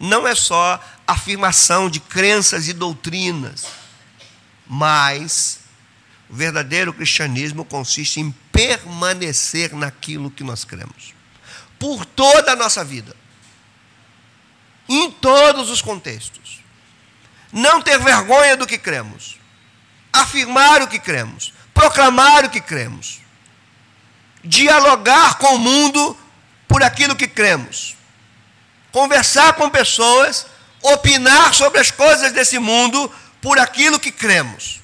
não 0.00 0.26
é 0.26 0.34
só 0.34 0.82
afirmação 1.06 1.90
de 1.90 2.00
crenças 2.00 2.68
e 2.68 2.72
doutrinas, 2.72 3.66
mas 4.66 5.60
o 6.28 6.34
verdadeiro 6.34 6.92
cristianismo 6.92 7.64
consiste 7.64 8.20
em 8.20 8.34
permanecer 8.54 9.74
naquilo 9.74 10.30
que 10.30 10.44
nós 10.44 10.64
cremos. 10.64 11.12
Por 11.76 12.06
toda 12.06 12.52
a 12.52 12.56
nossa 12.56 12.84
vida. 12.84 13.14
Em 14.88 15.10
todos 15.10 15.70
os 15.70 15.82
contextos. 15.82 16.60
Não 17.52 17.82
ter 17.82 17.98
vergonha 17.98 18.56
do 18.56 18.66
que 18.66 18.78
cremos. 18.78 19.36
Afirmar 20.12 20.82
o 20.82 20.86
que 20.86 21.00
cremos. 21.00 21.52
Proclamar 21.74 22.44
o 22.44 22.50
que 22.50 22.60
cremos. 22.60 23.20
Dialogar 24.44 25.38
com 25.38 25.56
o 25.56 25.58
mundo 25.58 26.16
por 26.68 26.80
aquilo 26.84 27.16
que 27.16 27.26
cremos. 27.26 27.96
Conversar 28.92 29.54
com 29.54 29.68
pessoas, 29.68 30.46
opinar 30.80 31.52
sobre 31.52 31.80
as 31.80 31.90
coisas 31.90 32.30
desse 32.30 32.60
mundo 32.60 33.12
por 33.40 33.58
aquilo 33.58 33.98
que 33.98 34.12
cremos. 34.12 34.80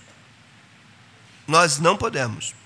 Nós 1.47 1.79
não 1.79 1.97
podemos 1.97 2.60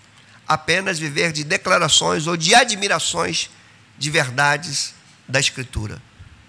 apenas 0.47 0.99
viver 0.99 1.33
de 1.33 1.45
declarações 1.45 2.27
ou 2.27 2.37
de 2.37 2.55
admirações 2.55 3.51
de 3.97 4.11
verdades 4.11 4.95
da 5.29 5.41
Escritura. 5.41 6.01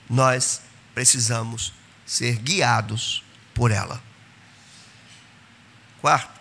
Nós 0.10 0.62
precisamos 0.94 1.74
ser 2.06 2.38
guiados 2.38 3.24
por 3.54 3.72
ela. 3.72 4.02
Quarto, 6.02 6.40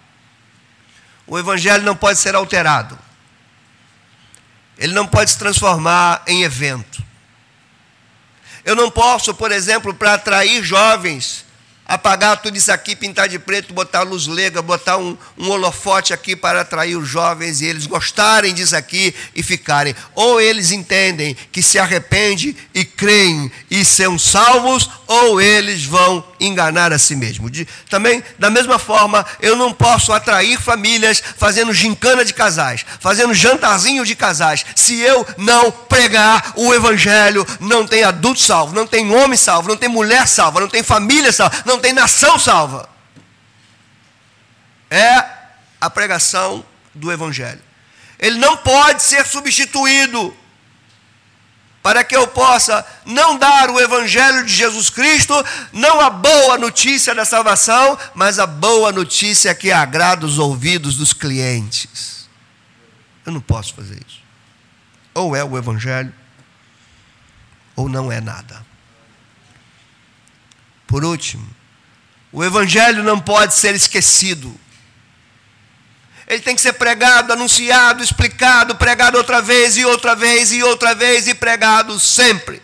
o 1.27 1.39
Evangelho 1.39 1.85
não 1.85 1.97
pode 1.97 2.19
ser 2.19 2.35
alterado. 2.35 2.99
Ele 4.77 4.93
não 4.93 5.07
pode 5.07 5.31
se 5.31 5.39
transformar 5.39 6.23
em 6.27 6.43
evento. 6.43 7.03
Eu 8.65 8.75
não 8.75 8.91
posso, 8.91 9.35
por 9.35 9.53
exemplo, 9.53 9.95
para 9.95 10.15
atrair 10.15 10.63
jovens 10.65 11.45
apagar 11.87 12.41
tudo 12.41 12.57
isso 12.57 12.73
aqui, 12.73 12.97
pintar 12.97 13.29
de 13.29 13.39
preto, 13.39 13.75
botar 13.75 14.03
luz 14.03 14.27
lega, 14.27 14.63
botar 14.63 14.97
um, 14.97 15.17
um 15.37 15.51
holofote 15.51 16.13
aqui 16.13 16.35
para 16.35 16.63
atrair 16.63 16.97
os 16.97 17.09
jovens 17.09 17.61
e 17.61 17.67
eles 17.67 17.87
gostarem 17.87 18.55
disso 18.55 18.77
aqui 18.77 19.15
e 19.35 19.43
ficarem. 19.43 19.95
Ou 20.15 20.41
eles 20.41 20.71
entendem 20.71 21.37
que 21.53 21.63
se 21.63 21.79
arrependem 21.79 22.57
e 22.75 22.85
creem 22.85 23.51
e 23.71 23.85
são 23.85 24.19
salvos, 24.19 24.89
ou 25.07 25.41
eles 25.41 25.85
vão 25.85 26.25
enganar 26.41 26.93
a 26.93 26.99
si 26.99 27.15
mesmos. 27.15 27.51
Também, 27.89 28.23
da 28.39 28.51
mesma 28.51 28.79
forma, 28.79 29.25
eu 29.41 29.57
não 29.57 29.73
posso 29.73 30.13
atrair 30.13 30.59
famílias 30.61 31.23
fazendo 31.37 31.73
gincana 31.73 32.25
de 32.25 32.33
casais, 32.33 32.85
fazendo 33.01 33.35
jantarzinho 33.35 34.05
de 34.05 34.15
casais, 34.15 34.65
se 34.75 34.99
eu 35.01 35.27
não 35.37 35.71
pregar 35.71 36.53
o 36.57 36.73
evangelho, 36.73 37.47
não 37.61 37.87
tem 37.87 38.05
adulto 38.05 38.41
salvo, 38.41 38.75
não 38.75 38.87
tem 38.87 39.15
homem 39.15 39.37
salvo, 39.37 39.69
não 39.69 39.77
tem 39.77 39.89
mulher 39.89 40.27
salva, 40.27 40.61
não 40.61 40.69
tem 40.69 40.83
família 40.83 41.33
salva, 41.33 41.63
não 41.65 41.74
tem 41.81 41.93
nação 41.93 42.39
salva. 42.39 42.89
É 44.91 45.25
a 45.81 45.91
pregação 45.91 46.65
do 46.95 47.11
evangelho. 47.11 47.63
Ele 48.19 48.39
não 48.39 48.57
pode 48.57 49.03
ser 49.03 49.27
substituído 49.27 50.35
para 51.85 52.03
que 52.03 52.17
eu 52.17 52.27
possa 52.27 52.83
não 53.05 53.37
dar 53.37 53.69
o 53.69 53.79
Evangelho 53.79 54.43
de 54.47 54.55
Jesus 54.55 54.89
Cristo, 54.89 55.35
não 55.71 56.01
a 56.01 56.09
boa 56.09 56.57
notícia 56.57 57.15
da 57.15 57.27
salvação, 57.27 57.99
mas 58.15 58.39
a 58.39 58.47
boa 58.47 58.91
notícia 58.91 59.55
que 59.55 59.71
agrada 59.71 60.25
os 60.25 60.39
ouvidos 60.39 60.97
dos 60.97 61.13
clientes. 61.13 62.27
Eu 63.27 63.33
não 63.33 63.41
posso 63.43 63.75
fazer 63.75 64.01
isso. 64.09 64.23
Ou 65.13 65.37
é 65.37 65.45
o 65.45 65.59
Evangelho, 65.59 66.11
ou 67.77 67.87
não 67.87 68.11
é 68.11 68.19
nada. 68.19 68.65
Por 70.87 71.05
último, 71.05 71.47
o 72.35 72.45
Evangelho 72.45 73.03
não 73.03 73.19
pode 73.19 73.55
ser 73.55 73.75
esquecido 73.75 74.61
ele 76.27 76.41
tem 76.41 76.55
que 76.55 76.63
ser 76.63 76.73
pregado, 76.75 77.33
anunciado, 77.33 78.03
explicado, 78.03 78.77
pregado 78.77 79.19
outra 79.19 79.43
vez 79.43 79.77
e 79.77 79.85
outra 79.85 80.15
vez 80.15 80.53
e 80.53 80.63
outra 80.63 80.95
vez 80.95 81.29
e 81.29 81.35
pregado 81.35 81.99
sempre. 82.01 82.63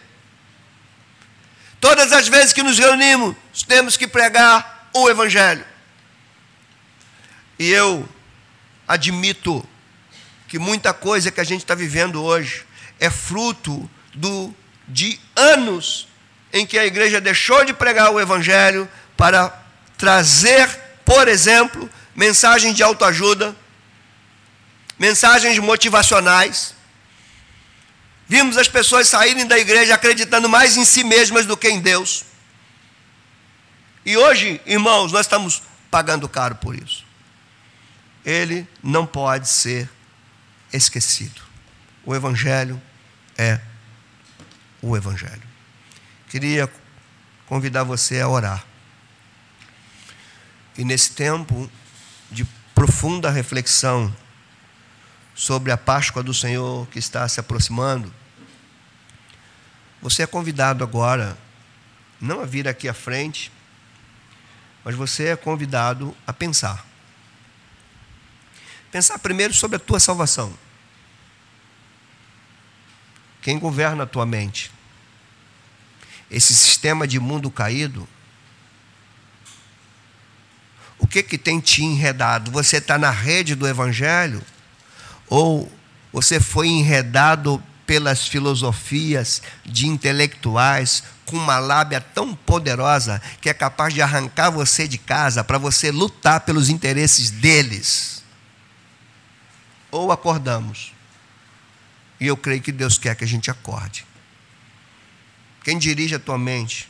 Todas 1.79 2.13
as 2.13 2.29
vezes 2.29 2.53
que 2.53 2.63
nos 2.63 2.79
reunimos, 2.79 3.37
temos 3.67 3.97
que 3.97 4.07
pregar 4.07 4.89
o 4.95 5.09
Evangelho. 5.09 5.65
E 7.59 7.69
eu 7.71 8.09
admito 8.89 9.67
que 10.49 10.59
muita 10.59 10.93
coisa 10.95 11.31
que 11.31 11.41
a 11.41 11.45
gente 11.45 11.61
está 11.61 11.75
vivendo 11.75 12.23
hoje 12.23 12.65
é 12.99 13.11
fruto 13.11 13.89
do, 14.15 14.55
de 14.89 15.21
anos 15.37 16.09
em 16.53 16.67
que 16.67 16.79
a 16.79 16.87
igreja 16.87 17.21
deixou 17.21 17.65
de 17.65 17.73
pregar 17.73 18.11
o 18.11 18.21
Evangelho 18.21 18.89
para 19.17 19.60
trazer, 20.01 20.67
por 21.05 21.29
exemplo, 21.29 21.89
mensagens 22.17 22.75
de 22.75 22.83
autoajuda, 22.83 23.55
mensagens 24.99 25.59
motivacionais. 25.59 26.75
Vimos 28.27 28.57
as 28.57 28.67
pessoas 28.67 29.09
saírem 29.09 29.47
da 29.47 29.59
igreja 29.59 29.95
acreditando 29.95 30.49
mais 30.49 30.79
em 30.79 30.87
si 30.87 31.05
mesmas 31.05 31.45
do 31.45 31.55
que 31.55 31.69
em 31.69 31.81
Deus. 31.81 32.25
E 34.07 34.17
hoje, 34.17 34.59
irmãos, 34.65 35.13
nós 35.13 35.27
estamos 35.27 35.63
pagando 35.91 36.27
caro 36.27 36.55
por 36.55 36.75
isso. 36.75 37.05
Ele 38.25 38.67
não 38.83 39.07
pode 39.07 39.49
ser 39.49 39.89
esquecido. 40.73 41.43
O 42.07 42.15
Evangelho 42.15 42.81
é 43.37 43.61
o 44.81 44.97
Evangelho. 44.97 45.43
Queria 46.31 46.73
convidar 47.47 47.85
você 47.85 48.19
a 48.21 48.29
orar. 48.29 48.70
E 50.77 50.85
nesse 50.85 51.13
tempo 51.13 51.71
de 52.31 52.45
profunda 52.75 53.31
reflexão 53.31 54.15
sobre 55.35 55.73
a 55.73 55.77
Páscoa 55.77 56.23
do 56.23 56.33
Senhor 56.33 56.87
que 56.89 56.99
está 56.99 57.27
se 57.29 57.41
aproximando, 57.41 58.13
você 60.01 60.23
é 60.23 60.27
convidado 60.27 60.83
agora, 60.83 61.37
não 62.21 62.41
a 62.41 62.47
vir 62.47 62.67
aqui 62.67 62.89
à 62.89 62.95
frente, 62.95 63.53
mas 64.85 64.95
você 64.95 65.29
é 65.29 65.37
convidado 65.37 66.17
a 66.27 66.33
pensar. 66.33 66.87
Pensar 68.91 69.19
primeiro 69.19 69.55
sobre 69.55 69.77
a 69.77 69.81
tua 69.81 70.01
salvação. 70.01 70.53
Quem 73.43 73.59
governa 73.59 74.05
a 74.05 74.07
tua 74.07 74.27
mente? 74.27 74.71
Esse 76.31 76.55
sistema 76.55 77.07
de 77.07 77.19
mundo 77.19 77.51
caído. 77.51 78.09
O 81.01 81.07
que 81.07 81.23
que 81.23 81.39
tem 81.39 81.59
te 81.61 81.83
enredado? 81.83 82.51
Você 82.51 82.77
está 82.77 82.99
na 82.99 83.11
rede 83.11 83.55
do 83.55 83.67
Evangelho? 83.67 84.43
Ou 85.29 85.71
você 86.13 86.39
foi 86.39 86.69
enredado 86.69 87.63
pelas 87.87 88.29
filosofias 88.29 89.43
de 89.65 89.89
intelectuais 89.89 91.03
com 91.27 91.37
uma 91.37 91.59
lábia 91.59 92.01
tão 92.01 92.35
poderosa 92.35 93.21
que 93.41 93.49
é 93.49 93.55
capaz 93.55 93.95
de 93.95 94.03
arrancar 94.03 94.51
você 94.51 94.87
de 94.87 94.99
casa 94.99 95.43
para 95.43 95.59
você 95.59 95.91
lutar 95.91 96.41
pelos 96.41 96.69
interesses 96.69 97.31
deles? 97.31 98.21
ou 99.91 100.13
acordamos. 100.13 100.93
E 102.19 102.27
eu 102.27 102.37
creio 102.37 102.61
que 102.61 102.73
Deus 102.73 102.99
quer 102.99 103.17
que 103.17 103.25
a 103.25 103.29
gente 103.29 103.51
acorde. 103.51 104.07
Quem 105.65 105.79
dirige 105.79 106.15
a 106.15 106.19
tua 106.19 106.39
mente? 106.39 106.89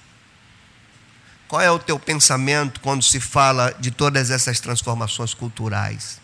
Qual 1.50 1.60
é 1.60 1.68
o 1.68 1.80
teu 1.80 1.98
pensamento 1.98 2.78
quando 2.78 3.02
se 3.02 3.18
fala 3.18 3.74
de 3.80 3.90
todas 3.90 4.30
essas 4.30 4.60
transformações 4.60 5.34
culturais? 5.34 6.20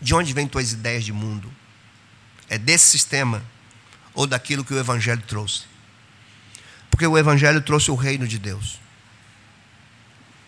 De 0.00 0.14
onde 0.14 0.32
vêm 0.32 0.48
tuas 0.48 0.72
ideias 0.72 1.04
de 1.04 1.12
mundo? 1.12 1.52
É 2.48 2.56
desse 2.56 2.88
sistema 2.88 3.44
ou 4.14 4.26
daquilo 4.26 4.64
que 4.64 4.72
o 4.72 4.78
Evangelho 4.78 5.20
trouxe? 5.28 5.64
Porque 6.90 7.06
o 7.06 7.18
Evangelho 7.18 7.60
trouxe 7.60 7.90
o 7.90 7.94
reino 7.94 8.26
de 8.26 8.38
Deus. 8.38 8.80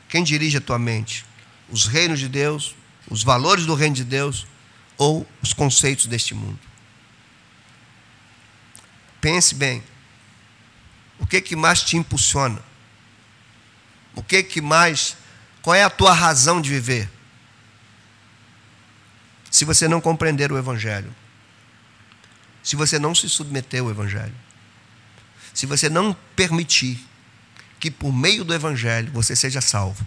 Quem 0.09 0.25
dirige 0.25 0.57
a 0.57 0.63
tua 0.63 0.79
mente? 0.79 1.27
Os 1.69 1.87
reinos 1.87 2.19
de 2.19 2.31
Deus, 2.31 2.75
os 3.11 3.23
valores 3.23 3.67
do 3.67 3.75
reino 3.75 3.95
de 3.95 4.05
Deus 4.05 4.47
ou 4.97 5.29
os 5.43 5.53
conceitos 5.53 6.07
deste 6.07 6.33
mundo. 6.33 6.59
Pense 9.21 9.55
bem. 9.55 9.85
O 11.19 11.27
que 11.27 11.43
que 11.43 11.55
mais 11.55 11.83
te 11.83 11.95
impulsiona? 11.99 12.67
O 14.19 14.23
que 14.25 14.43
que 14.43 14.61
mais 14.61 15.17
qual 15.63 15.77
é 15.77 15.85
a 15.85 15.89
tua 15.89 16.13
razão 16.13 16.61
de 16.61 16.71
viver? 16.71 17.09
Se 19.49 19.65
você 19.65 19.87
não 19.87 20.01
compreender 20.01 20.51
o 20.51 20.59
evangelho, 20.59 21.15
se 22.65 22.75
você 22.75 22.99
não 22.99 23.15
se 23.15 23.29
submeter 23.29 23.81
ao 23.81 23.91
evangelho, 23.91 24.35
se 25.55 25.67
você 25.67 25.89
não 25.89 26.13
permitir 26.35 26.99
que 27.79 27.93
por 27.93 28.13
meio 28.13 28.45
do 28.45 28.53
evangelho 28.53 29.13
você 29.13 29.37
seja 29.37 29.61
salvo, 29.61 30.05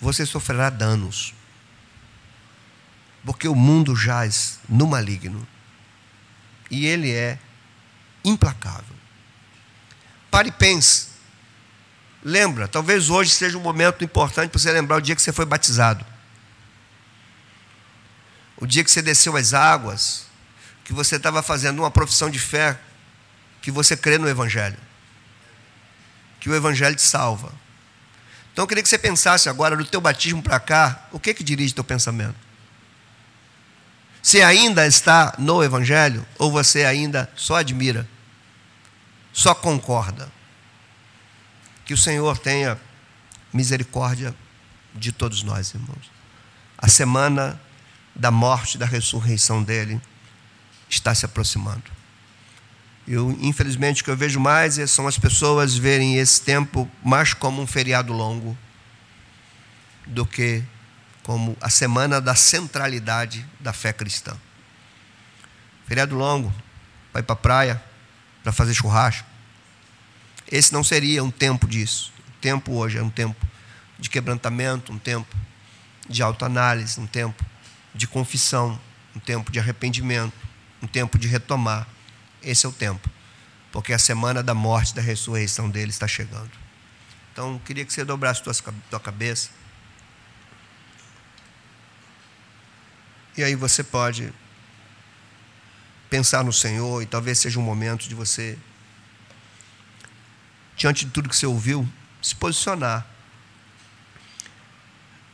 você 0.00 0.26
sofrerá 0.26 0.68
danos 0.68 1.32
porque 3.24 3.46
o 3.46 3.54
mundo 3.54 3.94
jaz 3.94 4.58
no 4.68 4.84
maligno 4.88 5.46
e 6.68 6.86
ele 6.86 7.12
é 7.12 7.38
implacável. 8.24 8.96
Pare 10.28 10.48
e 10.48 10.52
pense. 10.52 11.07
Lembra, 12.28 12.68
talvez 12.68 13.08
hoje 13.08 13.30
seja 13.30 13.56
um 13.56 13.60
momento 13.62 14.04
importante 14.04 14.50
para 14.50 14.60
você 14.60 14.70
lembrar 14.70 14.96
o 14.96 15.00
dia 15.00 15.16
que 15.16 15.22
você 15.22 15.32
foi 15.32 15.46
batizado. 15.46 16.04
O 18.58 18.66
dia 18.66 18.84
que 18.84 18.90
você 18.90 19.00
desceu 19.00 19.34
as 19.34 19.54
águas, 19.54 20.26
que 20.84 20.92
você 20.92 21.16
estava 21.16 21.42
fazendo 21.42 21.78
uma 21.78 21.90
profissão 21.90 22.28
de 22.28 22.38
fé, 22.38 22.78
que 23.62 23.70
você 23.70 23.96
crê 23.96 24.18
no 24.18 24.28
Evangelho. 24.28 24.76
Que 26.38 26.50
o 26.50 26.54
Evangelho 26.54 26.94
te 26.94 27.00
salva. 27.00 27.50
Então 28.52 28.64
eu 28.64 28.66
queria 28.66 28.82
que 28.82 28.90
você 28.90 28.98
pensasse 28.98 29.48
agora, 29.48 29.74
do 29.74 29.86
teu 29.86 29.98
batismo 30.02 30.42
para 30.42 30.60
cá, 30.60 31.08
o 31.10 31.18
que 31.18 31.32
que 31.32 31.42
dirige 31.42 31.74
teu 31.74 31.82
pensamento? 31.82 32.36
Você 34.22 34.42
ainda 34.42 34.86
está 34.86 35.34
no 35.38 35.64
Evangelho 35.64 36.26
ou 36.36 36.52
você 36.52 36.84
ainda 36.84 37.32
só 37.34 37.54
admira, 37.56 38.06
só 39.32 39.54
concorda? 39.54 40.30
Que 41.88 41.94
o 41.94 41.96
Senhor 41.96 42.36
tenha 42.36 42.78
misericórdia 43.50 44.34
de 44.94 45.10
todos 45.10 45.42
nós, 45.42 45.72
irmãos. 45.72 46.10
A 46.76 46.86
semana 46.86 47.58
da 48.14 48.30
morte 48.30 48.76
da 48.76 48.84
ressurreição 48.84 49.62
dele 49.62 49.98
está 50.86 51.14
se 51.14 51.24
aproximando. 51.24 51.90
Eu, 53.06 53.34
infelizmente, 53.40 54.02
o 54.02 54.04
que 54.04 54.10
eu 54.10 54.16
vejo 54.18 54.38
mais 54.38 54.78
é, 54.78 54.86
são 54.86 55.08
as 55.08 55.18
pessoas 55.18 55.78
verem 55.78 56.18
esse 56.18 56.42
tempo 56.42 56.86
mais 57.02 57.32
como 57.32 57.62
um 57.62 57.66
feriado 57.66 58.12
longo 58.12 58.54
do 60.06 60.26
que 60.26 60.62
como 61.22 61.56
a 61.58 61.70
semana 61.70 62.20
da 62.20 62.34
centralidade 62.34 63.46
da 63.58 63.72
fé 63.72 63.94
cristã. 63.94 64.36
Feriado 65.86 66.14
longo, 66.14 66.52
vai 67.14 67.22
para 67.22 67.32
a 67.32 67.36
praia 67.36 67.82
para 68.42 68.52
fazer 68.52 68.74
churrasco. 68.74 69.27
Esse 70.50 70.72
não 70.72 70.82
seria 70.82 71.22
um 71.22 71.30
tempo 71.30 71.66
disso. 71.66 72.12
O 72.28 72.40
tempo 72.40 72.72
hoje 72.72 72.98
é 72.98 73.02
um 73.02 73.10
tempo 73.10 73.46
de 73.98 74.08
quebrantamento, 74.08 74.92
um 74.92 74.98
tempo 74.98 75.36
de 76.08 76.22
autoanálise, 76.22 76.98
um 76.98 77.06
tempo 77.06 77.44
de 77.94 78.06
confissão, 78.06 78.80
um 79.14 79.20
tempo 79.20 79.52
de 79.52 79.58
arrependimento, 79.58 80.32
um 80.82 80.86
tempo 80.86 81.18
de 81.18 81.28
retomar. 81.28 81.86
Esse 82.42 82.64
é 82.64 82.68
o 82.68 82.72
tempo, 82.72 83.10
porque 83.70 83.92
a 83.92 83.98
semana 83.98 84.42
da 84.42 84.54
morte 84.54 84.94
da 84.94 85.02
ressurreição 85.02 85.68
dele 85.68 85.90
está 85.90 86.06
chegando. 86.06 86.50
Então, 87.32 87.60
queria 87.64 87.84
que 87.84 87.92
você 87.92 88.04
dobrasse 88.04 88.42
tua, 88.42 88.54
tua 88.90 89.00
cabeça. 89.00 89.50
E 93.36 93.42
aí 93.44 93.54
você 93.54 93.84
pode 93.84 94.32
pensar 96.08 96.42
no 96.42 96.52
Senhor 96.52 97.02
e 97.02 97.06
talvez 97.06 97.38
seja 97.38 97.58
um 97.58 97.62
momento 97.62 98.08
de 98.08 98.14
você, 98.14 98.58
diante 100.78 101.04
de 101.04 101.10
tudo 101.10 101.28
que 101.28 101.36
você 101.36 101.44
ouviu, 101.44 101.86
se 102.22 102.34
posicionar. 102.36 103.04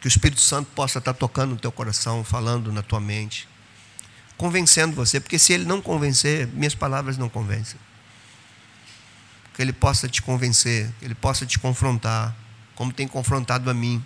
Que 0.00 0.06
o 0.06 0.08
Espírito 0.08 0.40
Santo 0.40 0.70
possa 0.74 0.98
estar 0.98 1.12
tocando 1.12 1.50
no 1.50 1.56
teu 1.56 1.70
coração, 1.70 2.24
falando 2.24 2.72
na 2.72 2.82
tua 2.82 2.98
mente, 2.98 3.46
convencendo 4.36 4.96
você, 4.96 5.20
porque 5.20 5.38
se 5.38 5.52
ele 5.52 5.64
não 5.64 5.80
convencer, 5.80 6.48
minhas 6.48 6.74
palavras 6.74 7.18
não 7.18 7.28
convencem. 7.28 7.78
Que 9.54 9.62
ele 9.62 9.72
possa 9.72 10.08
te 10.08 10.20
convencer, 10.20 10.90
que 10.98 11.04
ele 11.04 11.14
possa 11.14 11.46
te 11.46 11.58
confrontar, 11.58 12.34
como 12.74 12.92
tem 12.92 13.06
confrontado 13.06 13.70
a 13.70 13.74
mim. 13.74 14.04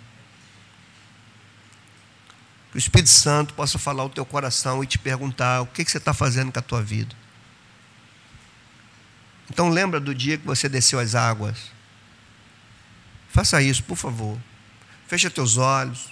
Que 2.71 2.77
o 2.77 2.79
Espírito 2.79 3.09
Santo 3.09 3.53
possa 3.53 3.79
falar 3.79 4.03
ao 4.03 4.09
teu 4.09 4.25
coração 4.25 4.83
e 4.83 4.87
te 4.87 4.99
perguntar 4.99 5.61
o 5.61 5.65
que, 5.65 5.83
que 5.83 5.89
você 5.89 5.97
está 5.97 6.13
fazendo 6.13 6.51
com 6.51 6.59
a 6.59 6.61
tua 6.61 6.83
vida. 6.83 7.15
Então 9.49 9.69
lembra 9.69 9.99
do 9.99 10.13
dia 10.13 10.37
que 10.37 10.45
você 10.45 10.69
desceu 10.69 10.99
as 10.99 11.15
águas. 11.15 11.57
Faça 13.29 13.61
isso, 13.61 13.83
por 13.83 13.95
favor. 13.95 14.37
Fecha 15.07 15.29
teus 15.29 15.57
olhos. 15.57 16.09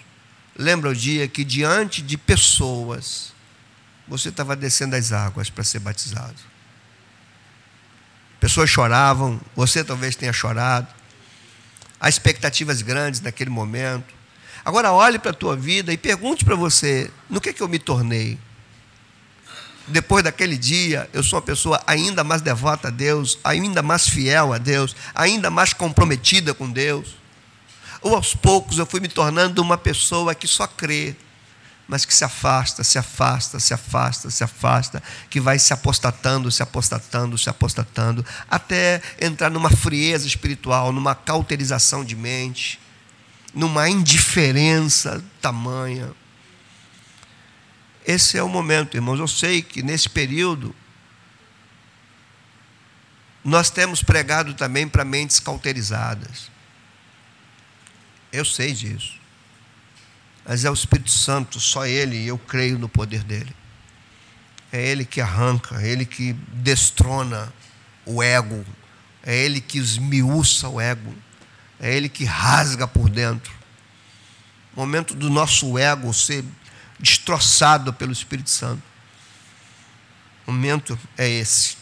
Lembra 0.55 0.89
o 0.89 0.95
dia 0.95 1.27
que 1.27 1.43
diante 1.43 2.01
de 2.01 2.17
pessoas 2.17 3.33
você 4.07 4.29
estava 4.29 4.55
descendo 4.55 4.95
as 4.95 5.11
águas 5.11 5.49
para 5.49 5.63
ser 5.63 5.79
batizado. 5.79 6.35
Pessoas 8.39 8.69
choravam, 8.69 9.41
você 9.55 9.83
talvez 9.83 10.15
tenha 10.15 10.31
chorado. 10.31 10.87
Há 11.99 12.07
expectativas 12.07 12.81
grandes 12.81 13.21
naquele 13.21 13.49
momento. 13.49 14.13
Agora 14.63 14.91
olhe 14.91 15.17
para 15.19 15.31
a 15.31 15.33
tua 15.33 15.55
vida 15.55 15.91
e 15.91 15.97
pergunte 15.97 16.45
para 16.45 16.55
você: 16.55 17.11
no 17.29 17.41
que, 17.41 17.49
é 17.49 17.53
que 17.53 17.61
eu 17.61 17.67
me 17.67 17.79
tornei? 17.79 18.37
Depois 19.87 20.23
daquele 20.23 20.57
dia, 20.57 21.09
eu 21.13 21.23
sou 21.23 21.39
uma 21.39 21.45
pessoa 21.45 21.81
ainda 21.87 22.23
mais 22.23 22.41
devota 22.41 22.89
a 22.89 22.91
Deus, 22.91 23.39
ainda 23.43 23.81
mais 23.81 24.07
fiel 24.07 24.51
a 24.51 24.57
Deus, 24.57 24.95
ainda 25.15 25.49
mais 25.49 25.71
comprometida 25.71 26.53
com 26.53 26.69
Deus. 26.69 27.15
Ou 28.01 28.13
aos 28.13 28.35
poucos 28.35 28.77
eu 28.77 28.85
fui 28.85 28.99
me 28.99 29.07
tornando 29.07 29.61
uma 29.61 29.77
pessoa 29.77 30.35
que 30.35 30.47
só 30.47 30.67
crê, 30.67 31.15
mas 31.87 32.03
que 32.03 32.13
se 32.13 32.25
afasta, 32.25 32.83
se 32.83 32.99
afasta, 32.99 33.61
se 33.61 33.73
afasta, 33.73 34.29
se 34.29 34.43
afasta, 34.43 35.01
que 35.29 35.39
vai 35.39 35.57
se 35.57 35.71
apostatando, 35.71 36.51
se 36.51 36.61
apostatando, 36.61 37.37
se 37.37 37.49
apostatando, 37.49 38.25
até 38.49 39.01
entrar 39.21 39.49
numa 39.49 39.69
frieza 39.69 40.27
espiritual, 40.27 40.91
numa 40.91 41.15
cauterização 41.15 42.03
de 42.03 42.15
mente, 42.15 42.77
numa 43.53 43.87
indiferença 43.87 45.23
tamanha. 45.41 46.11
Esse 48.07 48.39
é 48.39 48.43
o 48.43 48.49
momento, 48.49 48.97
irmãos. 48.97 49.19
Eu 49.19 49.27
sei 49.27 49.61
que 49.61 49.83
nesse 49.83 50.09
período 50.09 50.73
nós 53.43 53.69
temos 53.69 54.01
pregado 54.01 54.55
também 54.55 54.87
para 54.87 55.05
mentes 55.05 55.39
cauterizadas. 55.39 56.49
Eu 58.31 58.43
sei 58.43 58.73
disso 58.73 59.17
mas 60.47 60.63
é 60.63 60.71
o 60.71 60.73
Espírito 60.73 61.11
Santo, 61.11 61.59
só 61.59 61.85
Ele, 61.85 62.15
e 62.15 62.27
eu 62.27 62.37
creio 62.37 62.79
no 62.79 62.87
poder 62.87 63.21
dele. 63.21 63.53
É 64.71 64.81
Ele 64.81 65.03
que 65.03 65.19
arranca, 65.19 65.81
é 65.81 65.89
Ele 65.89 66.05
que 66.05 66.31
destrona 66.31 67.51
o 68.05 68.23
ego, 68.23 68.65
é 69.23 69.35
Ele 69.35 69.59
que 69.59 69.77
esmiuça 69.77 70.69
o 70.69 70.79
ego, 70.79 71.13
é 71.81 71.93
Ele 71.93 72.07
que 72.07 72.23
rasga 72.23 72.87
por 72.87 73.09
dentro. 73.09 73.51
O 74.73 74.79
momento 74.79 75.13
do 75.13 75.29
nosso 75.29 75.77
ego 75.77 76.13
ser 76.13 76.45
destroçado 76.99 77.93
pelo 77.93 78.11
Espírito 78.11 78.49
Santo. 78.49 78.83
O 80.45 80.51
momento 80.51 80.97
é 81.17 81.29
esse. 81.29 81.77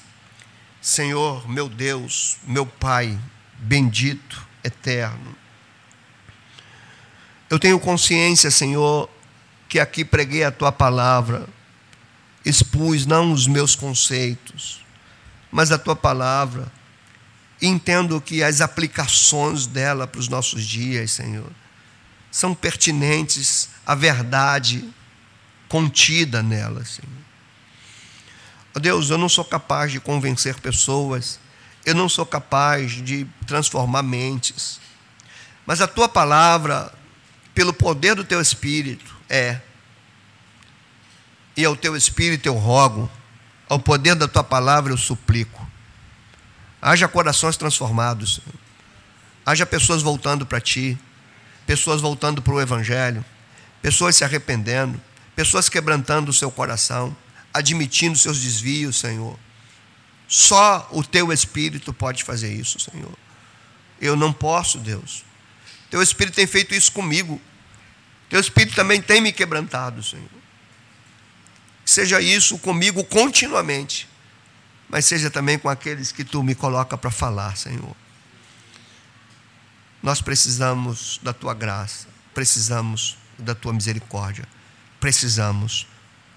Senhor, 0.81 1.47
meu 1.49 1.69
Deus, 1.69 2.37
meu 2.45 2.65
Pai, 2.65 3.17
bendito, 3.59 4.45
eterno 4.63 5.35
eu 7.49 7.59
tenho 7.59 7.79
consciência, 7.79 8.49
Senhor, 8.49 9.09
que 9.69 9.79
aqui 9.79 10.03
preguei 10.03 10.43
a 10.43 10.51
tua 10.51 10.71
palavra, 10.71 11.47
expus 12.43 13.05
não 13.05 13.31
os 13.31 13.47
meus 13.47 13.75
conceitos, 13.75 14.83
mas 15.51 15.71
a 15.71 15.77
tua 15.77 15.95
palavra. 15.95 16.71
Entendo 17.61 18.19
que 18.19 18.43
as 18.43 18.61
aplicações 18.61 19.65
dela 19.65 20.05
para 20.05 20.19
os 20.19 20.27
nossos 20.27 20.65
dias, 20.65 21.11
Senhor, 21.11 21.49
são 22.29 22.53
pertinentes 22.53 23.69
à 23.85 23.95
verdade 23.95 24.89
contida 25.67 26.41
nela, 26.41 26.83
Senhor. 26.85 27.11
Oh 28.73 28.79
Deus, 28.79 29.09
eu 29.09 29.17
não 29.17 29.29
sou 29.29 29.45
capaz 29.45 29.91
de 29.91 29.99
convencer 29.99 30.59
pessoas, 30.59 31.39
eu 31.85 31.95
não 31.95 32.09
sou 32.09 32.25
capaz 32.25 32.91
de 32.91 33.25
transformar 33.47 34.03
mentes, 34.03 34.79
mas 35.65 35.81
a 35.81 35.87
tua 35.87 36.09
palavra 36.09 36.93
pelo 37.53 37.73
poder 37.73 38.15
do 38.15 38.23
teu 38.25 38.41
espírito, 38.41 39.15
é. 39.29 39.61
E 41.55 41.63
ao 41.63 41.75
teu 41.75 41.95
espírito 41.95 42.47
eu 42.47 42.55
rogo, 42.55 43.09
ao 43.69 43.79
poder 43.79 44.13
da 44.13 44.27
tua 44.27 44.43
palavra 44.43 44.91
eu 44.91 44.97
suplico. 44.97 45.65
Haja 46.81 47.07
corações 47.07 47.55
transformados, 47.55 48.41
haja 49.45 49.65
pessoas 49.65 50.01
voltando 50.01 50.45
para 50.45 50.59
ti, 50.59 50.97
pessoas 51.65 52.01
voltando 52.01 52.41
para 52.41 52.53
o 52.53 52.61
Evangelho, 52.61 53.23
pessoas 53.81 54.17
se 54.17 54.25
arrependendo, 54.25 55.01
pessoas 55.35 55.69
quebrantando 55.69 56.31
o 56.31 56.33
seu 56.33 56.49
coração, 56.49 57.15
admitindo 57.53 58.17
seus 58.17 58.41
desvios, 58.41 58.97
Senhor. 58.97 59.37
Só 60.27 60.87
o 60.91 61.03
teu 61.03 61.31
Espírito 61.31 61.93
pode 61.93 62.23
fazer 62.23 62.53
isso, 62.53 62.79
Senhor. 62.79 63.15
Eu 63.99 64.15
não 64.15 64.33
posso, 64.33 64.77
Deus. 64.79 65.23
Teu 65.89 66.01
Espírito 66.01 66.35
tem 66.35 66.47
feito 66.47 66.73
isso 66.73 66.91
comigo. 66.91 67.39
Teu 68.29 68.39
Espírito 68.39 68.75
também 68.75 69.01
tem 69.01 69.21
me 69.21 69.31
quebrantado, 69.31 70.01
Senhor. 70.03 70.29
Seja 71.85 72.19
isso 72.19 72.57
comigo 72.57 73.03
continuamente, 73.03 74.09
mas 74.89 75.05
seja 75.05 75.29
também 75.29 75.59
com 75.59 75.69
aqueles 75.69 76.11
que 76.11 76.23
tu 76.23 76.41
me 76.41 76.55
coloca 76.55 76.97
para 76.97 77.11
falar, 77.11 77.55
Senhor. 77.55 77.95
Nós 80.01 80.21
precisamos 80.21 81.19
da 81.21 81.31
tua 81.31 81.53
graça, 81.53 82.07
precisamos 82.33 83.17
da 83.37 83.53
tua 83.53 83.71
misericórdia, 83.71 84.47
precisamos 85.05 85.85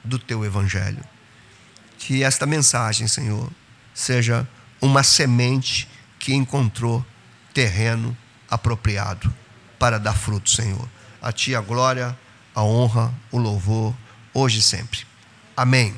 do 0.05 0.19
teu 0.19 0.45
evangelho. 0.45 1.03
Que 1.97 2.23
esta 2.23 2.45
mensagem, 2.45 3.09
Senhor, 3.09 3.51
seja 3.95 4.47
uma 4.79 5.03
semente 5.03 5.89
que 6.19 6.35
encontrou 6.35 7.03
terreno 7.55 8.15
apropriado 8.51 9.35
para 9.79 9.99
dar 9.99 10.13
fruto, 10.13 10.51
Senhor. 10.51 10.87
A 11.23 11.33
Ti 11.33 11.55
a 11.55 11.63
glória, 11.63 12.15
a 12.55 12.63
honra, 12.63 13.11
o 13.33 13.39
louvor, 13.39 13.97
hoje 14.35 14.59
e 14.59 14.63
sempre. 14.63 15.01
Amém. 15.57 15.97